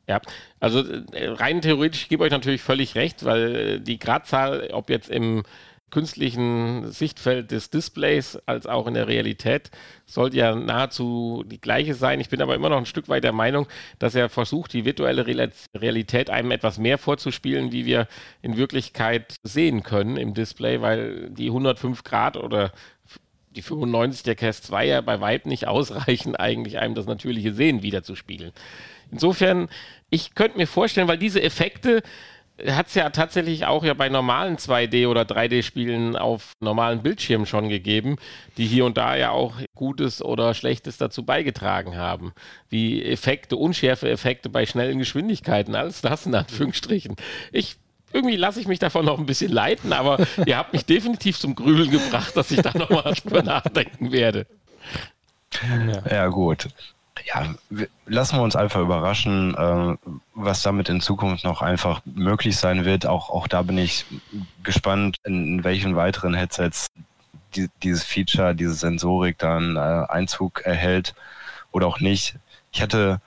[0.06, 0.20] Ja,
[0.58, 0.80] also
[1.12, 5.08] äh, rein theoretisch, ich gebe euch natürlich völlig recht, weil äh, die Gradzahl, ob jetzt
[5.08, 5.44] im
[5.90, 9.70] künstlichen Sichtfeld des Displays als auch in der Realität,
[10.06, 12.20] sollte ja nahezu die gleiche sein.
[12.20, 13.66] Ich bin aber immer noch ein Stück weit der Meinung,
[13.98, 15.26] dass er versucht, die virtuelle
[15.74, 18.08] Realität einem etwas mehr vorzuspielen, wie wir
[18.42, 22.72] in Wirklichkeit sehen können im Display, weil die 105 Grad oder
[23.50, 27.82] die 95 der Cast 2 ja bei Weitem nicht ausreichen, eigentlich einem das natürliche Sehen
[27.82, 28.52] wiederzuspiegeln.
[29.10, 29.68] Insofern,
[30.08, 32.02] ich könnte mir vorstellen, weil diese Effekte
[32.68, 37.68] hat es ja tatsächlich auch ja bei normalen 2D- oder 3D-Spielen auf normalen Bildschirmen schon
[37.68, 38.16] gegeben,
[38.56, 42.32] die hier und da ja auch Gutes oder Schlechtes dazu beigetragen haben.
[42.68, 47.16] Wie Effekte, unschärfe Effekte bei schnellen Geschwindigkeiten, alles das in Anführungsstrichen.
[47.52, 47.76] Ich
[48.12, 51.54] irgendwie lasse ich mich davon noch ein bisschen leiten, aber ihr habt mich definitiv zum
[51.54, 54.46] Grübeln gebracht, dass ich da nochmal drüber nachdenken werde.
[56.10, 56.68] Ja, gut.
[57.26, 57.54] Ja,
[58.06, 59.96] lassen wir uns einfach überraschen, äh,
[60.34, 63.06] was damit in Zukunft noch einfach möglich sein wird.
[63.06, 64.06] Auch, auch da bin ich
[64.62, 66.86] gespannt, in, in welchen weiteren Headsets
[67.54, 71.14] die, dieses Feature, diese Sensorik dann äh, Einzug erhält
[71.72, 72.36] oder auch nicht.
[72.72, 73.20] Ich hatte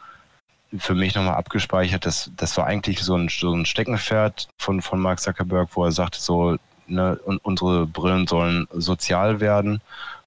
[0.78, 5.00] für mich nochmal abgespeichert, dass das war eigentlich so ein, so ein Steckenpferd von, von
[5.00, 9.82] Mark Zuckerberg, wo er sagte, so, ne, un, unsere Brillen sollen sozial werden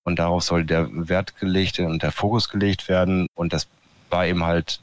[0.07, 3.27] und darauf soll der Wert gelegt und der Fokus gelegt werden.
[3.35, 3.67] Und das
[4.09, 4.81] war eben halt,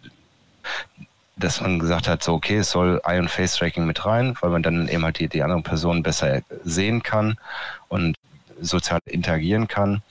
[1.37, 4.61] dass man gesagt hat, so okay, es soll Eye- und Face-Tracking mit rein, weil man
[4.63, 7.37] dann eben halt die, die anderen Personen besser sehen kann
[7.87, 8.17] und
[8.59, 10.03] sozial interagieren kann.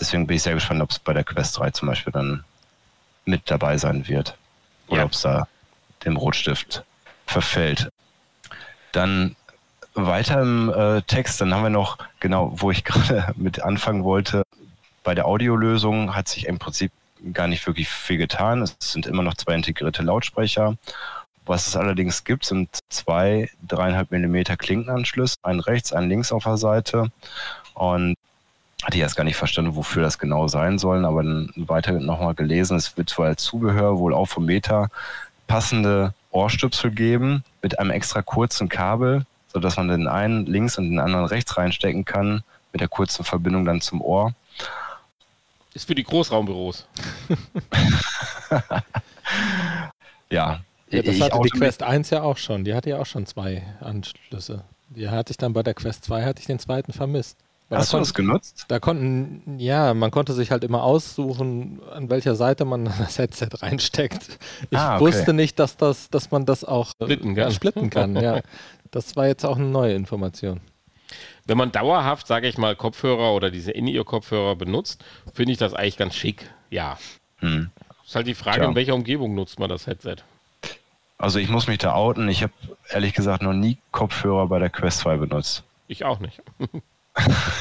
[0.00, 2.42] Deswegen bin ich sehr gespannt, ob es bei der Quest 3 zum Beispiel dann
[3.26, 4.34] mit dabei sein wird.
[4.88, 5.04] Oder Ja.
[5.04, 5.46] ob es da
[6.06, 6.84] dem Rotstift
[7.26, 7.90] verfällt.
[8.92, 9.36] Dann
[10.06, 14.42] weiter im äh, Text, dann haben wir noch, genau, wo ich gerade mit anfangen wollte,
[15.04, 16.92] bei der Audiolösung hat sich im Prinzip
[17.32, 18.62] gar nicht wirklich viel getan.
[18.62, 20.76] Es sind immer noch zwei integrierte Lautsprecher.
[21.46, 26.58] Was es allerdings gibt, sind zwei dreieinhalb Millimeter Klinkenanschlüsse, einen rechts, einen links auf der
[26.58, 27.10] Seite.
[27.74, 28.16] Und
[28.82, 32.34] hatte ich erst gar nicht verstanden, wofür das genau sein sollen, aber dann weiter nochmal
[32.34, 34.88] gelesen, es wird wohl als Zubehör wohl auch vom Meta
[35.46, 39.24] passende Ohrstöpsel geben mit einem extra kurzen Kabel,
[39.58, 43.64] sodass man den einen links und den anderen rechts reinstecken kann, mit der kurzen Verbindung
[43.64, 44.34] dann zum Ohr.
[45.74, 46.86] Ist für die Großraumbüros.
[50.30, 52.64] Ja, Ja, das ich hatte die Quest 1 ja auch schon.
[52.64, 54.62] Die hatte ja auch schon zwei Anschlüsse.
[54.90, 57.36] Die hatte ich dann bei der Quest 2, hatte ich den zweiten vermisst.
[57.68, 58.64] Weil Hast da du das genutzt?
[58.68, 63.48] Da konnten, ja, man konnte sich halt immer aussuchen, an welcher Seite man das Headset
[63.60, 64.38] reinsteckt.
[64.70, 65.04] Ich Ah, okay.
[65.04, 67.52] wusste nicht, dass das, dass man das auch äh, Splitten kann.
[67.52, 68.16] splitten kann.
[68.16, 68.40] Ja,
[68.90, 70.60] das war jetzt auch eine neue Information.
[71.46, 75.04] Wenn man dauerhaft, sage ich mal, Kopfhörer oder diese In-Ear-Kopfhörer benutzt,
[75.34, 76.50] finde ich das eigentlich ganz schick.
[76.70, 76.98] Ja.
[77.38, 77.70] Hm.
[78.06, 78.68] Ist halt die Frage, Tja.
[78.68, 80.16] in welcher Umgebung nutzt man das Headset?
[81.18, 82.28] Also ich muss mich da outen.
[82.28, 82.52] Ich habe
[82.90, 85.64] ehrlich gesagt noch nie Kopfhörer bei der Quest 2 benutzt.
[85.86, 86.40] Ich auch nicht.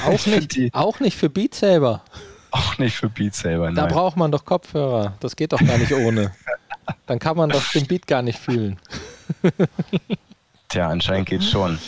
[0.06, 2.04] Auch nicht, die- auch nicht für Beat Saber.
[2.52, 3.94] Auch nicht für Beat Saber, Da nein.
[3.94, 5.14] braucht man doch Kopfhörer.
[5.20, 6.32] Das geht doch gar nicht ohne.
[7.06, 8.78] Dann kann man doch den Beat gar nicht fühlen.
[10.70, 11.80] Tja, anscheinend geht's schon.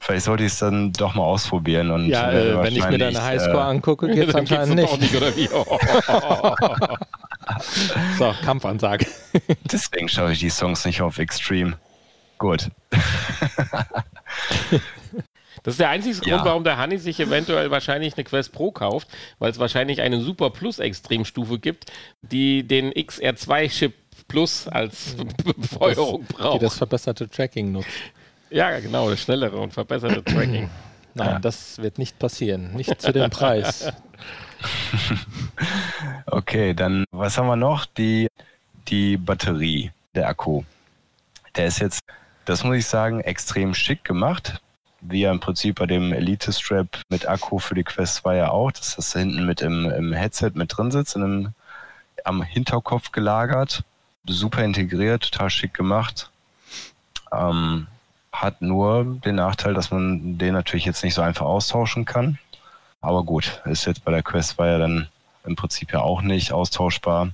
[0.00, 1.90] Vielleicht sollte ich es dann doch mal ausprobieren.
[1.90, 5.00] Und ja, äh, wenn ich mir deine Highscore äh, angucke, geht es anscheinend nicht.
[5.00, 5.48] nicht oder wie?
[8.18, 9.06] so, Kampfansage.
[9.70, 11.76] Deswegen schaue ich die Songs nicht auf Extreme.
[12.38, 12.68] Gut.
[15.62, 16.36] Das ist der einzige ja.
[16.36, 20.20] Grund, warum der Honey sich eventuell wahrscheinlich eine Quest Pro kauft, weil es wahrscheinlich eine
[20.20, 21.86] Super Plus Extremstufe gibt,
[22.22, 23.94] die den XR2-Chip
[24.28, 25.16] Plus als
[25.56, 26.60] Befeuerung braucht.
[26.60, 27.88] Die das verbesserte Tracking nutzt.
[28.50, 30.68] Ja, genau, das schnellere und verbesserte Tracking.
[31.14, 31.38] Nein, ja.
[31.38, 32.74] das wird nicht passieren.
[32.74, 33.92] Nicht zu dem Preis.
[36.26, 37.86] okay, dann was haben wir noch?
[37.86, 38.28] Die,
[38.88, 40.62] die Batterie, der Akku.
[41.56, 42.00] Der ist jetzt,
[42.44, 44.60] das muss ich sagen, extrem schick gemacht.
[45.00, 48.50] Wie ja im Prinzip bei dem Elite Strap mit Akku für die Quest 2 ja
[48.50, 51.54] auch, dass das hinten mit im, im Headset mit drin sitzt, in einem,
[52.24, 53.84] am Hinterkopf gelagert.
[54.26, 56.30] Super integriert, total schick gemacht.
[57.32, 57.86] Ähm,
[58.32, 62.38] hat nur den Nachteil, dass man den natürlich jetzt nicht so einfach austauschen kann.
[63.00, 65.08] Aber gut, ist jetzt bei der Quest war ja dann
[65.44, 67.30] im Prinzip ja auch nicht austauschbar.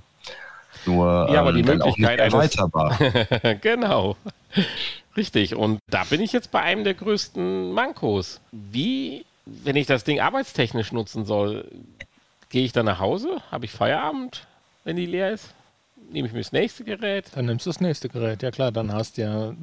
[0.85, 2.97] Nur ja, aber die ähm, Möglichkeit auch nicht erweiterbar.
[3.61, 4.15] genau.
[5.17, 5.55] Richtig.
[5.55, 8.41] Und da bin ich jetzt bei einem der größten Mankos.
[8.51, 11.69] Wie, wenn ich das Ding arbeitstechnisch nutzen soll,
[12.49, 13.41] gehe ich dann nach Hause?
[13.51, 14.45] Habe ich Feierabend,
[14.83, 15.53] wenn die leer ist?
[16.11, 17.25] Nehme ich mir das nächste Gerät?
[17.33, 18.43] Dann nimmst du das nächste Gerät.
[18.43, 19.55] Ja klar, dann hast du ja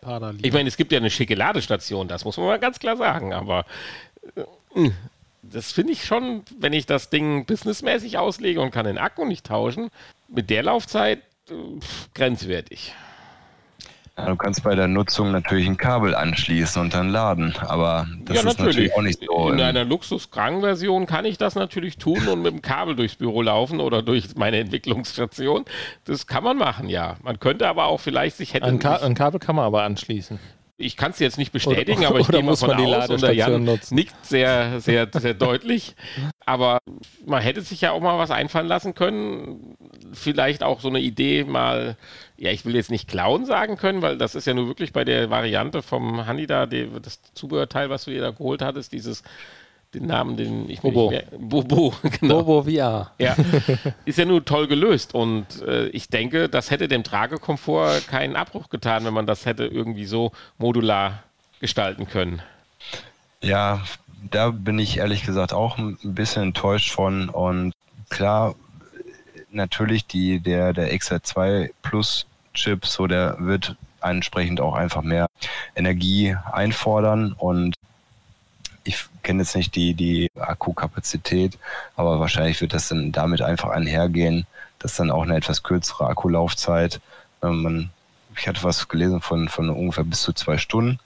[0.00, 0.44] Parallel.
[0.44, 3.32] Ich meine, es gibt ja eine schicke Ladestation, das muss man mal ganz klar sagen,
[3.32, 3.64] aber
[4.36, 4.90] äh,
[5.42, 9.46] das finde ich schon, wenn ich das Ding businessmäßig auslege und kann den Akku nicht
[9.46, 9.90] tauschen,
[10.28, 11.18] mit der Laufzeit
[11.48, 11.54] äh,
[12.14, 12.94] grenzwertig.
[14.16, 18.42] Du kannst bei der Nutzung natürlich ein Kabel anschließen und dann laden, aber das ja,
[18.42, 18.76] ist natürlich.
[18.76, 19.48] natürlich auch nicht so.
[19.50, 23.80] In einer Luxus-Version kann ich das natürlich tun und mit dem Kabel durchs Büro laufen
[23.80, 25.64] oder durch meine Entwicklungsstation.
[26.04, 27.16] Das kann man machen, ja.
[27.22, 28.66] Man könnte aber auch vielleicht sich hätte.
[28.66, 30.38] Ein, Ka ein Kabel kann man aber anschließen.
[30.76, 33.32] Ich kann es jetzt nicht bestätigen, oder, aber ich gehe mal von aus und der
[33.32, 33.94] Jan nutzen.
[33.94, 35.94] nickt sehr, sehr, sehr deutlich.
[36.44, 36.78] Aber
[37.24, 39.76] man hätte sich ja auch mal was einfallen lassen können.
[40.12, 41.96] Vielleicht auch so eine Idee mal,
[42.36, 45.04] ja, ich will jetzt nicht klauen sagen können, weil das ist ja nur wirklich bei
[45.04, 49.22] der Variante vom Handy da, die, das Zubehörteil, was du dir da geholt hattest, dieses
[49.94, 51.10] den Namen, den ich Bobo.
[51.10, 52.42] Mehr, Bobo, genau.
[52.42, 53.12] Bobo VR.
[53.18, 53.36] Ja,
[54.04, 58.68] ist ja nur toll gelöst und äh, ich denke, das hätte dem Tragekomfort keinen Abbruch
[58.68, 61.22] getan, wenn man das hätte irgendwie so modular
[61.60, 62.42] gestalten können.
[63.40, 63.82] Ja,
[64.30, 67.72] da bin ich ehrlich gesagt auch ein bisschen enttäuscht von und
[68.10, 68.54] klar,
[69.50, 75.26] natürlich die, der, der XR2 Plus Chip, so der wird entsprechend auch einfach mehr
[75.74, 77.74] Energie einfordern und
[78.84, 81.58] ich kenne jetzt nicht die, die Akkukapazität,
[81.96, 84.46] aber wahrscheinlich wird das dann damit einfach einhergehen,
[84.78, 87.00] dass dann auch eine etwas kürzere Akkulaufzeit.
[87.42, 87.90] Ähm,
[88.36, 90.98] ich hatte was gelesen von, von ungefähr bis zu zwei Stunden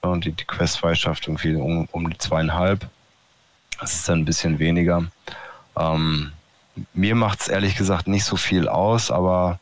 [0.00, 2.88] und die, die Quest 2 schafft irgendwie um, um die zweieinhalb.
[3.80, 5.04] Das ist dann ein bisschen weniger.
[5.76, 6.32] Ähm,
[6.94, 9.58] mir macht es ehrlich gesagt nicht so viel aus, aber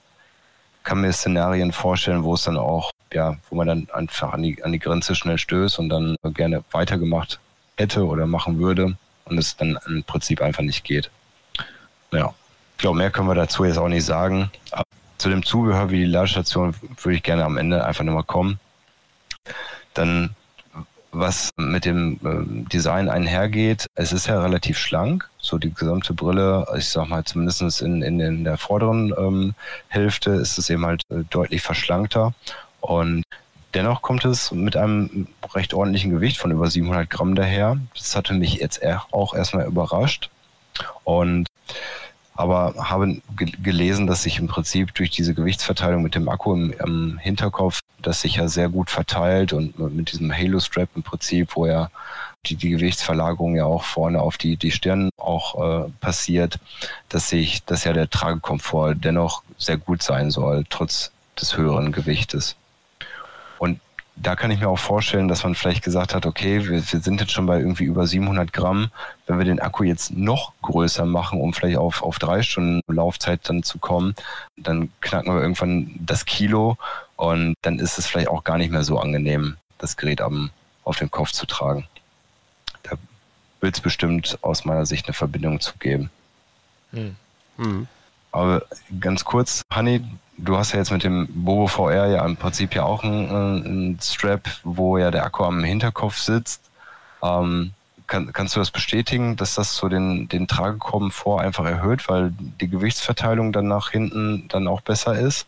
[0.82, 4.62] kann mir Szenarien vorstellen, wo es dann auch, ja, wo man dann einfach an die,
[4.62, 7.40] an die Grenze schnell stößt und dann gerne weitergemacht
[7.77, 8.97] hätte oder machen würde
[9.27, 11.11] und es dann im Prinzip einfach nicht geht.
[12.12, 12.35] Ja,
[12.72, 14.51] ich glaube, mehr können wir dazu jetzt auch nicht sagen.
[14.70, 14.85] Aber
[15.18, 18.59] zu dem Zubehör wie die Ladestation würde ich gerne am Ende einfach nochmal kommen.
[19.95, 20.35] Dann,
[21.11, 25.29] was mit dem äh, Design einhergeht, es ist ja relativ schlank.
[25.39, 29.55] So die gesamte Brille, ich sag mal, zumindest in, in, in der vorderen ähm,
[29.89, 32.35] Hälfte ist es eben halt äh, deutlich verschlankter.
[32.81, 33.24] Und
[33.77, 37.76] Dennoch kommt es mit einem recht ordentlichen Gewicht von über 700 Gramm daher.
[37.95, 38.80] Das hatte mich jetzt
[39.11, 40.30] auch erstmal überrascht.
[41.05, 41.46] Und
[42.34, 47.18] aber habe gelesen, dass sich im Prinzip durch diese Gewichtsverteilung mit dem Akku im, im
[47.18, 51.91] Hinterkopf das sich ja sehr gut verteilt und mit diesem Halo-Strap im Prinzip, wo ja
[52.46, 56.59] die, die Gewichtsverlagerung ja auch vorne auf die, die Stirn auch äh, passiert,
[57.11, 62.57] dass sich, dass ja der Tragekomfort dennoch sehr gut sein soll, trotz des höheren Gewichtes.
[63.58, 63.80] Und
[64.16, 67.20] da kann ich mir auch vorstellen, dass man vielleicht gesagt hat, okay, wir, wir, sind
[67.20, 68.91] jetzt schon bei irgendwie über 700 Gramm.
[69.26, 73.49] Wenn wir den Akku jetzt noch größer machen, um vielleicht auf, auf drei Stunden Laufzeit
[73.49, 74.14] dann zu kommen,
[74.57, 76.78] dann knacken wir irgendwann das Kilo
[77.16, 80.50] und dann ist es vielleicht auch gar nicht mehr so angenehm, das Gerät am,
[80.84, 81.87] auf dem Kopf zu tragen.
[82.84, 82.92] Da
[83.61, 86.11] wird es bestimmt aus meiner Sicht eine Verbindung zu geben.
[86.92, 87.16] Hm.
[87.58, 87.87] Hm.
[88.33, 88.62] Aber
[89.00, 90.03] ganz kurz, Hanni,
[90.38, 94.49] du hast ja jetzt mit dem Bobo VR ja im Prinzip ja auch einen, Strap,
[94.64, 96.61] wo ja der Akku am Hinterkopf sitzt.
[97.22, 97.72] Ähm,
[98.07, 102.68] kann, kannst du das bestätigen, dass das so den, den Tragekomfort einfach erhöht, weil die
[102.68, 105.46] Gewichtsverteilung dann nach hinten dann auch besser ist?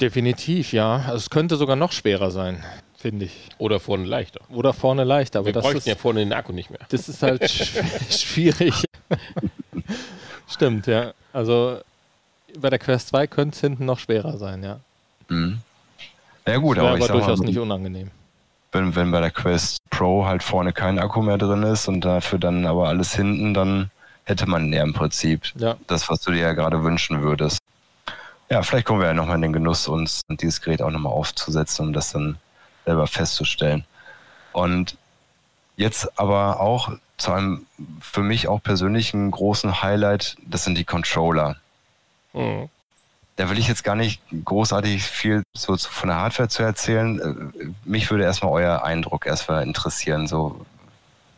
[0.00, 0.96] Definitiv, ja.
[0.96, 2.62] Also es könnte sogar noch schwerer sein
[3.04, 3.50] finde ich.
[3.58, 4.40] Oder vorne leichter.
[4.48, 5.40] Oder vorne leichter.
[5.40, 6.80] Aber Wir das bräuchten ist, ja vorne den Akku nicht mehr.
[6.88, 7.78] das ist halt sch-
[8.10, 8.82] schwierig.
[10.48, 11.12] Stimmt, ja.
[11.30, 11.80] Also
[12.58, 14.80] bei der Quest 2 könnte es hinten noch schwerer sein, ja.
[15.28, 15.60] Mhm.
[16.46, 18.10] Ja gut, Wäre aber ich aber sag mal, durchaus nicht unangenehm.
[18.72, 22.38] wenn, wenn bei der Quest Pro halt vorne kein Akku mehr drin ist und dafür
[22.38, 23.90] dann aber alles hinten, dann
[24.24, 25.76] hätte man ja im Prinzip Ja.
[25.86, 27.58] das, was du dir ja gerade wünschen würdest.
[28.50, 31.86] Ja, vielleicht kommen wir ja nochmal in den Genuss, uns dieses Gerät auch nochmal aufzusetzen,
[31.86, 32.36] um das dann
[32.84, 33.84] selber festzustellen.
[34.52, 34.96] Und
[35.76, 37.66] jetzt aber auch zu einem
[38.00, 41.56] für mich auch persönlichen großen Highlight, das sind die Controller.
[42.34, 42.68] Mhm.
[43.36, 47.52] Da will ich jetzt gar nicht großartig viel so von der Hardware zu erzählen.
[47.58, 50.64] Äh, Mich würde erstmal euer Eindruck erstmal interessieren, so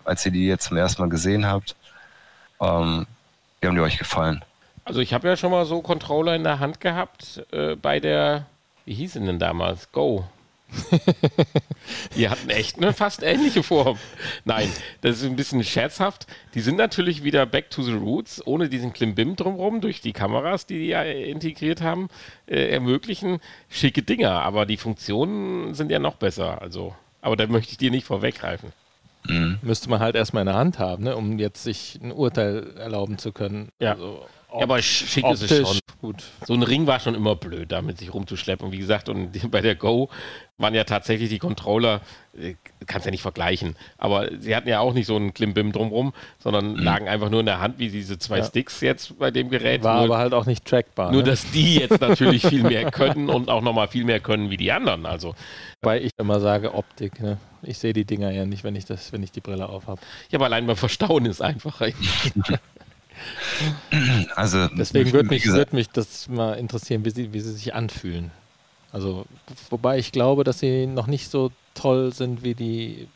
[0.05, 1.75] als ihr die jetzt zum ersten Mal gesehen habt.
[2.61, 3.07] Ähm,
[3.61, 4.45] wie haben die euch gefallen?
[4.85, 8.47] Also ich habe ja schon mal so Controller in der Hand gehabt äh, bei der,
[8.85, 9.91] wie hieß sie denn damals?
[9.91, 10.25] Go.
[12.17, 13.99] die hatten echt eine fast ähnliche Form.
[14.45, 14.71] Nein,
[15.01, 16.27] das ist ein bisschen scherzhaft.
[16.55, 20.67] Die sind natürlich wieder back to the roots, ohne diesen Klimbim drumherum, durch die Kameras,
[20.67, 22.09] die die ja integriert haben,
[22.47, 24.43] äh, ermöglichen schicke Dinger.
[24.43, 26.61] Aber die Funktionen sind ja noch besser.
[26.61, 28.73] Also, aber da möchte ich dir nicht vorweggreifen.
[29.29, 29.59] Mhm.
[29.63, 33.19] Müsste man halt erstmal in der Hand haben, ne, um jetzt sich ein Urteil erlauben
[33.19, 33.71] zu können.
[33.81, 33.93] Ja.
[33.93, 35.79] Also, Ja, aber sch- schick ist es schon.
[36.01, 36.23] gut.
[36.47, 38.67] So ein Ring war schon immer blöd, damit sich rumzuschleppen.
[38.67, 40.09] Und wie gesagt, und bei der Go
[40.59, 42.01] waren ja tatsächlich die Controller,
[42.39, 42.55] äh,
[42.87, 46.77] kannst ja nicht vergleichen, aber sie hatten ja auch nicht so einen Klimbim drumrum, sondern
[46.77, 48.45] lagen einfach nur in der Hand, wie diese zwei Ja.
[48.45, 49.83] Sticks jetzt bei dem Gerät.
[49.83, 51.13] War nur, aber halt auch nicht trackbar.
[51.13, 51.29] nur, ne?
[51.31, 54.73] dass die jetzt natürlich viel mehr können und auch nochmal viel mehr können wie die
[54.73, 55.05] anderen.
[55.05, 55.35] Also,
[55.83, 57.21] Wobei ich immer sage Optik.
[57.21, 57.37] Ne?
[57.63, 59.99] Ich sehe die Dinger ja nicht, wenn ich, das, wenn ich die Brille aufhab.
[60.31, 61.89] ja, aber allein beim Verstauen ist einfacher.
[64.35, 68.31] Also Deswegen würde mich, würd mich das mal interessieren, wie sie, wie sie sich anfühlen.
[68.93, 69.27] Also,
[69.71, 73.09] wobei ich glaube, dass sie noch nicht so toll sind, wie die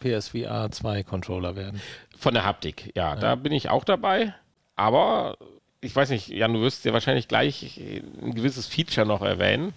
[0.00, 1.80] PSVR 2 Controller werden.
[2.18, 4.34] Von der Haptik, ja, da bin ich auch dabei.
[4.76, 5.36] Aber
[5.80, 7.80] ich weiß nicht, Jan, du wirst ja wahrscheinlich gleich
[8.22, 9.72] ein gewisses Feature noch erwähnen,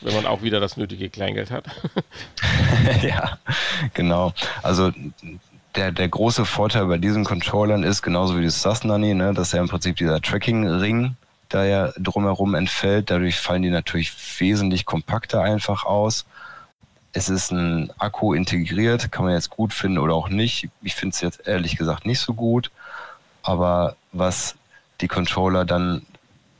[0.00, 1.66] wenn man auch wieder das nötige Kleingeld hat.
[3.02, 3.38] ja,
[3.94, 4.32] genau.
[4.62, 4.92] Also
[5.74, 9.60] der, der große Vorteil bei diesen Controllern ist, genauso wie das Sasnani, ne, dass ja
[9.60, 11.16] im Prinzip dieser Tracking-Ring
[11.48, 13.10] da ja drumherum entfällt.
[13.10, 16.26] Dadurch fallen die natürlich wesentlich kompakter einfach aus.
[17.12, 20.68] Es ist ein Akku integriert, kann man jetzt gut finden oder auch nicht.
[20.82, 22.70] Ich finde es jetzt ehrlich gesagt nicht so gut.
[23.42, 24.56] Aber was
[25.00, 26.06] die Controller dann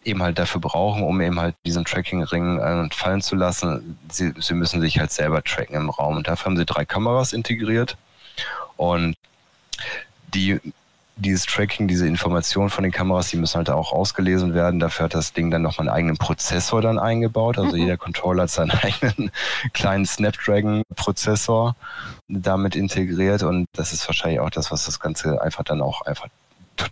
[0.05, 4.55] eben halt dafür brauchen, um eben halt diesen Tracking-Ring äh, fallen zu lassen, sie, sie
[4.55, 6.17] müssen sich halt selber tracken im Raum.
[6.17, 7.97] Und dafür haben sie drei Kameras integriert.
[8.77, 9.17] Und
[10.35, 10.61] die,
[11.17, 14.81] dieses Tracking, diese Informationen von den Kameras, die müssen halt auch ausgelesen werden.
[14.81, 17.59] Dafür hat das Ding dann nochmal einen eigenen Prozessor dann eingebaut.
[17.59, 19.31] Also jeder Controller hat seinen eigenen
[19.73, 21.77] kleinen Snapdragon-Prozessor
[22.29, 23.43] damit integriert.
[23.43, 26.29] Und das ist wahrscheinlich auch das, was das Ganze einfach dann auch einfach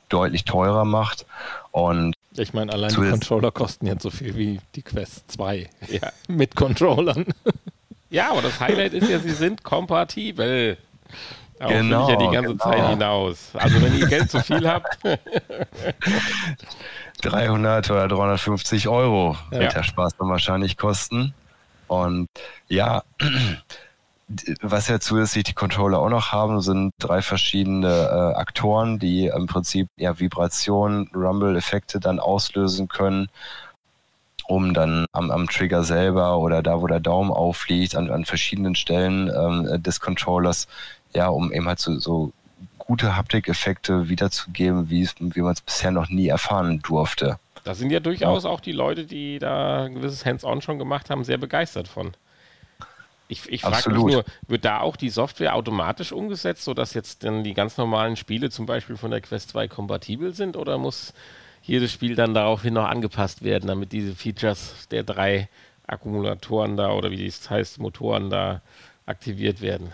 [0.09, 1.27] deutlich teurer macht.
[1.73, 6.13] Und Ich meine, allein die Controller kosten jetzt so viel wie die Quest 2 Ja.
[6.29, 7.25] mit Controllern.
[8.11, 10.77] ja, aber das Highlight ist ja, sie sind kompatibel.
[11.61, 12.65] Darauf Genau, ich ja die ganze genau.
[12.65, 13.51] Zeit hinaus.
[13.55, 14.99] Also wenn ihr Geld zu viel habt,
[17.23, 19.61] 300 oder 350 Euro Ja.
[19.61, 21.35] wird der Spaß dann wahrscheinlich kosten.
[21.87, 22.29] Und
[22.69, 23.03] ja,
[24.63, 29.47] was ja zusätzlich die Controller auch noch haben, sind drei verschiedene äh, Aktoren, die im
[29.47, 33.29] Prinzip ja Vibrationen, Rumble-Effekte dann auslösen können,
[34.47, 38.77] um dann am, am Trigger selber oder da, wo der Daumen aufliegt, an, an verschiedenen
[38.77, 40.69] Stellen ähm, des Controllers,
[41.15, 42.33] ja, um eben halt so, so
[42.79, 47.39] gute Haptikeffekte wiederzugeben, wie, wie man es bisher noch nie erfahren durfte.
[47.65, 51.25] da sind ja durchaus auch die Leute, die da ein gewisses Hands-on schon gemacht haben,
[51.25, 52.13] sehr begeistert von.
[53.29, 57.45] Ich, ich frage mich nur, wird da auch die Software automatisch umgesetzt, sodass jetzt dann
[57.45, 61.15] die ganz normalen Spiele zum Beispiel von der Quest 2 kompatibel sind oder muss
[61.63, 65.49] jedes Spiel dann daraufhin noch angepasst werden, damit diese Features der drei
[65.87, 68.63] Akkumulatoren da oder wie es heißt, Motoren da
[69.07, 69.93] aktiviert werden?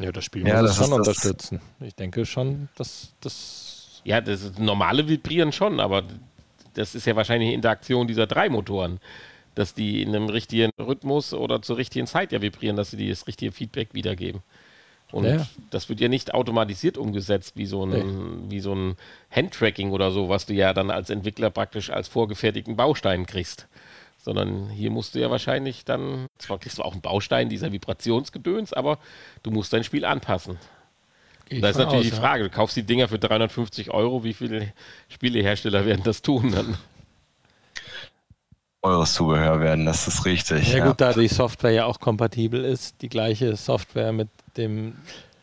[0.00, 1.60] Ja, das Spiel Ja, muss es das schon das- unterstützen.
[1.80, 4.02] Ich denke schon, dass das.
[4.04, 6.02] Ja, das ist, normale vibrieren schon, aber
[6.74, 8.98] das ist ja wahrscheinlich eine Interaktion dieser drei Motoren,
[9.54, 13.26] dass die in einem richtigen Rhythmus oder zur richtigen Zeit ja vibrieren, dass sie das
[13.26, 14.42] richtige Feedback wiedergeben.
[15.12, 15.46] Und Ja.
[15.70, 18.96] das wird ja nicht automatisiert umgesetzt wie so ein, wie so ein
[19.30, 23.68] Handtracking oder so, was du ja dann als Entwickler praktisch als vorgefertigten Baustein kriegst.
[24.24, 28.72] Sondern hier musst du ja wahrscheinlich dann, zwar kriegst du auch einen Baustein dieser Vibrationsgedöns,
[28.72, 28.98] aber
[29.42, 30.58] du musst dein Spiel anpassen.
[31.50, 32.20] Da ist natürlich aus, die ja.
[32.20, 34.72] Frage, du kaufst die Dinger für 350 Euro, wie viele
[35.08, 36.78] Spielehersteller werden das tun dann?
[38.84, 40.72] teures Zubehör werden, das ist richtig.
[40.72, 44.94] Ja, ja, gut, da die Software ja auch kompatibel ist, die gleiche Software mit dem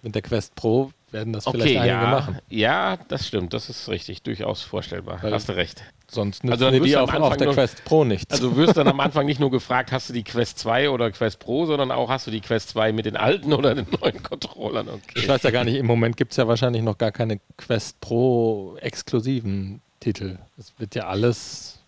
[0.03, 2.39] mit der Quest Pro werden das okay, vielleicht einige ja, machen.
[2.49, 5.21] Ja, das stimmt, das ist richtig, durchaus vorstellbar.
[5.21, 5.83] Weil Hast du recht.
[6.13, 8.31] Sonst nützen also die auf, auf der nur, Quest Pro nichts.
[8.33, 11.09] Also du wirst dann am Anfang nicht nur gefragt, hast du die Quest 2 oder
[11.09, 14.21] Quest Pro, sondern auch hast du die Quest 2 mit den alten oder den neuen
[14.21, 14.89] Controllern.
[14.89, 15.01] Okay.
[15.15, 18.01] Ich weiß ja gar nicht, im Moment gibt es ja wahrscheinlich noch gar keine Quest
[18.01, 20.38] Pro exklusiven Titel.
[20.57, 21.79] Es wird ja alles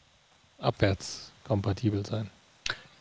[0.59, 2.29] abwärtskompatibel sein.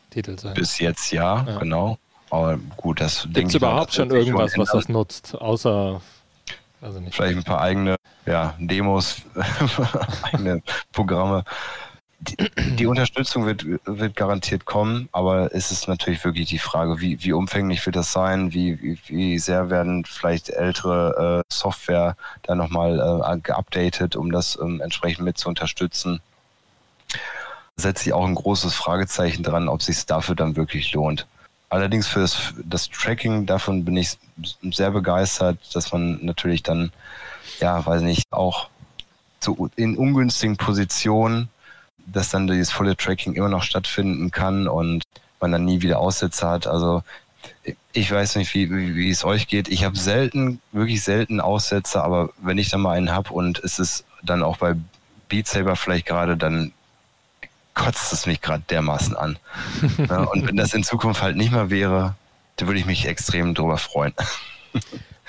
[0.09, 0.55] Titel sein.
[0.55, 1.57] Bis jetzt ja, ja.
[1.59, 1.97] genau.
[2.29, 6.01] Aber gut, das Gibt es überhaupt schon irgendwas, was das nutzt, außer
[6.83, 7.95] also vielleicht ein paar eigene
[8.25, 9.21] ja, Demos,
[10.23, 10.61] eigene
[10.91, 11.43] Programme.
[12.19, 12.37] Die,
[12.77, 17.33] die, Unterstützung wird, wird garantiert kommen, aber es ist natürlich wirklich die Frage, wie, wie
[17.33, 23.23] umfänglich wird das sein, wie, wie, wie sehr werden vielleicht ältere äh, Software da nochmal
[23.27, 26.21] äh, geupdatet, um das ähm, entsprechend mit zu unterstützen.
[27.75, 31.27] Setze ich auch ein großes Fragezeichen dran, ob es sich dafür dann wirklich lohnt.
[31.73, 34.15] Allerdings für das, das Tracking, davon bin ich
[34.61, 36.91] sehr begeistert, dass man natürlich dann,
[37.59, 38.69] ja, weiß nicht, auch
[39.39, 41.49] zu, in ungünstigen Positionen,
[42.05, 45.01] dass dann dieses volle Tracking immer noch stattfinden kann und
[45.41, 46.67] man dann nie wieder Aussätze hat.
[46.67, 47.01] Also
[47.91, 49.67] ich weiß nicht, wie, wie, wie es euch geht.
[49.67, 53.79] Ich habe selten, wirklich selten Aussätze, aber wenn ich dann mal einen habe und es
[53.79, 54.75] ist dann auch bei
[55.27, 56.71] Beat Saber vielleicht gerade, dann
[57.73, 59.37] kotzt es mich gerade dermaßen an.
[60.09, 62.15] ja, und wenn das in Zukunft halt nicht mehr wäre,
[62.55, 64.13] dann würde ich mich extrem drüber freuen.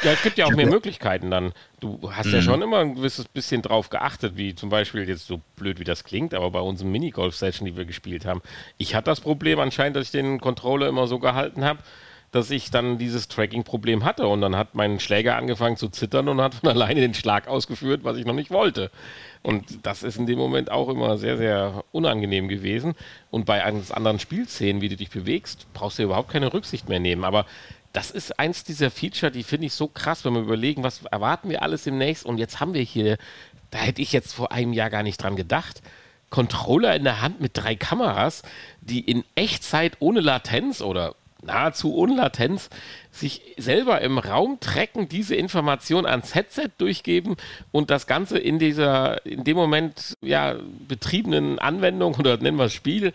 [0.02, 1.52] Ja, es gibt ja auch mehr Möglichkeiten dann.
[1.80, 2.34] Du hast mhm.
[2.34, 5.84] ja schon immer ein gewisses bisschen drauf geachtet, wie zum Beispiel jetzt so blöd wie
[5.84, 8.42] das klingt, aber bei unseren Minigolf-Session, die wir gespielt haben,
[8.76, 11.78] ich hatte das Problem anscheinend, dass ich den Controller immer so gehalten habe,
[12.32, 16.40] dass ich dann dieses Tracking-Problem hatte und dann hat mein Schläger angefangen zu zittern und
[16.40, 18.90] hat von alleine den Schlag ausgeführt, was ich noch nicht wollte.
[19.44, 22.94] Und das ist in dem Moment auch immer sehr, sehr unangenehm gewesen.
[23.30, 27.24] Und bei anderen Spielszenen, wie du dich bewegst, brauchst du überhaupt keine Rücksicht mehr nehmen.
[27.24, 27.44] Aber
[27.92, 31.50] das ist eins dieser Feature, die finde ich so krass, wenn wir überlegen, was erwarten
[31.50, 32.24] wir alles demnächst.
[32.24, 33.18] Und jetzt haben wir hier,
[33.70, 35.82] da hätte ich jetzt vor einem Jahr gar nicht dran gedacht.
[36.30, 38.44] Controller in der Hand mit drei Kameras,
[38.80, 41.16] die in Echtzeit ohne Latenz oder
[41.46, 42.70] nahezu ohne Latenz
[43.12, 47.36] sich selber im Raum trecken, diese Information ans Headset durchgeben
[47.70, 50.56] und das Ganze in dieser, in dem Moment ja,
[50.88, 53.12] betriebenen Anwendung oder nennen wir es Spiel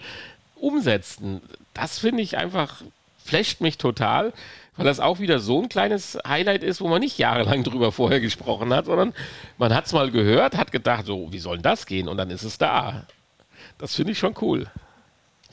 [0.55, 1.41] umsetzen.
[1.73, 2.81] Das finde ich einfach,
[3.23, 4.33] flasht mich total,
[4.77, 8.21] weil das auch wieder so ein kleines Highlight ist, wo man nicht jahrelang drüber vorher
[8.21, 9.13] gesprochen hat, sondern
[9.57, 12.07] man hat es mal gehört, hat gedacht, so, wie soll das gehen?
[12.07, 13.05] Und dann ist es da.
[13.77, 14.67] Das finde ich schon cool.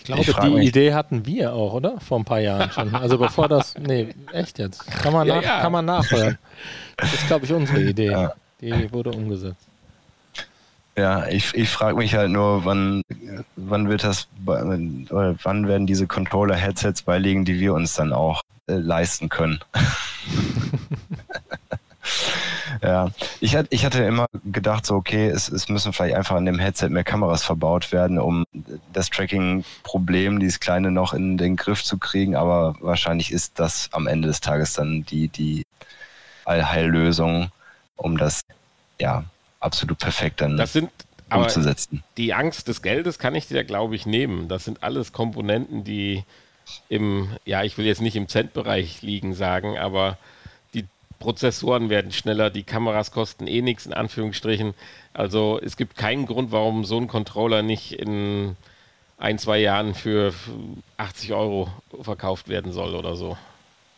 [0.09, 0.69] Ich glaube, ich die mich.
[0.69, 2.01] Idee hatten wir auch, oder?
[2.01, 2.95] Vor ein paar Jahren schon.
[2.95, 3.75] Also bevor das.
[3.79, 4.87] Nee, echt jetzt.
[4.87, 5.61] Kann man, nach, ja.
[5.61, 6.39] Kann man nachhören.
[6.97, 8.11] Das ist, glaube ich, unsere Idee.
[8.11, 8.33] Ja.
[8.61, 9.67] Die wurde umgesetzt.
[10.97, 13.03] Ja, ich, ich frage mich halt nur, wann,
[13.57, 18.75] wann wird das, oder wann werden diese Controller-Headsets beiliegen, die wir uns dann auch äh,
[18.77, 19.61] leisten können.
[22.83, 26.59] Ja, ich, ich hatte immer gedacht, so okay, es, es müssen vielleicht einfach an dem
[26.59, 28.45] Headset mehr Kameras verbaut werden, um
[28.93, 34.07] das Tracking-Problem, dieses kleine noch in den Griff zu kriegen, aber wahrscheinlich ist das am
[34.07, 35.65] Ende des Tages dann die, die
[36.45, 37.51] Allheillösung,
[37.97, 38.43] um das
[39.01, 39.25] ja
[39.61, 40.91] absolut perfekt dann das sind,
[41.33, 42.03] umzusetzen.
[42.17, 44.49] die Angst des Geldes kann ich dir, glaube ich, nehmen.
[44.49, 46.25] Das sind alles Komponenten, die
[46.89, 50.19] im, ja, ich will jetzt nicht im Centbereich liegen sagen, aber
[51.19, 54.75] Prozessoren werden schneller, die Kameras kosten eh nichts in Anführungsstrichen.
[55.13, 58.57] Also es gibt keinen Grund, warum so ein Controller nicht in
[59.19, 60.35] ein, zwei Jahren für
[60.99, 61.71] 80 Euro
[62.03, 63.37] verkauft werden soll oder so.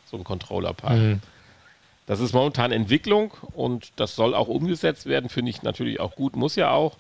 [0.07, 0.97] So ein Controller-Part.
[0.97, 1.20] Mhm.
[2.07, 6.36] Das ist momentan Entwicklung und das soll auch umgesetzt werden, finde ich natürlich auch gut,
[6.36, 6.97] muss ja auch.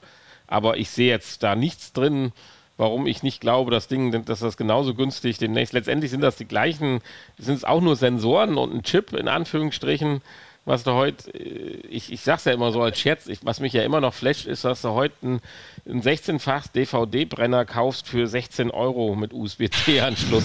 [0.46, 2.32] Aber ich sehe jetzt da nichts drin,
[2.78, 5.74] warum ich nicht glaube, das Ding, dass das genauso günstig demnächst.
[5.74, 7.00] Letztendlich sind das die gleichen,
[7.36, 10.22] sind es auch nur Sensoren und ein Chip in Anführungsstrichen
[10.68, 13.72] was du heute, äh, ich, ich sag's ja immer so als Scherz, ich, was mich
[13.72, 15.40] ja immer noch flasht, ist, dass du heute einen,
[15.88, 20.44] einen 16-fach DVD-Brenner kaufst für 16 Euro mit USB-C-Anschluss.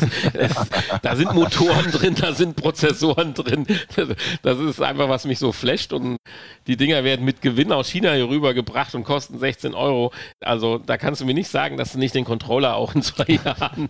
[1.02, 3.68] da sind Motoren drin, da sind Prozessoren drin.
[4.41, 6.18] Das ist einfach, was mich so flasht und
[6.68, 10.14] die Dinger werden mit Gewinn aus China hier rübergebracht und kosten 16 Euro.
[10.40, 13.40] Also da kannst du mir nicht sagen, dass du nicht den Controller auch in zwei
[13.45, 13.90] Jahren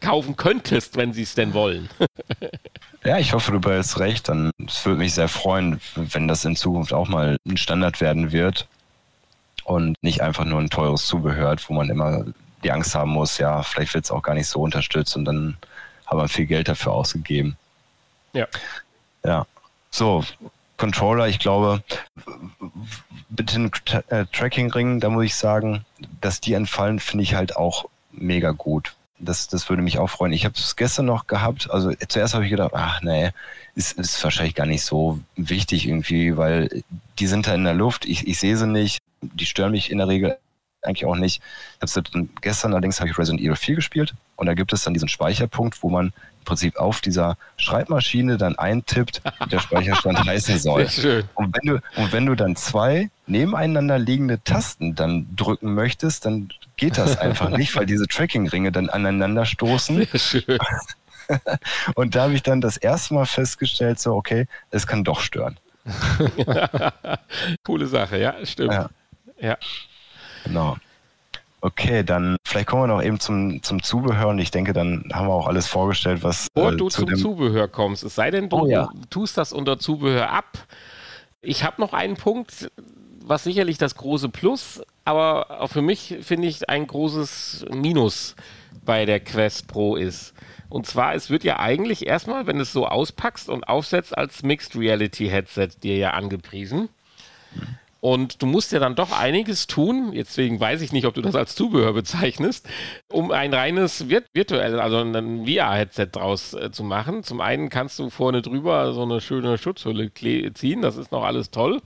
[0.00, 1.88] kaufen könntest, wenn sie es denn wollen.
[3.04, 4.28] Ja, ich hoffe, du behältst recht.
[4.28, 8.32] Dann es würde mich sehr freuen, wenn das in Zukunft auch mal ein Standard werden
[8.32, 8.68] wird
[9.64, 12.24] und nicht einfach nur ein teures Zubehör, wo man immer
[12.64, 15.56] die Angst haben muss, ja, vielleicht wird es auch gar nicht so unterstützt und dann
[16.06, 17.56] haben wir viel Geld dafür ausgegeben.
[18.32, 18.46] Ja.
[19.24, 19.46] Ja.
[19.90, 20.24] So,
[20.76, 21.82] Controller, ich glaube,
[23.28, 23.70] mit den
[24.08, 25.84] äh, Tracking-Ringen, da muss ich sagen,
[26.20, 28.94] dass die entfallen, finde ich halt auch mega gut.
[29.18, 30.32] Das, das würde mich auch freuen.
[30.32, 31.70] Ich habe es gestern noch gehabt.
[31.70, 33.30] Also zuerst habe ich gedacht, ach nee,
[33.74, 36.82] ist, ist wahrscheinlich gar nicht so wichtig irgendwie, weil
[37.18, 38.04] die sind da in der Luft.
[38.04, 38.98] Ich, ich sehe sie nicht.
[39.20, 40.36] Die stören mich in der Regel
[40.82, 41.40] eigentlich auch nicht.
[41.82, 44.94] Ich dann, gestern allerdings habe ich Resident Evil 4 gespielt und da gibt es dann
[44.94, 50.58] diesen Speicherpunkt, wo man im Prinzip auf dieser Schreibmaschine dann eintippt, wie der Speicherstand heißen
[50.58, 50.88] soll.
[51.34, 56.50] Und wenn, du, und wenn du dann zwei nebeneinander liegende Tasten dann drücken möchtest, dann
[56.76, 60.06] geht das einfach nicht, weil diese Tracking-Ringe dann aneinander stoßen.
[61.94, 65.58] Und da habe ich dann das erste Mal festgestellt, so, okay, es kann doch stören.
[67.64, 68.72] Coole Sache, ja, stimmt.
[68.72, 68.90] Ja.
[69.40, 69.56] ja.
[70.44, 70.76] Genau.
[71.64, 75.28] Okay, dann vielleicht kommen wir noch eben zum, zum Zubehör und ich denke, dann haben
[75.28, 76.48] wir auch alles vorgestellt, was.
[76.52, 78.90] Bevor äh, du zu zum Zubehör kommst, es sei denn, du oh, ja.
[79.10, 80.58] tust das unter Zubehör ab.
[81.40, 82.68] Ich habe noch einen Punkt,
[83.24, 88.34] was sicherlich das große Plus, aber auch für mich finde ich ein großes Minus
[88.84, 90.34] bei der Quest Pro ist.
[90.72, 94.42] Und zwar, es wird ja eigentlich erstmal, wenn du es so auspackst und aufsetzt, als
[94.42, 96.88] Mixed Reality Headset dir ja angepriesen.
[98.00, 101.34] Und du musst ja dann doch einiges tun, deswegen weiß ich nicht, ob du das
[101.34, 102.66] als Zubehör bezeichnest,
[103.10, 107.22] um ein reines virt virtuelles, also ein VR-Headset draus äh, zu machen.
[107.22, 110.10] Zum einen kannst du vorne drüber so eine schöne Schutzhülle
[110.54, 111.82] ziehen, das ist noch alles toll.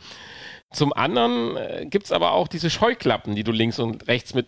[0.70, 4.46] Zum anderen äh, gibt es aber auch diese Scheuklappen, die du links und rechts mit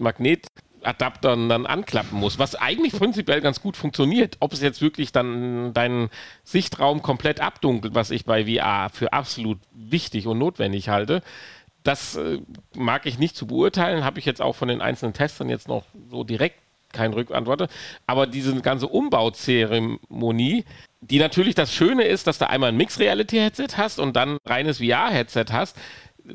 [0.82, 4.36] Magnetadaptern dann anklappen musst, was eigentlich prinzipiell ganz gut funktioniert.
[4.40, 6.10] Ob es jetzt wirklich dann deinen
[6.44, 11.22] Sichtraum komplett abdunkelt, was ich bei VR für absolut wichtig und notwendig halte,
[11.82, 12.40] das äh,
[12.76, 15.84] mag ich nicht zu beurteilen, habe ich jetzt auch von den einzelnen Testern jetzt noch
[16.10, 16.58] so direkt
[16.92, 17.68] kein Rückantworte.
[18.06, 20.64] Aber diese ganze Umbauzeremonie,
[21.00, 25.46] die natürlich das Schöne ist, dass du einmal ein Mix-Reality-Headset hast und dann reines VR-Headset
[25.52, 25.76] hast,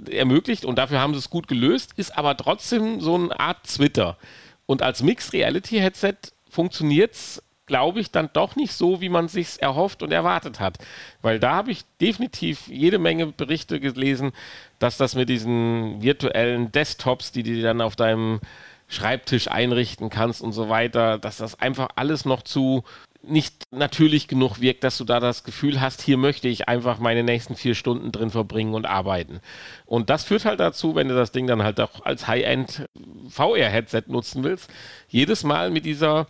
[0.09, 4.17] ermöglicht und dafür haben sie es gut gelöst, ist aber trotzdem so eine Art Twitter.
[4.65, 6.15] Und als Mix-Reality-Headset
[6.49, 10.77] funktioniert es glaube ich, dann doch nicht so, wie man sich erhofft und erwartet hat.
[11.21, 14.33] Weil da habe ich definitiv jede Menge Berichte gelesen,
[14.79, 18.41] dass das mit diesen virtuellen Desktops, die du dann auf deinem
[18.89, 22.83] Schreibtisch einrichten kannst und so weiter, dass das einfach alles noch zu
[23.25, 27.23] nicht natürlich genug wirkt, dass du da das Gefühl hast, hier möchte ich einfach meine
[27.23, 29.39] nächsten vier Stunden drin verbringen und arbeiten.
[29.85, 32.87] Und das führt halt dazu, wenn du das Ding dann halt auch als High-End
[33.29, 34.69] VR-Headset nutzen willst,
[35.07, 36.27] jedes Mal mit dieser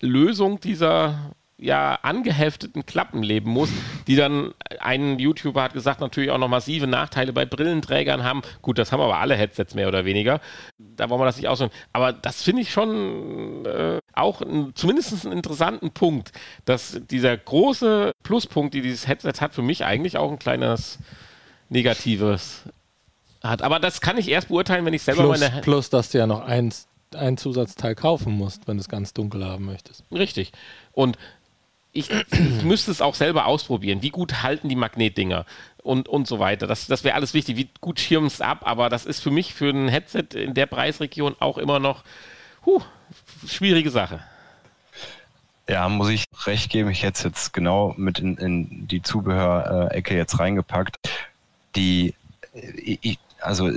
[0.00, 3.70] Lösung dieser ja angehefteten Klappen leben muss,
[4.06, 8.42] die dann ein YouTuber hat gesagt, natürlich auch noch massive Nachteile bei Brillenträgern haben.
[8.60, 10.40] Gut, das haben aber alle Headsets mehr oder weniger.
[10.78, 11.72] Da wollen wir das nicht ausführen.
[11.92, 16.32] Aber das finde ich schon äh, auch ein, zumindest einen interessanten Punkt,
[16.66, 20.98] dass dieser große Pluspunkt, die dieses Headset hat, für mich eigentlich auch ein kleines
[21.70, 22.64] negatives
[23.42, 23.62] hat.
[23.62, 25.60] Aber das kann ich erst beurteilen, wenn ich selber plus, meine.
[25.62, 29.44] Plus, dass du ja noch eins ein Zusatzteil kaufen musst, wenn du es ganz dunkel
[29.44, 30.04] haben möchtest.
[30.12, 30.52] Richtig.
[30.92, 31.16] Und
[31.96, 34.02] ich, ich müsste es auch selber ausprobieren.
[34.02, 35.46] Wie gut halten die Magnetdinger
[35.82, 36.66] und, und so weiter.
[36.66, 37.56] Das, das wäre alles wichtig.
[37.56, 38.60] Wie gut schirmen es ab?
[38.62, 42.04] Aber das ist für mich für ein Headset in der Preisregion auch immer noch
[42.64, 42.82] huh,
[43.46, 44.20] schwierige Sache.
[45.68, 46.90] Ja, muss ich recht geben.
[46.90, 50.96] Ich hätte es jetzt genau mit in, in die Zubehörecke jetzt reingepackt.
[51.74, 52.14] Die,
[52.52, 53.70] ich, also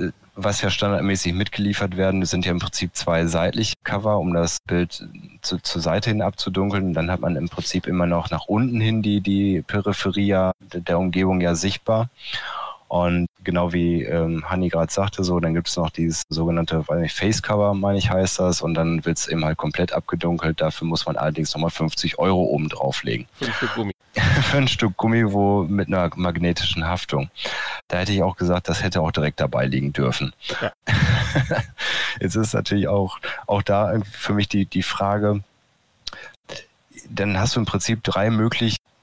[0.44, 5.06] was ja standardmäßig mitgeliefert werden, sind ja im Prinzip zwei seitliche Cover, um das Bild
[5.42, 6.92] zu, zur Seite hin abzudunkeln.
[6.92, 11.40] Dann hat man im Prinzip immer noch nach unten hin die, die Peripherie der Umgebung
[11.40, 12.08] ja sichtbar.
[12.90, 16.98] Und genau wie ähm, Hanni gerade sagte, so, dann gibt es noch dieses sogenannte weiß
[16.98, 18.62] nicht, Face Cover, meine ich, heißt das.
[18.62, 20.60] Und dann wird es eben halt komplett abgedunkelt.
[20.60, 23.28] Dafür muss man allerdings nochmal 50 Euro oben drauflegen.
[23.38, 23.92] Für ein Stück Gummi.
[24.42, 27.30] Für ein Stück Gummi, wo mit einer magnetischen Haftung.
[27.86, 30.32] Da hätte ich auch gesagt, das hätte auch direkt dabei liegen dürfen.
[30.60, 30.72] Ja.
[32.20, 35.44] Jetzt ist natürlich auch, auch da für mich die, die Frage,
[37.08, 38.30] dann hast du im Prinzip drei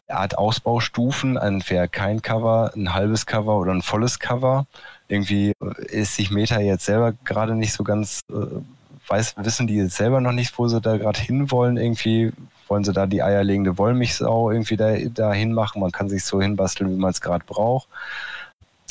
[0.07, 4.65] Art Ausbaustufen, entweder kein Cover, ein halbes Cover oder ein volles Cover.
[5.07, 5.53] Irgendwie
[5.87, 8.61] ist sich Meta jetzt selber gerade nicht so ganz, äh,
[9.07, 11.77] weiß, wissen die jetzt selber noch nicht, wo sie da gerade hinwollen.
[11.77, 12.31] Irgendwie
[12.67, 15.81] wollen sie da die eierlegende Wollmilchsau irgendwie da, da hinmachen.
[15.81, 17.87] Man kann sich so hinbasteln, wie man es gerade braucht.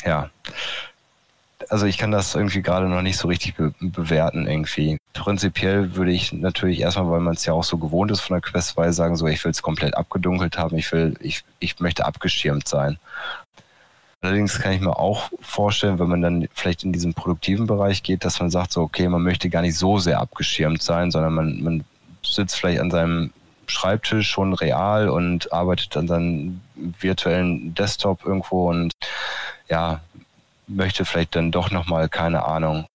[0.04, 0.30] Ja,
[1.68, 4.98] also ich kann das irgendwie gerade noch nicht so richtig be bewerten irgendwie.
[5.12, 8.42] Prinzipiell würde ich natürlich erstmal, weil man es ja auch so gewohnt ist von der
[8.42, 12.04] Quest 2, sagen, so ich will es komplett abgedunkelt haben, ich will, ich, ich möchte
[12.04, 12.98] abgeschirmt sein.
[14.22, 18.24] Allerdings kann ich mir auch vorstellen, wenn man dann vielleicht in diesen produktiven Bereich geht,
[18.24, 21.62] dass man sagt, so okay, man möchte gar nicht so sehr abgeschirmt sein, sondern man,
[21.62, 21.84] man
[22.24, 23.30] sitzt vielleicht an seinem
[23.68, 26.60] Schreibtisch schon real und arbeitet an seinem
[27.00, 28.92] virtuellen Desktop irgendwo und
[29.68, 30.00] ja,
[30.66, 32.86] möchte vielleicht dann doch nochmal, keine Ahnung,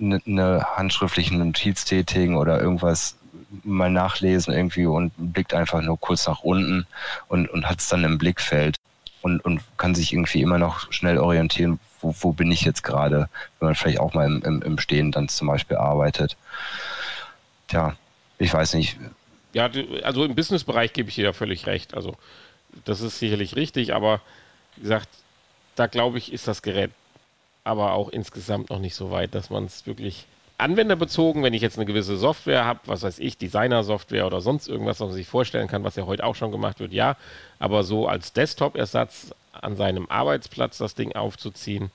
[0.00, 3.16] eine ne handschriftliche Notiz tätigen oder irgendwas
[3.62, 6.86] mal nachlesen irgendwie und blickt einfach nur kurz nach unten
[7.28, 8.76] und, und hat es dann im Blickfeld
[9.22, 13.28] und, und kann sich irgendwie immer noch schnell orientieren, wo, wo bin ich jetzt gerade,
[13.58, 16.36] wenn man vielleicht auch mal im, im, im Stehen dann zum Beispiel arbeitet.
[17.68, 17.94] Tja,
[18.38, 18.98] ich weiß nicht.
[19.52, 19.70] Ja,
[20.02, 21.94] also im Businessbereich gebe ich dir ja völlig recht.
[21.94, 22.16] Also
[22.84, 24.20] das ist sicherlich richtig, aber
[24.76, 25.08] wie gesagt,
[25.76, 26.90] da glaube ich, ist das Gerät
[27.64, 30.26] aber auch insgesamt noch nicht so weit, dass man es wirklich
[30.58, 35.00] anwenderbezogen, wenn ich jetzt eine gewisse Software habe, was weiß ich, Designer-Software oder sonst irgendwas,
[35.00, 37.16] was man sich vorstellen kann, was ja heute auch schon gemacht wird, ja,
[37.58, 41.90] aber so als Desktop-Ersatz an seinem Arbeitsplatz das Ding aufzuziehen,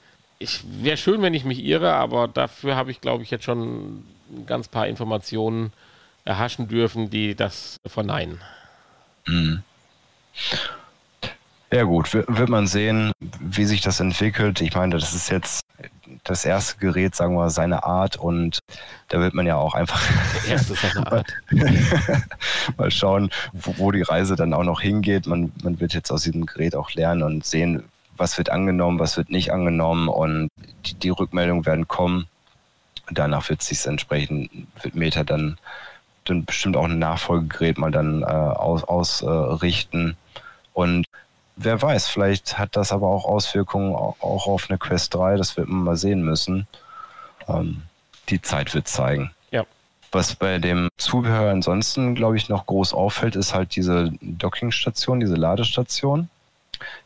[0.82, 4.46] wäre schön, wenn ich mich irre, aber dafür habe ich, glaube ich, jetzt schon ein
[4.46, 5.72] ganz paar Informationen
[6.26, 8.40] erhaschen dürfen, die das verneinen.
[9.26, 9.64] Mhm.
[11.72, 14.60] Ja gut, wird man sehen, wie sich das entwickelt.
[14.62, 15.62] Ich meine, das ist jetzt
[16.24, 18.60] das erste Gerät, sagen wir, seine Art und
[19.10, 20.02] da wird man ja auch einfach
[20.96, 21.24] mal,
[22.78, 25.28] mal schauen, wo, wo, die Reise dann auch noch hingeht.
[25.28, 27.84] Man, man wird jetzt aus diesem Gerät auch lernen und sehen,
[28.18, 30.50] was wird angenommen, was wird nicht angenommen und
[30.86, 32.28] die, die Rückmeldungen werden kommen.
[33.12, 34.50] Danach wird sich entsprechend,
[34.82, 35.58] wird Meta dann,
[36.26, 38.88] dann bestimmt auch ein Nachfolgegerät mal dann äh, ausrichten.
[40.10, 40.16] Aus, äh,
[40.74, 41.06] und
[41.60, 45.68] wer weiß, vielleicht hat das aber auch Auswirkungen auch auf eine Quest 3, das wird
[45.68, 46.68] man mal sehen müssen.
[47.48, 47.84] Ähm,
[48.30, 49.31] die Zeit wird zeigen.
[49.52, 49.65] Ja.
[50.11, 55.36] Was bei dem Zubehör ansonsten, glaube ich, noch groß auffällt, ist halt diese Dockingstation, diese
[55.36, 56.30] Ladestation,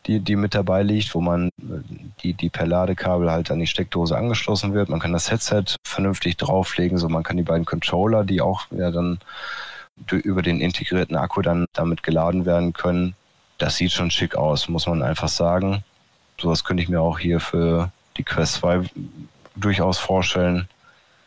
[0.06, 1.50] die, die mit dabei liegt, wo man
[2.22, 4.90] die, die per Ladekabel halt an die Steckdose angeschlossen wird.
[4.90, 8.92] Man kann das Headset vernünftig drauflegen, so man kann die beiden Controller, die auch ja
[8.92, 9.20] dann
[10.10, 13.16] über den integrierten Akku dann damit geladen werden können,
[13.58, 15.84] das sieht schon schick aus, muss man einfach sagen.
[16.40, 18.84] Sowas könnte ich mir auch hier für die Quest 2
[19.56, 20.68] durchaus vorstellen,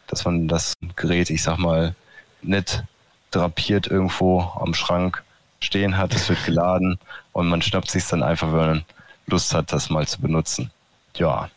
[0.07, 1.95] dass man das Gerät, ich sag mal,
[2.43, 2.85] nicht
[3.31, 5.23] drapiert irgendwo am Schrank
[5.61, 6.99] stehen hat, es wird geladen
[7.33, 8.85] und man schnappt sich dann einfach, wenn man
[9.27, 10.71] Lust hat, das mal zu benutzen.
[11.17, 11.51] Ja.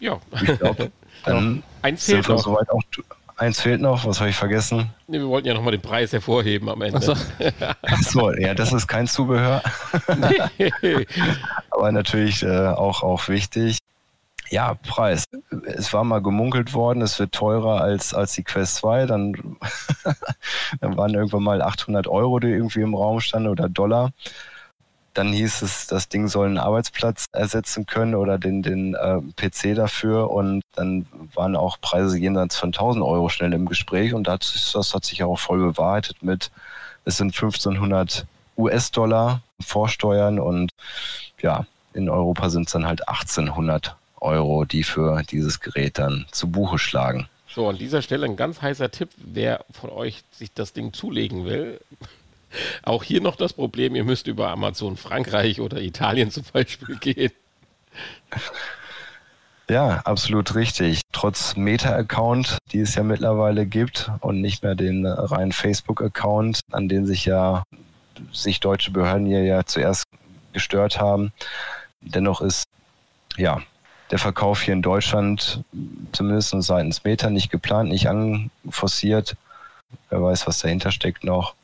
[0.00, 0.20] Ja.
[0.42, 0.90] Ich glaube,
[1.24, 2.82] dann Eins sind wir soweit auch
[3.42, 4.90] Eins fehlt noch, was habe ich vergessen?
[5.08, 6.98] Nee, wir wollten ja nochmal den Preis hervorheben am Ende.
[6.98, 7.16] Achso,
[8.02, 9.60] so, ja, das ist kein Zubehör.
[10.16, 10.70] nee.
[11.70, 13.78] Aber natürlich äh, auch, auch wichtig.
[14.50, 15.24] Ja, Preis.
[15.64, 19.06] Es war mal gemunkelt worden, es wird teurer als, als die Quest 2.
[19.06, 19.32] Dann,
[20.80, 24.12] dann waren irgendwann mal 800 Euro, die irgendwie im Raum standen oder Dollar.
[25.14, 29.74] Dann hieß es, das Ding soll einen Arbeitsplatz ersetzen können oder den, den äh, PC
[29.74, 30.30] dafür.
[30.30, 34.14] Und dann waren auch Preise jenseits von 1000 Euro schnell im Gespräch.
[34.14, 36.50] Und das, das hat sich auch voll bewahrheitet mit,
[37.04, 38.26] es sind 1500
[38.56, 40.70] US-Dollar Vorsteuern und
[41.40, 46.50] ja, in Europa sind es dann halt 1800 Euro, die für dieses Gerät dann zu
[46.50, 47.28] Buche schlagen.
[47.48, 51.44] So, an dieser Stelle ein ganz heißer Tipp, wer von euch sich das Ding zulegen
[51.44, 51.80] will,
[52.82, 57.32] auch hier noch das Problem, ihr müsst über Amazon Frankreich oder Italien zum Beispiel gehen.
[59.70, 61.02] Ja, absolut richtig.
[61.12, 67.06] Trotz Meta-Account, die es ja mittlerweile gibt und nicht mehr den reinen Facebook-Account, an den
[67.06, 67.62] sich ja
[68.32, 70.04] sich deutsche Behörden hier ja zuerst
[70.52, 71.32] gestört haben.
[72.00, 72.64] Dennoch ist
[73.36, 73.62] ja
[74.10, 75.64] der Verkauf hier in Deutschland
[76.12, 79.36] zumindest seitens Meta nicht geplant, nicht anforciert.
[80.10, 81.54] Wer weiß, was dahinter steckt noch.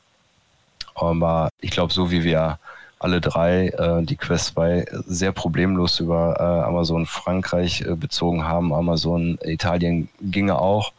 [1.01, 2.59] Aber ich glaube, so wie wir
[2.99, 8.73] alle drei äh, die Quest 2 sehr problemlos über äh, Amazon Frankreich äh, bezogen haben,
[8.73, 10.91] Amazon Italien ginge auch,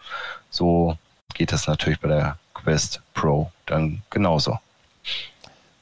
[0.48, 0.96] so
[1.34, 4.58] geht das natürlich bei der Quest Pro dann genauso.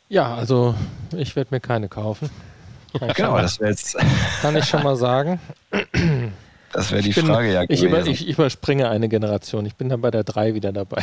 [0.09, 0.75] Ja, also
[1.17, 2.31] ich werde mir keine kaufen.
[3.15, 3.97] genau, das wäre jetzt.
[4.43, 5.41] Kann ich schon mal sagen.
[6.71, 9.65] Das wäre die bin, Frage ja ich, über, ich, überspringe eine Generation.
[9.65, 11.03] Ich bin dann bei der 3 wieder dabei.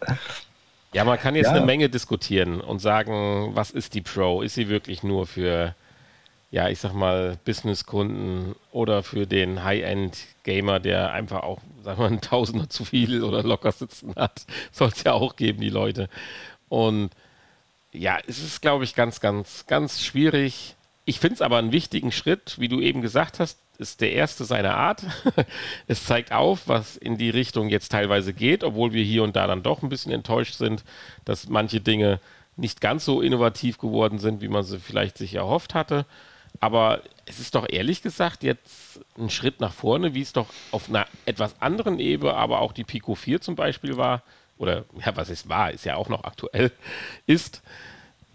[0.92, 1.52] Ja, man kann jetzt ja.
[1.52, 4.42] eine Menge diskutieren und sagen, was ist die Pro?
[4.42, 5.74] Ist sie wirklich nur für,
[6.50, 12.12] ja, ich sag mal, Businesskunden oder für den High-End-Gamer, der einfach auch, sagen wir mal,
[12.16, 14.44] ein Tausender zu viel oder locker sitzen hat?
[14.72, 16.08] Soll es ja auch geben, die Leute.
[16.68, 17.10] Und
[17.92, 20.74] ja, es ist, glaube ich, ganz, ganz, ganz schwierig.
[21.04, 24.44] Ich finde es aber einen wichtigen Schritt, wie du eben gesagt hast, ist der erste
[24.44, 25.02] seiner Art.
[25.88, 29.46] es zeigt auf, was in die Richtung jetzt teilweise geht, obwohl wir hier und da
[29.46, 30.84] dann doch ein bisschen enttäuscht sind,
[31.24, 32.20] dass manche Dinge
[32.56, 36.06] nicht ganz so innovativ geworden sind, wie man sie vielleicht sich erhofft hatte.
[36.60, 40.88] Aber es ist doch ehrlich gesagt jetzt ein Schritt nach vorne, wie es doch auf
[40.88, 44.22] einer etwas anderen Ebene, aber auch die Pico 4 zum Beispiel war,
[44.58, 46.70] oder ja, was es war, ist ja auch noch aktuell,
[47.26, 47.62] ist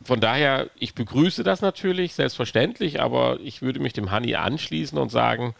[0.05, 5.09] von daher, ich begrüße das natürlich, selbstverständlich, aber ich würde mich dem Honey anschließen und
[5.09, 5.55] sagen,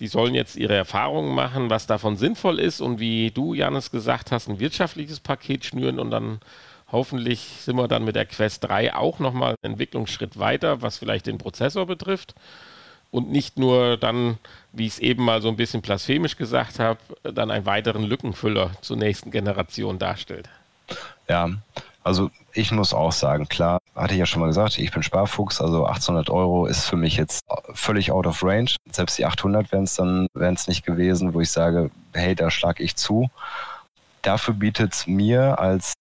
[0.00, 4.32] die sollen jetzt ihre Erfahrungen machen, was davon sinnvoll ist und wie du, Janis, gesagt
[4.32, 6.40] hast, ein wirtschaftliches Paket schnüren und dann
[6.90, 11.26] hoffentlich sind wir dann mit der Quest 3 auch nochmal einen Entwicklungsschritt weiter, was vielleicht
[11.26, 12.34] den Prozessor betrifft
[13.10, 14.38] und nicht nur dann,
[14.72, 18.72] wie ich es eben mal so ein bisschen blasphemisch gesagt habe, dann einen weiteren Lückenfüller
[18.80, 20.48] zur nächsten Generation darstellt.
[21.28, 21.50] Ja,
[22.04, 25.60] also ich muss auch sagen, klar, hatte ich ja schon mal gesagt, ich bin Sparfuchs,
[25.60, 27.40] also 1800 Euro ist für mich jetzt
[27.72, 28.76] völlig out of range.
[28.92, 32.50] Selbst die 800 wären es dann wären es nicht gewesen, wo ich sage, hey, da
[32.50, 33.30] schlage ich zu.
[34.22, 35.94] Dafür bietet es mir als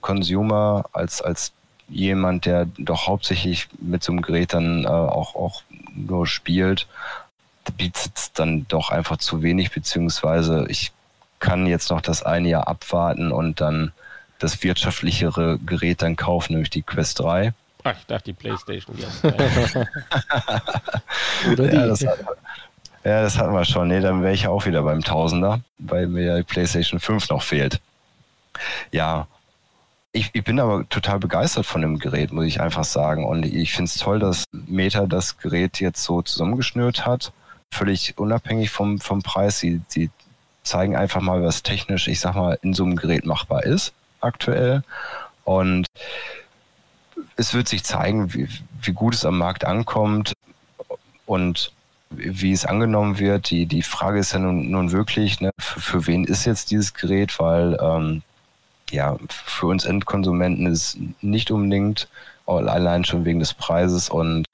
[0.00, 1.52] Consumer, als, als
[1.88, 5.62] jemand, der doch hauptsächlich mit so einem Gerät dann äh, auch, auch
[5.94, 6.86] nur spielt,
[7.76, 10.92] bietet es dann doch einfach zu wenig, beziehungsweise ich
[11.38, 13.92] kann jetzt noch das eine Jahr abwarten und dann
[14.38, 17.52] das wirtschaftlichere Gerät dann kaufen, nämlich die Quest 3.
[17.84, 18.96] Ach, ich dachte die Playstation.
[21.52, 21.76] Oder die.
[21.76, 22.18] Ja, das, hat,
[23.04, 23.88] ja, das hatten wir schon.
[23.88, 27.80] Nee, dann wäre ich auch wieder beim Tausender, weil mir die Playstation 5 noch fehlt.
[28.90, 29.26] Ja,
[30.12, 33.24] ich, ich, bin aber total begeistert von dem Gerät, muss ich einfach sagen.
[33.24, 37.32] Und ich finde es toll, dass Meta das Gerät jetzt so zusammengeschnürt hat.
[37.70, 39.60] Völlig unabhängig vom, vom Preis.
[39.60, 40.10] Sie, sie
[40.62, 44.82] zeigen einfach mal, was technisch, ich sag mal, in so einem Gerät machbar ist aktuell.
[45.44, 45.86] Und
[47.36, 48.48] es wird sich zeigen, wie,
[48.82, 50.34] wie gut es am Markt ankommt
[51.26, 51.72] und
[52.10, 53.50] wie es angenommen wird.
[53.50, 56.94] Die, die Frage ist ja nun, nun wirklich, ne, für, für wen ist jetzt dieses
[56.94, 57.38] Gerät?
[57.38, 58.22] Weil ähm,
[58.90, 62.08] ja, für uns Endkonsumenten ist nicht unbedingt
[62.46, 64.46] allein schon wegen des Preises und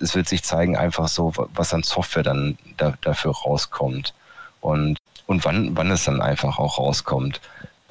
[0.00, 4.14] es wird sich zeigen einfach so, was an Software dann da, dafür rauskommt
[4.62, 7.40] und, und wann, wann es dann einfach auch rauskommt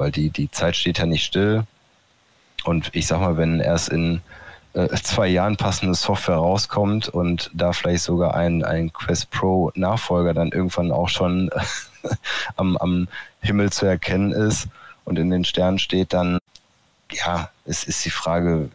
[0.02, 1.64] weil die, die Zeit steht ja nicht still.
[2.64, 4.22] Und ich sag mal, wenn erst in
[4.73, 10.34] äh, zwei Jahren passende Software rauskommt und da vielleicht sogar ein, ein Quest Pro Nachfolger
[10.34, 11.52] dann irgendwann auch schon
[12.56, 13.07] am, am
[13.41, 14.69] Himmel zu erkennen ist
[15.06, 16.40] und in den Sternen steht, dann
[17.11, 18.69] ja, es ist die Frage,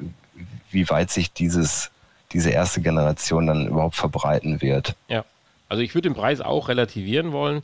[0.71, 1.91] wie weit sich dieses,
[2.33, 4.95] diese erste Generation dann überhaupt verbreiten wird.
[5.09, 5.25] Ja,
[5.69, 7.63] also ich würde den Preis auch relativieren wollen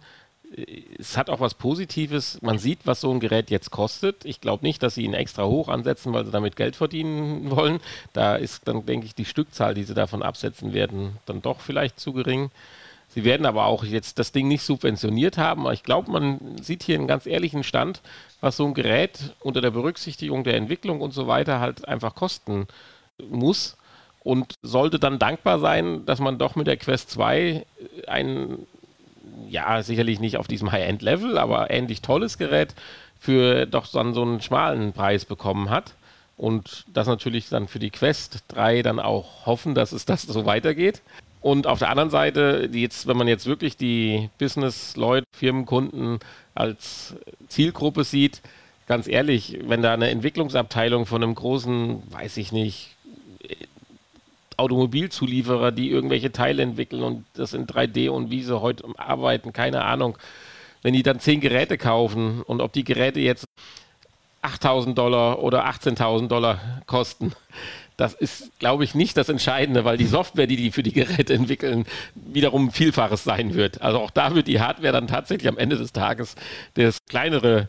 [0.98, 2.40] es hat auch was Positives.
[2.42, 4.24] Man sieht, was so ein Gerät jetzt kostet.
[4.24, 7.80] Ich glaube nicht, dass sie ihn extra hoch ansetzen, weil sie damit Geld verdienen wollen.
[8.12, 11.98] Da ist dann, denke ich, die Stückzahl, die sie davon absetzen werden, dann doch vielleicht
[11.98, 12.50] zu gering.
[13.08, 15.62] Sie werden aber auch jetzt das Ding nicht subventioniert haben.
[15.62, 18.00] Aber ich glaube, man sieht hier einen ganz ehrlichen Stand,
[18.40, 22.66] was so ein Gerät unter der Berücksichtigung der Entwicklung und so weiter halt einfach kosten
[23.18, 23.76] muss.
[24.24, 27.66] Und sollte dann dankbar sein, dass man doch mit der Quest 2
[28.06, 28.66] einen
[29.52, 32.74] ja, sicherlich nicht auf diesem High-End-Level, aber ähnlich tolles Gerät
[33.20, 35.94] für doch dann so einen schmalen Preis bekommen hat.
[36.38, 40.46] Und das natürlich dann für die Quest 3 dann auch hoffen, dass es das so
[40.46, 41.02] weitergeht.
[41.42, 46.18] Und auf der anderen Seite, jetzt, wenn man jetzt wirklich die Business-Leute, Firmenkunden
[46.54, 47.14] als
[47.48, 48.40] Zielgruppe sieht,
[48.86, 52.96] ganz ehrlich, wenn da eine Entwicklungsabteilung von einem großen, weiß ich nicht,
[54.58, 59.84] Automobilzulieferer, die irgendwelche Teile entwickeln und das in 3D und wie sie heute arbeiten, keine
[59.84, 60.18] Ahnung.
[60.82, 63.44] Wenn die dann zehn Geräte kaufen und ob die Geräte jetzt
[64.42, 67.32] 8000 Dollar oder 18.000 Dollar kosten,
[67.96, 71.34] das ist, glaube ich, nicht das Entscheidende, weil die Software, die die für die Geräte
[71.34, 73.80] entwickeln, wiederum Vielfaches sein wird.
[73.82, 76.34] Also auch da wird die Hardware dann tatsächlich am Ende des Tages
[76.74, 77.68] das kleinere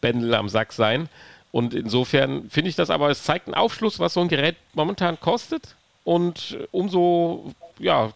[0.00, 1.08] Bändel am Sack sein.
[1.52, 5.20] Und insofern finde ich das aber, es zeigt einen Aufschluss, was so ein Gerät momentan
[5.20, 5.76] kostet.
[6.04, 8.12] Und umso ja,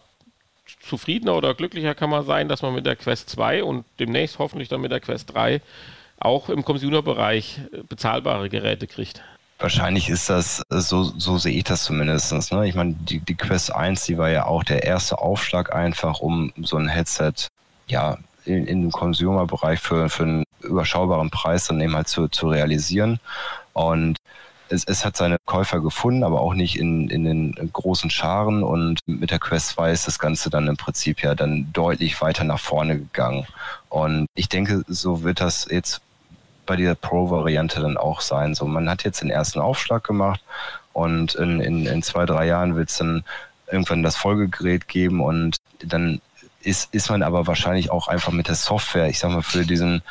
[0.81, 4.69] zufriedener oder glücklicher kann man sein, dass man mit der Quest 2 und demnächst hoffentlich
[4.69, 5.61] dann mit der Quest 3
[6.19, 9.23] auch im Consumer-Bereich bezahlbare Geräte kriegt.
[9.57, 12.31] Wahrscheinlich ist das, so, so sehe ich das zumindest.
[12.51, 12.67] Ne?
[12.67, 16.53] Ich meine, die, die Quest 1, die war ja auch der erste Aufschlag einfach, um
[16.61, 17.33] so ein Headset
[17.87, 22.49] ja in, in dem Consumer-Bereich für, für einen überschaubaren Preis dann eben halt zu, zu
[22.49, 23.19] realisieren.
[23.73, 24.17] Und
[24.69, 28.63] es, es hat seine Käufer gefunden, aber auch nicht in, in den großen Scharen.
[28.63, 32.43] Und mit der Quest 2 ist das Ganze dann im Prinzip ja dann deutlich weiter
[32.43, 33.45] nach vorne gegangen.
[33.89, 36.01] Und ich denke, so wird das jetzt
[36.65, 38.53] bei dieser Pro-Variante dann auch sein.
[38.53, 40.41] So, man hat jetzt den ersten Aufschlag gemacht
[40.93, 43.23] und in, in, in zwei, drei Jahren wird es dann
[43.71, 46.21] irgendwann das Folgegerät geben und dann
[46.61, 50.03] ist, ist man aber wahrscheinlich auch einfach mit der Software, ich sag mal, für diesen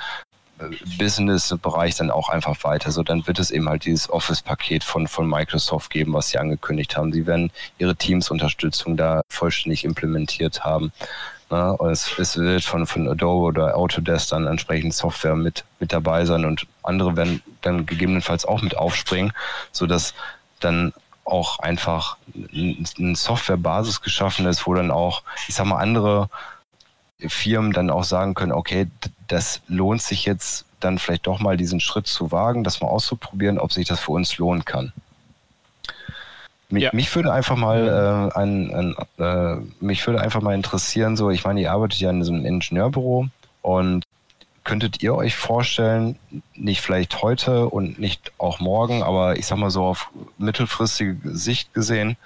[0.98, 2.90] Business-Bereich dann auch einfach weiter.
[2.90, 6.96] So, dann wird es eben halt dieses Office-Paket von, von Microsoft geben, was sie angekündigt
[6.96, 7.12] haben.
[7.12, 10.92] Sie werden ihre Teams-Unterstützung da vollständig implementiert haben.
[11.50, 15.92] Ja, und es, es, wird von, von Adobe oder Autodesk dann entsprechend Software mit, mit
[15.92, 19.32] dabei sein und andere werden dann gegebenenfalls auch mit aufspringen,
[19.72, 20.12] sodass
[20.60, 20.92] dann
[21.24, 22.18] auch einfach
[22.52, 26.28] eine Softwarebasis geschaffen ist, wo dann auch, ich sag mal, andere
[27.18, 28.86] Firmen dann auch sagen können, okay,
[29.28, 33.58] das lohnt sich jetzt dann vielleicht doch mal diesen Schritt zu wagen, das mal auszuprobieren,
[33.58, 34.92] ob sich das für uns lohnen kann.
[36.70, 36.90] Mich, ja.
[36.92, 41.44] mich würde einfach mal äh, ein, ein, äh, mich würde einfach mal interessieren, so, ich
[41.44, 43.28] meine, ihr arbeitet ja in diesem Ingenieurbüro
[43.62, 44.04] und
[44.64, 46.18] könntet ihr euch vorstellen,
[46.54, 51.72] nicht vielleicht heute und nicht auch morgen, aber ich sag mal so auf mittelfristige Sicht
[51.72, 52.18] gesehen,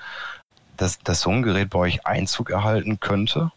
[0.77, 3.53] dass, dass so ein Gerät bei euch Einzug erhalten könnte?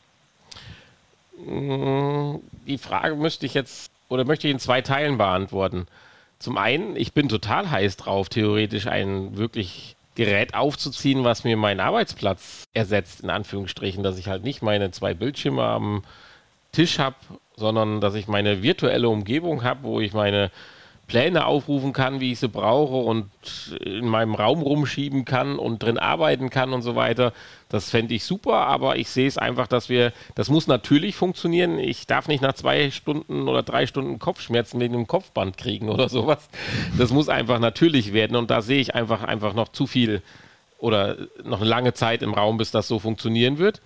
[2.68, 5.88] Die Frage müsste ich jetzt oder möchte ich in zwei Teilen beantworten.
[6.40, 11.80] Zum einen, ich bin total heiß drauf, theoretisch ein wirklich Gerät aufzuziehen, was mir meinen
[11.80, 16.04] Arbeitsplatz ersetzt, in Anführungsstrichen, dass ich halt nicht meine zwei Bildschirme am
[16.72, 17.16] Tisch habe
[17.58, 20.52] sondern dass ich meine virtuelle Umgebung habe, wo ich meine
[21.08, 23.30] Pläne aufrufen kann, wie ich sie brauche und
[23.80, 27.32] in meinem Raum rumschieben kann und drin arbeiten kann und so weiter.
[27.70, 31.78] Das fände ich super, aber ich sehe es einfach, dass wir, das muss natürlich funktionieren.
[31.78, 36.10] Ich darf nicht nach zwei Stunden oder drei Stunden Kopfschmerzen wegen einem Kopfband kriegen oder
[36.10, 36.50] sowas.
[36.98, 40.22] Das muss einfach natürlich werden und da sehe ich einfach, einfach noch zu viel
[40.80, 43.82] oder noch eine lange Zeit im Raum, bis das so funktionieren wird.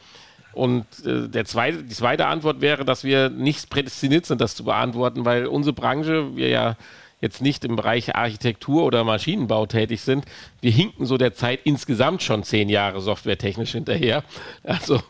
[0.53, 4.63] Und äh, der zweite, die zweite Antwort wäre, dass wir nicht prädestiniert sind, das zu
[4.63, 6.75] beantworten, weil unsere Branche, wir ja
[7.21, 10.25] jetzt nicht im Bereich Architektur oder Maschinenbau tätig sind,
[10.61, 14.23] wir hinken so der Zeit insgesamt schon zehn Jahre softwaretechnisch hinterher.
[14.63, 15.01] Also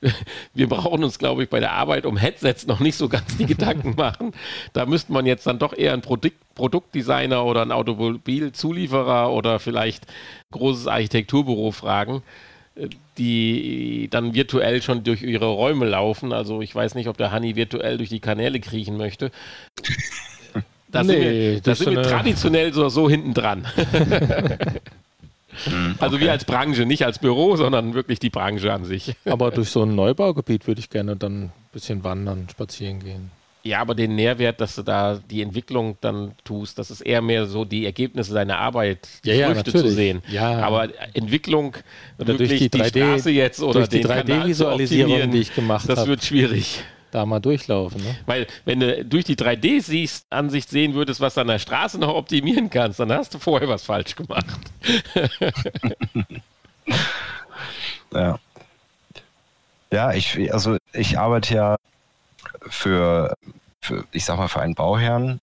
[0.54, 3.46] wir brauchen uns, glaube ich, bei der Arbeit um Headsets noch nicht so ganz die
[3.46, 4.32] Gedanken machen.
[4.72, 10.08] Da müsste man jetzt dann doch eher einen Produkt, Produktdesigner oder einen Automobilzulieferer oder vielleicht
[10.08, 12.22] ein großes Architekturbüro fragen
[13.16, 16.32] die dann virtuell schon durch ihre Räume laufen.
[16.32, 19.32] Also ich weiß nicht, ob der Honey virtuell durch die Kanäle kriechen möchte.
[20.90, 23.66] Da nee, sind wir, da sind wir traditionell so, so hinten dran.
[25.64, 26.26] Hm, also okay.
[26.26, 29.14] wir als Branche, nicht als Büro, sondern wirklich die Branche an sich.
[29.24, 33.30] Aber durch so ein Neubaugebiet würde ich gerne dann ein bisschen wandern, spazieren gehen.
[33.64, 37.46] Ja, aber den Nährwert, dass du da die Entwicklung dann tust, das ist eher mehr
[37.46, 40.22] so die Ergebnisse deiner Arbeit, die ja, Früchte ja, zu sehen.
[40.30, 40.60] Ja.
[40.60, 41.74] Aber Entwicklung
[42.18, 45.96] oder durch die, 3D, die Straße jetzt oder durch die 3D-Visualisierung, die ich gemacht habe,
[45.96, 46.82] das wird schwierig.
[47.10, 48.02] Da mal durchlaufen.
[48.02, 48.16] Ne?
[48.26, 52.68] Weil, wenn du durch die 3D-Ansicht sehen würdest, was du an der Straße noch optimieren
[52.68, 54.46] kannst, dann hast du vorher was falsch gemacht.
[58.12, 58.38] ja.
[59.90, 61.76] Ja, ich, also ich arbeite ja
[62.68, 63.34] für,
[63.80, 65.40] für, ich sag mal, für einen Bauherrn.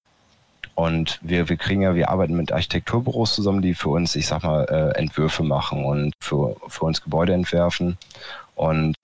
[0.76, 4.44] Und wir, wir kriegen ja, wir arbeiten mit Architekturbüros zusammen, die für uns, ich sag
[4.44, 7.98] mal, äh, Entwürfe machen und für, für uns Gebäude entwerfen.
[8.56, 8.98] Und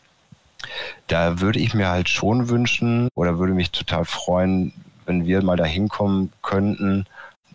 [1.08, 4.74] da würde ich mir halt schon wünschen oder würde mich total freuen,
[5.06, 7.06] wenn wir mal dahin kommen könnten,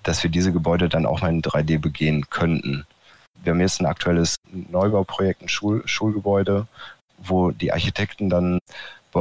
[0.02, 2.86] dass wir diese Gebäude dann auch mal in 3D begehen könnten.
[3.42, 6.66] Wir haben jetzt ein aktuelles Neubauprojekt, ein Schul Schulgebäude,
[7.18, 8.58] wo die Architekten dann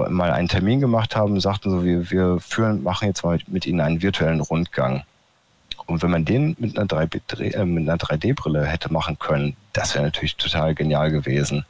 [0.10, 3.82] mal einen Termin gemacht haben, sagten so, wir, wir führen, machen jetzt mal mit Ihnen
[3.82, 5.04] einen virtuellen Rundgang.
[5.86, 10.74] Und wenn man den mit einer 3D-Brille äh, hätte machen können, das wäre natürlich total
[10.74, 11.66] genial gewesen.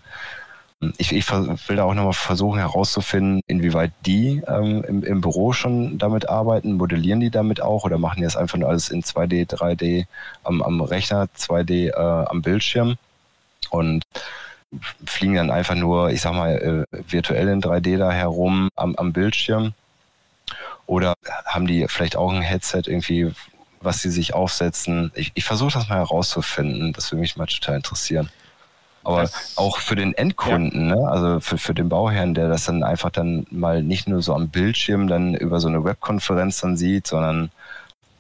[0.97, 5.97] Ich, ich, will da auch nochmal versuchen herauszufinden, inwieweit die ähm, im, im, Büro schon
[5.97, 6.73] damit arbeiten.
[6.73, 10.05] Modellieren die damit auch oder machen die das einfach nur alles in 2D, 3D
[10.43, 12.97] am, am Rechner, 2D äh, am Bildschirm?
[13.69, 14.03] Und
[15.05, 19.13] fliegen dann einfach nur, ich sag mal, äh, virtuell in 3D da herum am, am
[19.13, 19.73] Bildschirm?
[20.87, 21.15] Oder
[21.45, 23.31] haben die vielleicht auch ein Headset irgendwie,
[23.81, 25.11] was sie sich aufsetzen?
[25.15, 26.93] Ich, ich versuche das mal herauszufinden.
[26.93, 28.29] Das würde mich mal total interessieren.
[29.05, 30.95] Aber das, auch für den Endkunden, ja.
[30.95, 31.07] ne?
[31.07, 34.49] also für, für den Bauherrn, der das dann einfach dann mal nicht nur so am
[34.49, 37.51] Bildschirm dann über so eine Webkonferenz dann sieht, sondern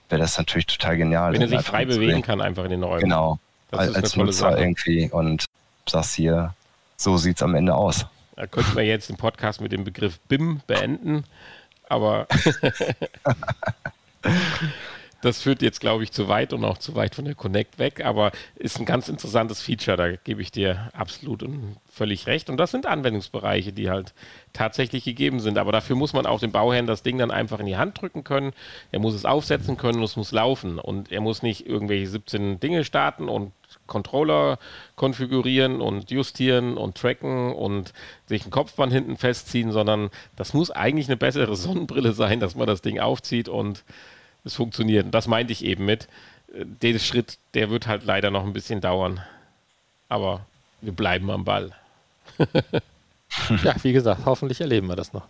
[0.09, 1.33] wäre das natürlich total genial.
[1.33, 3.01] Wenn er sich frei bewegen kann, einfach in den Räumen.
[3.01, 3.39] Genau.
[3.71, 4.59] Das als Nutzer Sache.
[4.59, 5.09] irgendwie.
[5.09, 5.45] Und
[5.89, 6.53] sagst hier,
[6.97, 8.05] so sieht es am Ende aus.
[8.35, 11.23] Da könnten wir jetzt den Podcast mit dem Begriff BIM beenden,
[11.89, 12.27] aber
[15.25, 18.05] das führt jetzt, glaube ich, zu weit und auch zu weit von der Connect weg,
[18.05, 22.49] aber ist ein ganz interessantes Feature, da gebe ich dir absolut und völlig recht.
[22.49, 24.13] Und das sind Anwendungsbereiche, die halt
[24.53, 25.57] tatsächlich gegeben sind.
[25.57, 28.23] Aber dafür muss man auch dem Bauherrn das Ding dann einfach in die Hand drücken
[28.23, 28.53] können.
[28.91, 30.77] Er muss es aufsetzen können und es muss laufen.
[30.77, 33.51] Und er muss nicht irgendwelche 17 Dinge starten und
[33.87, 34.59] Controller
[34.95, 37.93] konfigurieren und justieren und tracken und
[38.27, 42.67] sich ein Kopfband hinten festziehen, sondern das muss eigentlich eine bessere Sonnenbrille sein, dass man
[42.67, 43.83] das Ding aufzieht und
[44.45, 45.05] es funktioniert.
[45.05, 46.07] Und das meinte ich eben mit.
[46.53, 49.21] Äh, der Schritt, der wird halt leider noch ein bisschen dauern.
[50.07, 50.45] Aber
[50.81, 51.71] wir bleiben am Ball.
[53.63, 55.27] ja, wie gesagt, hoffentlich erleben wir das noch.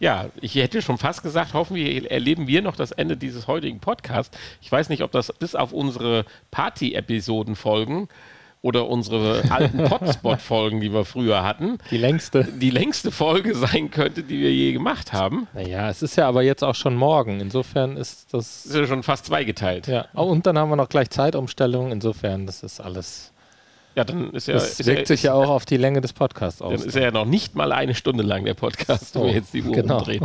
[0.00, 4.36] Ja, ich hätte schon fast gesagt, hoffentlich erleben wir noch das Ende dieses heutigen Podcasts.
[4.60, 8.08] Ich weiß nicht, ob das bis auf unsere Party-Episoden folgen,
[8.64, 12.44] oder unsere alten Potspot-Folgen, die wir früher hatten, die längste.
[12.44, 15.46] Die längste Folge sein könnte, die wir je gemacht haben.
[15.52, 17.40] Naja, es ist ja aber jetzt auch schon morgen.
[17.40, 18.64] Insofern ist das.
[18.64, 19.86] Ist ja schon fast zweigeteilt.
[19.86, 21.92] Ja, oh, und dann haben wir noch gleich Zeitumstellung.
[21.92, 23.32] Insofern, das ist alles.
[23.96, 24.54] Ja, dann ist ja.
[24.54, 26.80] Das wirkt sich ja auch auf die Länge des Podcasts aus.
[26.80, 29.52] Dann ist ja noch nicht mal eine Stunde lang der Podcast, so, wenn wir jetzt
[29.52, 29.98] die Uhr genau.
[29.98, 30.24] umdrehen.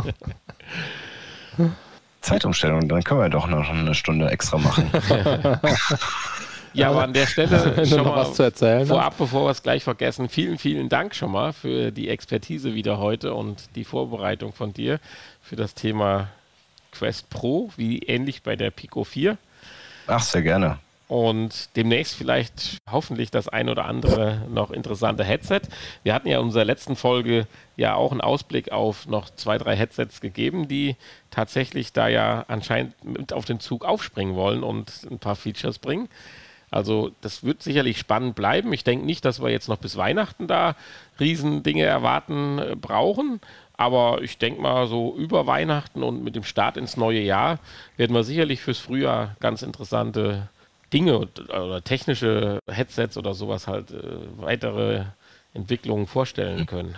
[2.22, 4.90] Zeitumstellung, dann können wir doch noch eine Stunde extra machen.
[6.72, 8.86] Ja, aber an der Stelle schon noch was zu erzählen.
[8.86, 12.98] Vorab, bevor wir es gleich vergessen, vielen, vielen Dank schon mal für die Expertise wieder
[12.98, 15.00] heute und die Vorbereitung von dir
[15.42, 16.28] für das Thema
[16.92, 19.36] Quest Pro, wie ähnlich bei der Pico 4.
[20.06, 20.78] Ach, sehr gerne.
[21.10, 25.62] Und demnächst vielleicht hoffentlich das ein oder andere noch interessante Headset.
[26.04, 29.74] Wir hatten ja in unserer letzten Folge ja auch einen Ausblick auf noch zwei, drei
[29.74, 30.94] Headsets gegeben, die
[31.32, 36.08] tatsächlich da ja anscheinend mit auf den Zug aufspringen wollen und ein paar Features bringen.
[36.70, 38.72] Also das wird sicherlich spannend bleiben.
[38.72, 40.76] Ich denke nicht, dass wir jetzt noch bis Weihnachten da
[41.18, 43.40] Riesendinge erwarten äh, brauchen.
[43.76, 47.58] Aber ich denke mal, so über Weihnachten und mit dem Start ins neue Jahr
[47.96, 50.48] werden wir sicherlich fürs Frühjahr ganz interessante
[50.92, 54.02] Dinge oder technische Headsets oder sowas halt äh,
[54.36, 55.04] weitere
[55.54, 56.96] Entwicklungen vorstellen können.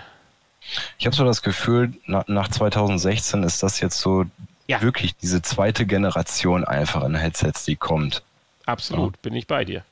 [0.98, 4.24] Ich habe so das Gefühl, na, nach 2016 ist das jetzt so
[4.66, 4.80] ja.
[4.82, 8.22] wirklich diese zweite Generation einfach an Headsets, die kommt.
[8.66, 9.20] Absolut, ja.
[9.22, 9.84] bin ich bei dir.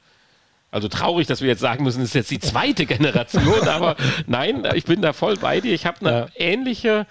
[0.73, 4.67] Also traurig, dass wir jetzt sagen müssen, es ist jetzt die zweite Generation, aber nein,
[4.75, 5.75] ich bin da voll bei dir.
[5.75, 6.29] Ich habe eine ja.
[6.37, 7.07] ähnliche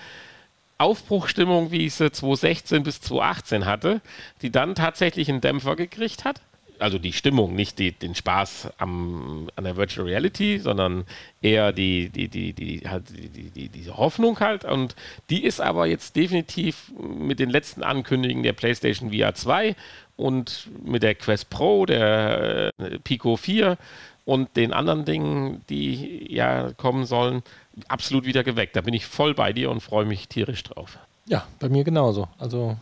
[0.78, 4.02] Aufbruchstimmung, wie ich sie 2016 bis 2018 hatte,
[4.42, 6.42] die dann tatsächlich einen Dämpfer gekriegt hat.
[6.80, 11.06] Also die Stimmung, nicht die, den Spaß am, an der Virtual Reality, sondern
[11.42, 14.66] eher die, die, die, die, halt die, die, diese Hoffnung halt.
[14.66, 14.96] Und
[15.30, 19.76] die ist aber jetzt definitiv mit den letzten Ankündigungen der PlayStation VR 2
[20.18, 23.78] und mit der Quest Pro, der äh, Pico 4
[24.26, 27.42] und den anderen Dingen, die ja kommen sollen,
[27.88, 28.76] absolut wieder geweckt.
[28.76, 30.98] Da bin ich voll bei dir und freue mich tierisch drauf.
[31.26, 32.28] Ja, bei mir genauso.
[32.38, 32.78] Also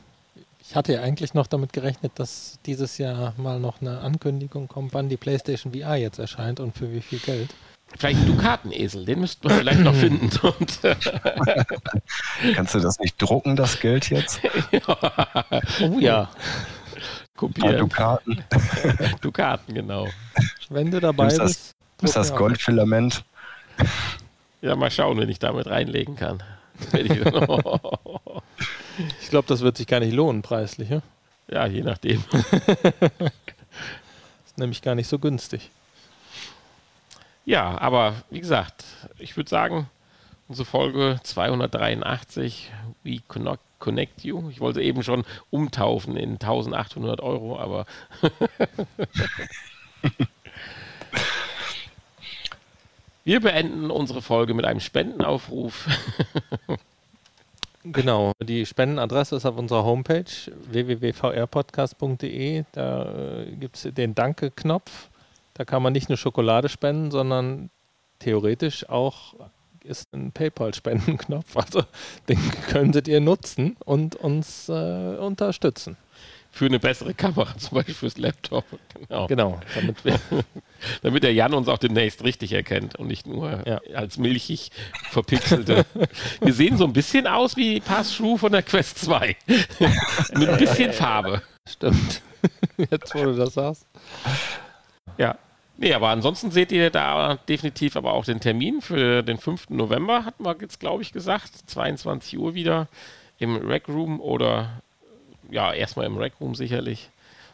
[0.69, 4.93] ich hatte ja eigentlich noch damit gerechnet, dass dieses Jahr mal noch eine Ankündigung kommt,
[4.93, 7.53] wann die PlayStation VR jetzt erscheint und für wie viel Geld.
[7.97, 10.29] Vielleicht ein Dukatenesel, den müssten wir vielleicht noch finden.
[12.55, 14.41] Kannst du das nicht drucken, das Geld jetzt?
[14.71, 14.97] ja.
[15.81, 16.29] Oh ja
[17.37, 17.77] kopieren.
[17.77, 18.43] Dukaten.
[19.21, 20.07] Dukaten, genau.
[20.69, 21.75] Wenn du dabei das, bist.
[22.01, 23.23] Ist das Goldfilament?
[24.61, 26.43] Ja, mal schauen, wenn ich damit reinlegen kann.
[29.21, 30.89] Ich glaube, das wird sich gar nicht lohnen, preislich.
[30.89, 31.01] Ja,
[31.49, 32.23] ja je nachdem.
[34.45, 35.69] ist nämlich gar nicht so günstig.
[37.45, 38.83] Ja, aber wie gesagt,
[39.19, 39.89] ich würde sagen,
[40.47, 42.71] unsere Folge 283,
[43.03, 44.49] We Connect Connect You.
[44.49, 47.85] Ich wollte eben schon umtaufen in 1800 Euro, aber.
[53.23, 55.87] Wir beenden unsere Folge mit einem Spendenaufruf.
[57.91, 60.25] genau, die Spendenadresse ist auf unserer Homepage
[60.71, 62.63] www.vrpodcast.de.
[62.71, 65.09] Da äh, gibt es den Danke-Knopf.
[65.53, 67.69] Da kann man nicht nur Schokolade spenden, sondern
[68.19, 69.35] theoretisch auch
[69.87, 71.55] ist ein PayPal-Spendenknopf.
[71.55, 71.83] Also
[72.29, 72.39] den
[72.69, 74.71] könntet ihr nutzen und uns äh,
[75.17, 75.97] unterstützen.
[76.51, 78.65] Für eine bessere Kamera, zum Beispiel fürs Laptop.
[79.07, 79.27] Genau.
[79.27, 80.19] genau damit, wir,
[81.01, 83.81] damit der Jan uns auch demnächst richtig erkennt und nicht nur ja.
[83.93, 84.71] als milchig
[85.09, 85.85] verpixelte.
[86.41, 89.35] wir sehen so ein bisschen aus wie Pass-Through von der Quest 2.
[90.35, 91.41] Mit ein bisschen Farbe.
[91.67, 92.21] Stimmt.
[92.77, 93.85] Jetzt, wo du das sagst.
[95.17, 95.37] Ja,
[95.79, 99.69] Nee, aber ansonsten seht ihr da definitiv aber auch den Termin für den 5.
[99.69, 101.51] November, hatten wir jetzt, glaube ich, gesagt.
[101.67, 102.87] 22 Uhr wieder
[103.37, 104.81] im Rec Room oder
[105.51, 107.09] ja, erstmal im Rec Room sicherlich.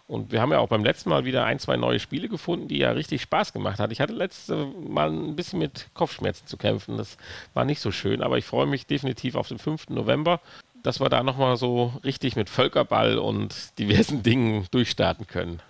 [0.07, 2.77] Und wir haben ja auch beim letzten Mal wieder ein, zwei neue Spiele gefunden, die
[2.77, 3.91] ja richtig Spaß gemacht hat.
[3.91, 4.55] Ich hatte letztes
[4.87, 6.97] Mal ein bisschen mit Kopfschmerzen zu kämpfen.
[6.97, 7.17] Das
[7.53, 9.89] war nicht so schön, aber ich freue mich definitiv auf den 5.
[9.89, 10.41] November,
[10.83, 15.61] dass wir da nochmal so richtig mit Völkerball und diversen Dingen durchstarten können.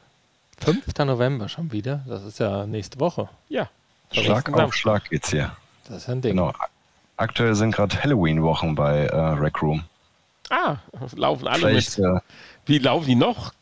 [0.62, 0.98] 5.
[1.00, 2.04] November schon wieder?
[2.08, 3.30] Das ist ja nächste Woche.
[3.50, 3.70] Ja.
[4.12, 5.56] Schlag auf Schlag geht's hier.
[5.88, 6.32] Das ist ein Ding.
[6.32, 6.54] Genau.
[7.18, 9.84] Aktuell sind gerade Halloween-Wochen bei äh, Rec Room.
[10.50, 10.78] Ah,
[11.16, 12.08] laufen alle Vielleicht, mit.
[12.08, 12.20] Äh,
[12.66, 13.54] wie laufen die noch?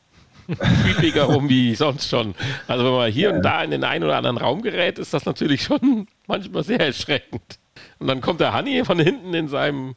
[0.83, 2.35] Creepiger rum wie sonst schon.
[2.67, 3.35] Also wenn man hier ja.
[3.35, 6.79] und da in den einen oder anderen Raum gerät, ist das natürlich schon manchmal sehr
[6.79, 7.59] erschreckend.
[7.99, 9.95] Und dann kommt der Honey von hinten in seinem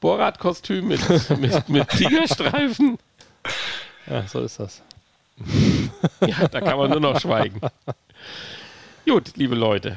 [0.00, 1.00] Bohrradkostüm mit,
[1.38, 2.98] mit, mit Tigerstreifen.
[4.06, 4.82] Ja, so ist das.
[6.26, 7.60] ja, da kann man nur noch schweigen.
[9.06, 9.96] Gut, liebe Leute.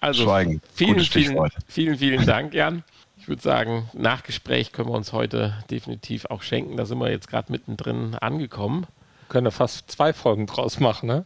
[0.00, 0.60] Also schweigen.
[0.74, 2.84] Vielen, vielen, vielen, vielen Dank, Jan.
[3.18, 6.76] Ich würde sagen, Nachgespräch können wir uns heute definitiv auch schenken.
[6.76, 8.86] Da sind wir jetzt gerade mittendrin angekommen.
[9.28, 11.24] Können ja fast zwei Folgen draus machen, ne?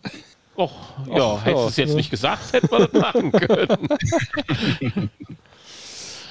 [0.57, 0.73] Och,
[1.09, 1.97] ja, Ach, hättest du es jetzt ne?
[1.97, 3.89] nicht gesagt, hätten wir das machen können.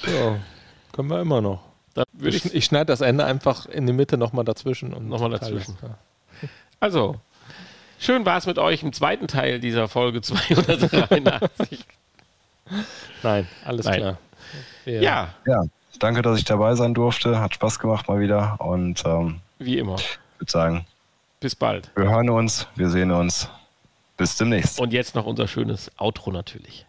[0.06, 0.36] ja,
[0.92, 1.60] können wir immer noch.
[2.20, 4.94] Ich, ich, schneide das Ende einfach in die Mitte nochmal dazwischen.
[4.94, 5.76] und Nochmal dazwischen.
[5.82, 5.98] Ja.
[6.80, 7.16] Also,
[7.98, 11.84] schön war es mit euch im zweiten Teil dieser Folge 283.
[13.22, 14.00] Nein, alles Nein.
[14.00, 14.18] klar.
[14.84, 15.34] Wir ja.
[15.46, 15.64] Ja,
[15.98, 17.40] danke, dass ich dabei sein durfte.
[17.40, 18.56] Hat Spaß gemacht mal wieder.
[18.60, 19.96] Und ähm, wie immer.
[19.96, 20.86] Ich würde sagen,
[21.42, 21.90] bis bald.
[21.96, 23.48] Wir hören uns, wir sehen uns.
[24.16, 24.78] Bis demnächst.
[24.78, 26.86] Und jetzt noch unser schönes Outro natürlich.